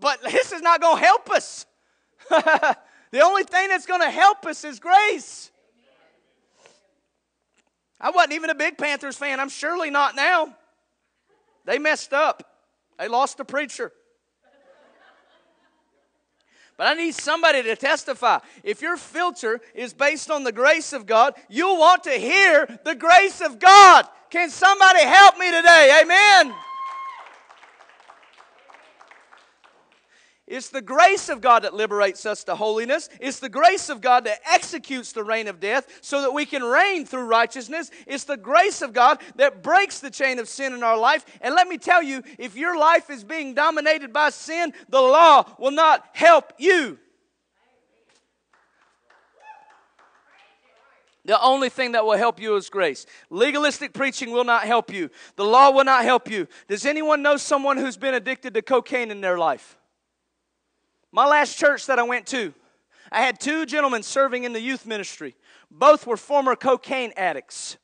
But 0.01 0.23
this 0.23 0.53
is 0.53 0.63
not 0.63 0.81
going 0.81 0.99
to 0.99 1.05
help 1.05 1.31
us. 1.31 1.67
the 2.31 3.21
only 3.21 3.45
thing 3.45 3.69
that's 3.69 3.87
going 3.87 4.01
to 4.01 4.11
help 4.11 4.47
us 4.47 4.65
is 4.65 4.81
grace. 4.81 5.51
I 8.01 8.11
wasn't 8.11 8.33
even 8.33 8.51
a 8.51 8.55
big 8.55 8.79
Panthers 8.79 9.17
fan. 9.17 9.39
I'm 9.39 9.49
surely 9.49 9.91
not 9.91 10.17
now. 10.17 10.57
They 11.65 11.79
messed 11.79 12.13
up, 12.13 12.43
they 12.99 13.09
lost 13.09 13.37
the 13.37 13.45
preacher. 13.45 13.93
But 16.79 16.87
I 16.87 16.95
need 16.95 17.15
somebody 17.15 17.63
to 17.63 17.77
testify. 17.77 18.39
If 18.65 18.83
your 18.83 18.97
filter 18.97 19.61
is 19.75 19.93
based 19.93 20.31
on 20.31 20.43
the 20.43 20.51
grace 20.51 20.93
of 20.93 21.07
God, 21.07 21.35
you'll 21.49 21.79
want 21.79 22.05
to 22.05 22.13
hear 22.13 22.67
the 22.85 22.95
grace 22.95 23.41
of 23.41 23.59
God. 23.59 24.09
Can 24.31 24.51
somebody 24.51 25.03
help 25.03 25.39
me 25.39 25.53
today? 25.53 26.01
Amen. 26.03 26.55
It's 30.53 30.69
the 30.69 30.83
grace 30.83 31.31
of 31.31 31.41
God 31.41 31.63
that 31.63 31.73
liberates 31.73 32.27
us 32.27 32.45
to 32.45 32.55
holiness. 32.55 33.09
It's 33.19 33.41
the 33.41 33.49
grace 33.49 33.89
of 33.89 34.03
God 34.03 34.25
that 34.25 34.41
executes 34.45 35.13
the 35.13 35.25
reign 35.25 35.49
of 35.49 35.61
death 35.61 36.01
so 36.03 36.21
that 36.21 36.35
we 36.35 36.45
can 36.45 36.63
reign 36.63 37.07
through 37.07 37.25
righteousness. 37.25 37.91
It's 38.07 38.25
the 38.25 38.37
grace 38.37 38.83
of 38.83 38.93
God 38.93 39.23
that 39.37 39.63
breaks 39.63 40.01
the 40.01 40.11
chain 40.11 40.39
of 40.39 40.47
sin 40.47 40.75
in 40.75 40.83
our 40.83 40.99
life. 40.99 41.25
And 41.41 41.55
let 41.55 41.69
me 41.69 41.79
tell 41.79 42.03
you, 42.03 42.23
if 42.39 42.55
your 42.55 42.79
life 42.79 43.09
is 43.09 43.25
being 43.25 43.55
dominated 43.55 44.13
by 44.13 44.29
sin, 44.29 44.75
the 44.91 45.01
law 45.01 45.45
will 45.59 45.71
not 45.71 46.05
help 46.13 46.53
you. 46.59 46.99
The 51.25 51.41
only 51.41 51.71
thing 51.71 51.93
that 51.93 52.05
will 52.05 52.19
help 52.19 52.39
you 52.39 52.57
is 52.57 52.69
grace. 52.69 53.07
Legalistic 53.31 53.95
preaching 53.95 54.33
will 54.33 54.45
not 54.45 54.65
help 54.65 54.93
you. 54.93 55.09
The 55.37 55.47
law 55.47 55.71
will 55.71 55.85
not 55.85 56.05
help 56.05 56.31
you. 56.31 56.47
Does 56.69 56.85
anyone 56.85 57.23
know 57.23 57.39
someone 57.39 57.79
who's 57.79 57.97
been 57.97 58.13
addicted 58.13 58.53
to 58.53 58.61
cocaine 58.61 59.11
in 59.11 59.23
their 59.23 59.39
life? 59.39 59.79
My 61.13 61.27
last 61.27 61.59
church 61.59 61.87
that 61.87 61.99
I 61.99 62.03
went 62.03 62.27
to, 62.29 62.55
I 63.11 63.21
had 63.21 63.39
two 63.39 63.67
gentlemen 63.67 64.03
serving 64.03 64.45
in 64.45 64.55
the 64.55 64.61
youth 64.61 64.87
ministry. 64.87 65.37
Both 65.71 66.07
were 66.07 66.17
former 66.17 66.57
cocaine 66.57 67.13
addicts 67.17 67.77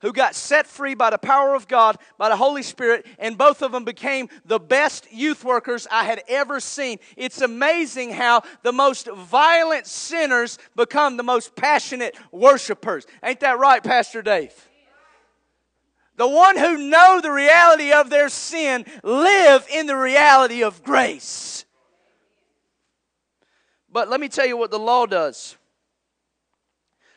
who 0.00 0.12
got 0.12 0.34
set 0.34 0.66
free 0.66 0.94
by 0.94 1.10
the 1.10 1.18
power 1.18 1.54
of 1.54 1.68
God, 1.68 1.96
by 2.18 2.28
the 2.28 2.36
Holy 2.36 2.62
Spirit, 2.62 3.06
and 3.18 3.38
both 3.38 3.62
of 3.62 3.70
them 3.70 3.84
became 3.84 4.28
the 4.44 4.58
best 4.58 5.06
youth 5.12 5.44
workers 5.44 5.86
I 5.90 6.04
had 6.04 6.22
ever 6.28 6.58
seen. 6.58 6.98
It's 7.16 7.40
amazing 7.40 8.12
how 8.12 8.42
the 8.62 8.72
most 8.72 9.06
violent 9.06 9.86
sinners 9.86 10.58
become 10.74 11.16
the 11.16 11.22
most 11.22 11.54
passionate 11.54 12.16
worshipers. 12.32 13.06
Ain't 13.22 13.40
that 13.40 13.60
right, 13.60 13.82
Pastor 13.82 14.22
Dave? 14.22 14.52
The 16.16 16.28
one 16.28 16.58
who 16.58 16.78
know 16.78 17.20
the 17.22 17.30
reality 17.30 17.92
of 17.92 18.10
their 18.10 18.28
sin 18.28 18.84
live 19.04 19.66
in 19.72 19.86
the 19.86 19.96
reality 19.96 20.62
of 20.64 20.82
grace. 20.82 21.61
But 23.92 24.08
let 24.08 24.20
me 24.20 24.28
tell 24.28 24.46
you 24.46 24.56
what 24.56 24.70
the 24.70 24.78
law 24.78 25.06
does. 25.06 25.56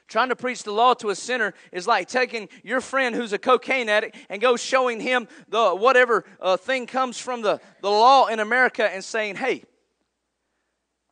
Trying 0.07 0.29
to 0.29 0.35
preach 0.35 0.63
the 0.63 0.71
law 0.71 0.93
to 0.95 1.09
a 1.09 1.15
sinner 1.15 1.55
is 1.71 1.87
like 1.87 2.07
taking 2.07 2.47
your 2.63 2.79
friend 2.79 3.15
who's 3.15 3.33
a 3.33 3.39
cocaine 3.39 3.89
addict 3.89 4.15
and 4.29 4.39
go 4.39 4.55
showing 4.55 4.99
him 4.99 5.27
the 5.47 5.71
whatever 5.71 6.25
uh, 6.39 6.57
thing 6.57 6.85
comes 6.85 7.17
from 7.17 7.41
the, 7.41 7.59
the 7.81 7.89
law 7.89 8.27
in 8.27 8.39
America 8.39 8.87
and 8.87 9.03
saying, 9.03 9.35
hey, 9.35 9.63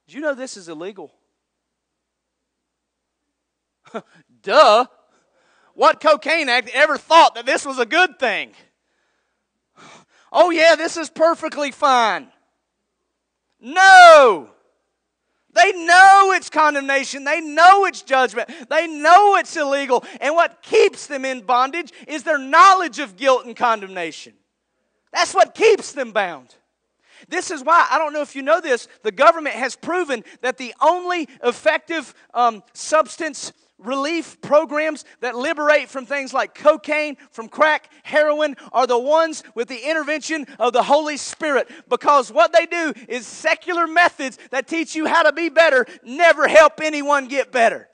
did 0.06 0.14
you 0.14 0.22
know 0.22 0.36
this 0.36 0.58
is 0.58 0.70
illegal? 0.70 1.12
Duh. 4.44 4.86
What 5.74 6.00
cocaine 6.00 6.50
addict 6.50 6.76
ever 6.76 7.00
thought 7.00 7.34
that 7.34 7.48
this 7.48 7.66
was 7.66 7.80
a 7.80 7.86
good 7.86 8.20
thing? 8.20 8.52
Oh, 10.36 10.50
yeah, 10.50 10.76
this 10.76 10.98
is 10.98 11.12
perfectly 11.12 11.70
fine. 11.70 12.28
No. 13.62 14.53
They 15.54 15.72
know 15.72 16.34
it's 16.36 16.50
condemnation. 16.50 17.24
They 17.24 17.42
know 17.42 17.86
it's 17.86 18.02
judgment. 18.02 18.50
They 18.70 18.88
know 18.88 19.36
it's 19.36 19.56
illegal. 19.56 20.04
And 20.20 20.36
what 20.36 20.62
keeps 20.62 21.08
them 21.08 21.26
in 21.26 21.42
bondage 21.42 21.92
is 22.08 22.24
their 22.24 22.38
knowledge 22.38 23.00
of 23.00 23.16
guilt 23.16 23.46
and 23.46 23.56
condemnation. 23.56 24.34
That's 25.12 25.34
what 25.34 25.54
keeps 25.54 25.92
them 25.92 26.12
bound. 26.12 26.56
This 27.30 27.52
is 27.52 27.64
why, 27.64 27.88
I 27.90 27.98
don't 27.98 28.14
know 28.14 28.22
if 28.22 28.36
you 28.36 28.42
know 28.42 28.60
this, 28.60 28.88
the 29.04 29.12
government 29.12 29.56
has 29.56 29.76
proven 29.76 30.24
that 30.42 30.58
the 30.58 30.74
only 30.82 31.30
effective 31.44 32.14
um, 32.34 32.64
substance 32.74 33.54
relief 33.78 34.40
programs 34.42 35.06
that 35.20 35.36
liberate 35.36 35.90
from 35.90 36.06
things 36.06 36.34
like 36.34 36.56
cocaine, 36.56 37.18
from 37.32 37.50
crack, 37.50 37.90
heroin, 38.04 38.56
are 38.72 38.88
the 38.88 38.98
ones 38.98 39.44
with 39.56 39.68
the 39.68 39.90
intervention 39.90 40.46
of 40.60 40.74
the 40.74 40.84
Holy 40.84 41.18
Spirit. 41.18 41.70
Because 41.90 42.32
what 42.32 42.54
they 42.54 42.66
do 42.66 42.94
is 43.08 43.26
secular 43.26 43.88
methods 43.88 44.38
that 44.52 44.68
teach 44.68 44.96
you 44.96 45.06
how 45.06 45.24
to 45.24 45.34
be 45.34 45.50
better 45.50 45.86
never 46.04 46.48
help 46.48 46.82
anyone 46.82 47.28
get 47.28 47.52
better. 47.52 47.90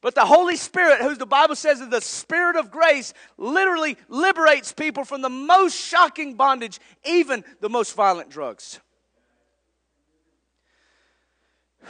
But 0.00 0.14
the 0.14 0.24
Holy 0.24 0.54
Spirit, 0.54 1.00
who 1.00 1.16
the 1.16 1.26
Bible 1.26 1.56
says 1.56 1.80
is 1.80 1.88
the 1.88 2.00
Spirit 2.00 2.54
of 2.54 2.70
grace, 2.70 3.12
literally 3.36 3.96
liberates 4.08 4.72
people 4.72 5.04
from 5.04 5.22
the 5.22 5.28
most 5.28 5.74
shocking 5.74 6.34
bondage, 6.34 6.78
even 7.04 7.44
the 7.60 7.68
most 7.68 7.96
violent 7.96 8.30
drugs. 8.30 8.78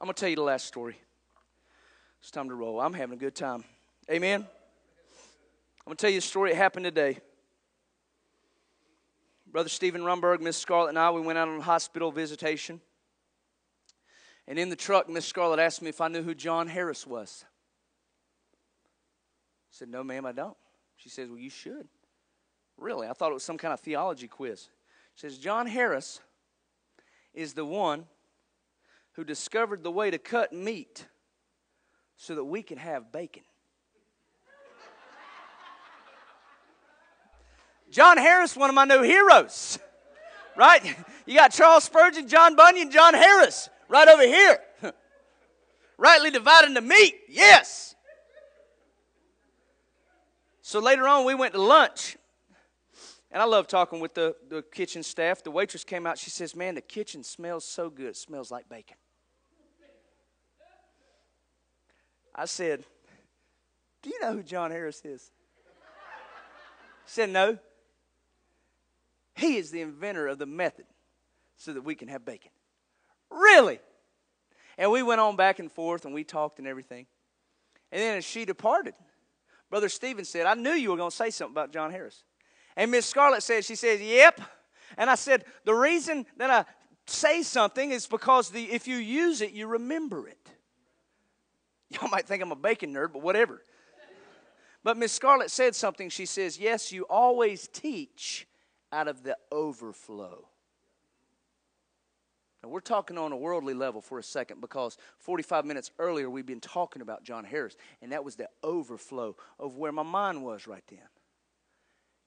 I'm 0.00 0.04
going 0.04 0.14
to 0.14 0.20
tell 0.20 0.28
you 0.28 0.36
the 0.36 0.42
last 0.42 0.66
story. 0.66 0.96
It's 2.28 2.34
time 2.34 2.50
to 2.50 2.54
roll. 2.54 2.78
I'm 2.78 2.92
having 2.92 3.16
a 3.16 3.18
good 3.18 3.34
time. 3.34 3.64
Amen. 4.10 4.40
I'm 4.42 5.84
going 5.86 5.96
to 5.96 5.98
tell 5.98 6.10
you 6.10 6.18
a 6.18 6.20
story 6.20 6.50
that 6.50 6.56
happened 6.56 6.84
today. 6.84 7.20
Brother 9.50 9.70
Stephen 9.70 10.02
Rumberg, 10.02 10.42
Miss 10.42 10.58
Scarlett, 10.58 10.90
and 10.90 10.98
I, 10.98 11.10
we 11.10 11.22
went 11.22 11.38
out 11.38 11.48
on 11.48 11.58
hospital 11.60 12.12
visitation. 12.12 12.82
And 14.46 14.58
in 14.58 14.68
the 14.68 14.76
truck, 14.76 15.08
Miss 15.08 15.24
Scarlett 15.24 15.58
asked 15.58 15.80
me 15.80 15.88
if 15.88 16.02
I 16.02 16.08
knew 16.08 16.22
who 16.22 16.34
John 16.34 16.66
Harris 16.66 17.06
was. 17.06 17.46
I 18.52 19.70
said, 19.70 19.88
No, 19.88 20.04
ma'am, 20.04 20.26
I 20.26 20.32
don't. 20.32 20.56
She 20.98 21.08
says, 21.08 21.30
Well, 21.30 21.38
you 21.38 21.48
should. 21.48 21.88
Really? 22.76 23.08
I 23.08 23.14
thought 23.14 23.30
it 23.30 23.34
was 23.34 23.42
some 23.42 23.56
kind 23.56 23.72
of 23.72 23.80
theology 23.80 24.28
quiz. 24.28 24.68
She 25.14 25.26
says, 25.26 25.38
John 25.38 25.66
Harris 25.66 26.20
is 27.32 27.54
the 27.54 27.64
one 27.64 28.04
who 29.12 29.24
discovered 29.24 29.82
the 29.82 29.90
way 29.90 30.10
to 30.10 30.18
cut 30.18 30.52
meat 30.52 31.06
so 32.18 32.34
that 32.34 32.44
we 32.44 32.62
can 32.62 32.76
have 32.76 33.10
bacon. 33.10 33.44
John 37.90 38.18
Harris, 38.18 38.54
one 38.54 38.68
of 38.68 38.74
my 38.74 38.84
new 38.84 39.02
heroes, 39.02 39.78
right? 40.56 40.94
You 41.24 41.36
got 41.36 41.52
Charles 41.52 41.84
Spurgeon, 41.84 42.28
John 42.28 42.54
Bunyan, 42.54 42.90
John 42.90 43.14
Harris, 43.14 43.70
right 43.88 44.06
over 44.06 44.26
here. 44.26 44.58
Rightly 45.96 46.30
dividing 46.30 46.74
the 46.74 46.82
meat, 46.82 47.14
yes. 47.28 47.94
So 50.60 50.80
later 50.80 51.08
on, 51.08 51.24
we 51.24 51.34
went 51.34 51.54
to 51.54 51.62
lunch, 51.62 52.18
And 53.30 53.40
I 53.40 53.46
love 53.46 53.68
talking 53.68 54.00
with 54.00 54.12
the, 54.12 54.36
the 54.50 54.62
kitchen 54.62 55.02
staff. 55.02 55.42
The 55.42 55.50
waitress 55.50 55.82
came 55.82 56.06
out. 56.06 56.18
She 56.18 56.30
says, 56.30 56.54
Man, 56.54 56.74
the 56.74 56.82
kitchen 56.82 57.22
smells 57.22 57.64
so 57.64 57.88
good. 57.88 58.08
It 58.08 58.16
smells 58.16 58.50
like 58.50 58.68
bacon. 58.68 58.96
I 62.38 62.44
said, 62.44 62.84
Do 64.00 64.10
you 64.10 64.20
know 64.20 64.32
who 64.32 64.44
John 64.44 64.70
Harris 64.70 65.04
is? 65.04 65.32
She 67.06 67.12
said, 67.12 67.30
No. 67.30 67.58
He 69.34 69.56
is 69.56 69.70
the 69.72 69.80
inventor 69.80 70.28
of 70.28 70.38
the 70.38 70.46
method 70.46 70.86
so 71.56 71.72
that 71.72 71.82
we 71.82 71.96
can 71.96 72.06
have 72.08 72.24
bacon. 72.24 72.52
Really? 73.30 73.80
And 74.78 74.92
we 74.92 75.02
went 75.02 75.20
on 75.20 75.34
back 75.34 75.58
and 75.58 75.70
forth 75.70 76.04
and 76.04 76.14
we 76.14 76.22
talked 76.22 76.60
and 76.60 76.68
everything. 76.68 77.06
And 77.90 78.00
then 78.00 78.18
as 78.18 78.24
she 78.24 78.44
departed, 78.44 78.94
Brother 79.68 79.88
Stephen 79.88 80.24
said, 80.24 80.46
I 80.46 80.54
knew 80.54 80.70
you 80.70 80.90
were 80.90 80.96
going 80.96 81.10
to 81.10 81.16
say 81.16 81.30
something 81.30 81.54
about 81.54 81.72
John 81.72 81.90
Harris. 81.90 82.22
And 82.76 82.90
Miss 82.92 83.06
Scarlett 83.06 83.42
said, 83.42 83.64
She 83.64 83.74
says, 83.74 84.00
Yep. 84.00 84.40
And 84.96 85.10
I 85.10 85.16
said, 85.16 85.44
The 85.64 85.74
reason 85.74 86.24
that 86.36 86.50
I 86.50 86.64
say 87.06 87.42
something 87.42 87.90
is 87.90 88.06
because 88.06 88.50
the, 88.50 88.62
if 88.62 88.86
you 88.86 88.96
use 88.96 89.40
it, 89.40 89.50
you 89.50 89.66
remember 89.66 90.28
it. 90.28 90.38
Y'all 91.90 92.08
might 92.08 92.26
think 92.26 92.42
I'm 92.42 92.52
a 92.52 92.56
bacon 92.56 92.92
nerd, 92.92 93.12
but 93.12 93.22
whatever. 93.22 93.62
But 94.84 94.96
Miss 94.96 95.12
Scarlett 95.12 95.50
said 95.50 95.74
something. 95.74 96.08
She 96.08 96.26
says, 96.26 96.58
Yes, 96.58 96.92
you 96.92 97.04
always 97.10 97.68
teach 97.68 98.46
out 98.92 99.08
of 99.08 99.22
the 99.22 99.36
overflow. 99.50 100.48
Now, 102.62 102.70
we're 102.70 102.80
talking 102.80 103.18
on 103.18 103.30
a 103.30 103.36
worldly 103.36 103.74
level 103.74 104.00
for 104.00 104.18
a 104.18 104.22
second 104.22 104.60
because 104.60 104.96
45 105.18 105.64
minutes 105.64 105.90
earlier 105.98 106.28
we've 106.28 106.46
been 106.46 106.60
talking 106.60 107.02
about 107.02 107.22
John 107.22 107.44
Harris, 107.44 107.76
and 108.02 108.12
that 108.12 108.24
was 108.24 108.34
the 108.34 108.48
overflow 108.62 109.36
of 109.58 109.76
where 109.76 109.92
my 109.92 110.02
mind 110.02 110.42
was 110.42 110.66
right 110.66 110.82
then. 110.88 110.98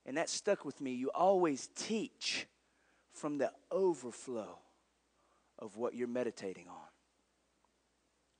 And 0.05 0.17
that 0.17 0.29
stuck 0.29 0.65
with 0.65 0.79
me. 0.79 0.93
You 0.93 1.11
always 1.13 1.69
teach 1.75 2.47
from 3.13 3.37
the 3.37 3.51
overflow 3.71 4.57
of 5.59 5.77
what 5.77 5.93
you're 5.93 6.07
meditating 6.07 6.67
on. 6.67 6.87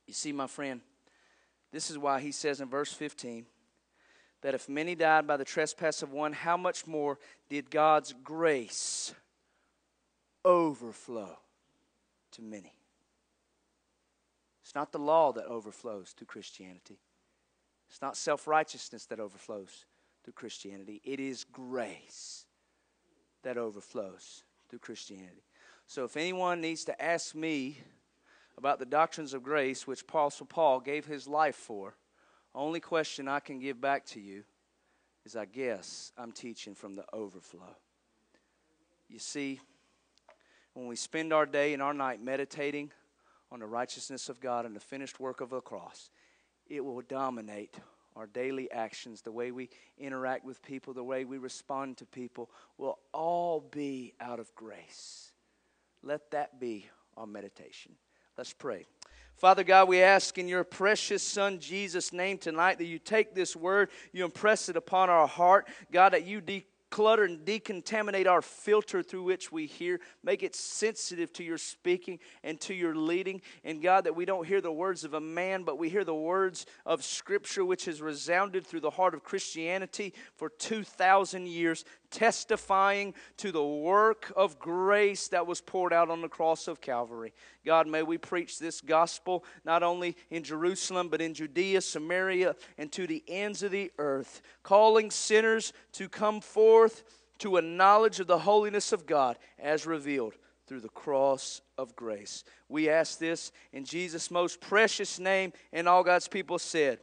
You 0.08 0.14
see, 0.14 0.32
my 0.32 0.48
friend, 0.48 0.82
this 1.72 1.90
is 1.90 1.98
why 1.98 2.20
he 2.20 2.32
says 2.32 2.62
in 2.62 2.70
verse 2.70 2.94
15 2.94 3.46
that 4.42 4.56
if 4.56 4.68
many 4.68 4.96
died 4.96 5.28
by 5.28 5.38
the 5.38 5.46
trespass 5.46 6.02
of 6.02 6.12
one, 6.12 6.34
how 6.34 6.58
much 6.58 6.88
more 6.88 7.20
did 7.50 7.70
God's 7.70 8.14
grace 8.24 9.14
overflow 10.44 11.38
to 12.32 12.42
many? 12.42 12.74
It's 14.64 14.76
not 14.76 14.92
the 14.92 15.00
law 15.00 15.32
that 15.34 15.46
overflows 15.46 16.14
to 16.16 16.26
Christianity. 16.26 17.00
It's 17.90 18.02
not 18.02 18.18
self 18.18 18.48
righteousness 18.48 19.06
that 19.08 19.20
overflows 19.20 19.86
through 20.24 20.34
Christianity. 20.34 21.02
It 21.04 21.20
is 21.20 21.44
grace 21.44 22.46
that 23.44 23.58
overflows 23.58 24.44
through 24.70 24.80
Christianity. 24.80 25.44
So 25.88 26.06
if 26.06 26.16
anyone 26.16 26.62
needs 26.62 26.86
to 26.86 27.02
ask 27.02 27.36
me 27.36 27.80
about 28.62 28.78
the 28.78 28.86
doctrines 28.86 29.34
of 29.34 29.42
grace, 29.42 29.88
which 29.88 30.04
Apostle 30.04 30.46
Paul 30.46 30.82
gave 30.82 31.08
his 31.08 31.28
life 31.28 31.56
for, 31.56 31.96
only 32.54 32.80
question 32.80 33.28
I 33.28 33.40
can 33.40 33.58
give 33.58 33.82
back 33.82 34.06
to 34.08 34.20
you 34.20 34.44
is 35.26 35.36
I 35.36 35.46
guess 35.46 36.12
I'm 36.16 36.32
teaching 36.32 36.76
from 36.76 36.96
the 36.96 37.04
overflow. 37.12 37.76
You 39.10 39.18
see, 39.18 39.60
when 40.76 40.86
we 40.86 40.96
spend 40.96 41.34
our 41.34 41.48
day 41.48 41.74
and 41.74 41.82
our 41.82 41.94
night 41.96 42.24
meditating 42.24 42.92
on 43.52 43.62
the 43.62 43.66
righteousness 43.66 44.30
of 44.30 44.40
God 44.40 44.68
and 44.68 44.76
the 44.76 44.80
finished 44.80 45.20
work 45.20 45.42
of 45.42 45.50
the 45.50 45.60
cross, 45.60 46.12
it 46.68 46.86
will 46.86 47.02
dominate 47.02 47.80
our 48.16 48.28
daily 48.28 48.72
actions, 48.72 49.24
the 49.24 49.32
way 49.32 49.52
we 49.52 49.70
interact 49.98 50.46
with 50.46 50.62
people, 50.62 50.94
the 50.94 51.04
way 51.04 51.26
we 51.26 51.40
respond 51.40 51.98
to 51.98 52.06
people, 52.06 52.52
will 52.78 53.00
all 53.12 53.60
be 53.72 54.14
out 54.22 54.40
of 54.40 54.54
grace. 54.54 55.32
Let 56.04 56.30
that 56.30 56.60
be 56.60 56.86
our 57.18 57.26
meditation. 57.26 57.94
Let's 58.38 58.54
pray. 58.54 58.86
Father 59.36 59.64
God, 59.64 59.88
we 59.90 60.02
ask 60.02 60.38
in 60.38 60.48
your 60.48 60.64
precious 60.64 61.24
Son 61.24 61.60
Jesus' 61.60 62.14
name 62.14 62.38
tonight 62.38 62.78
that 62.78 62.86
you 62.86 63.00
take 63.00 63.34
this 63.34 63.56
word, 63.56 63.90
you 64.14 64.24
impress 64.24 64.70
it 64.70 64.78
upon 64.78 65.10
our 65.10 65.28
heart. 65.28 65.68
God, 65.92 66.14
that 66.14 66.26
you 66.26 66.42
declutter 66.42 67.26
and 67.26 67.46
decontaminate 67.46 68.28
our 68.28 68.42
filter 68.42 69.02
through 69.02 69.24
which 69.24 69.52
we 69.52 69.66
hear. 69.66 70.00
Make 70.24 70.44
it 70.44 70.56
sensitive 70.56 71.34
to 71.34 71.44
your 71.44 71.58
speaking 71.58 72.20
and 72.44 72.60
to 72.62 72.74
your 72.74 72.96
leading. 72.96 73.42
And 73.64 73.82
God, 73.82 74.04
that 74.04 74.16
we 74.16 74.26
don't 74.26 74.48
hear 74.48 74.62
the 74.62 74.72
words 74.72 75.04
of 75.04 75.14
a 75.14 75.22
man, 75.22 75.64
but 75.64 75.78
we 75.78 75.90
hear 75.90 76.04
the 76.04 76.14
words 76.14 76.66
of 76.86 77.04
Scripture, 77.04 77.66
which 77.66 77.86
has 77.86 78.02
resounded 78.02 78.66
through 78.66 78.82
the 78.82 78.92
heart 78.92 79.14
of 79.14 79.24
Christianity 79.24 80.14
for 80.36 80.50
2,000 80.50 81.48
years, 81.48 81.84
testifying 82.12 83.14
to 83.38 83.52
the 83.52 83.66
work 83.66 84.32
of 84.36 84.60
grace 84.60 85.30
that 85.30 85.48
was 85.48 85.62
poured 85.62 85.94
out 85.94 86.10
on 86.10 86.22
the 86.22 86.30
cross 86.30 86.68
of 86.68 86.82
Calvary. 86.82 87.34
God, 87.66 87.88
may 87.88 88.04
we 88.04 88.18
preach 88.18 88.60
this 88.60 88.82
gospel 88.82 89.44
not 89.66 89.82
only 89.82 90.16
in 90.30 90.44
Jerusalem, 90.44 91.10
but 91.10 91.22
in 91.22 91.34
Judea, 91.34 91.82
Samaria, 91.82 92.56
and 92.78 92.92
to 92.92 93.08
the 93.08 93.24
ends 93.28 93.64
of 93.64 93.72
the 93.72 93.92
earth, 93.98 94.42
calling 94.62 95.10
sinners 95.10 95.74
to 95.94 96.10
come 96.10 96.42
forth 96.42 97.04
to 97.40 97.58
a 97.58 97.62
knowledge 97.62 98.20
of 98.20 98.28
the 98.28 98.40
holiness 98.40 98.92
of 98.92 99.08
God 99.08 99.38
as 99.58 99.88
revealed 99.88 100.36
through 100.68 100.82
the 100.82 100.90
cross 100.90 101.62
of 101.78 101.96
grace. 101.96 102.44
We 102.70 102.88
ask 102.88 103.18
this 103.18 103.52
in 103.74 103.84
Jesus' 103.84 104.30
most 104.30 104.62
precious 104.62 105.20
name, 105.20 105.52
and 105.74 105.88
all 105.88 106.04
God's 106.04 106.28
people 106.28 106.60
said, 106.60 107.00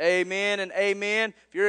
Amen 0.00 0.60
and 0.60 0.72
amen. 0.72 1.32
If 1.48 1.54
you're 1.54 1.68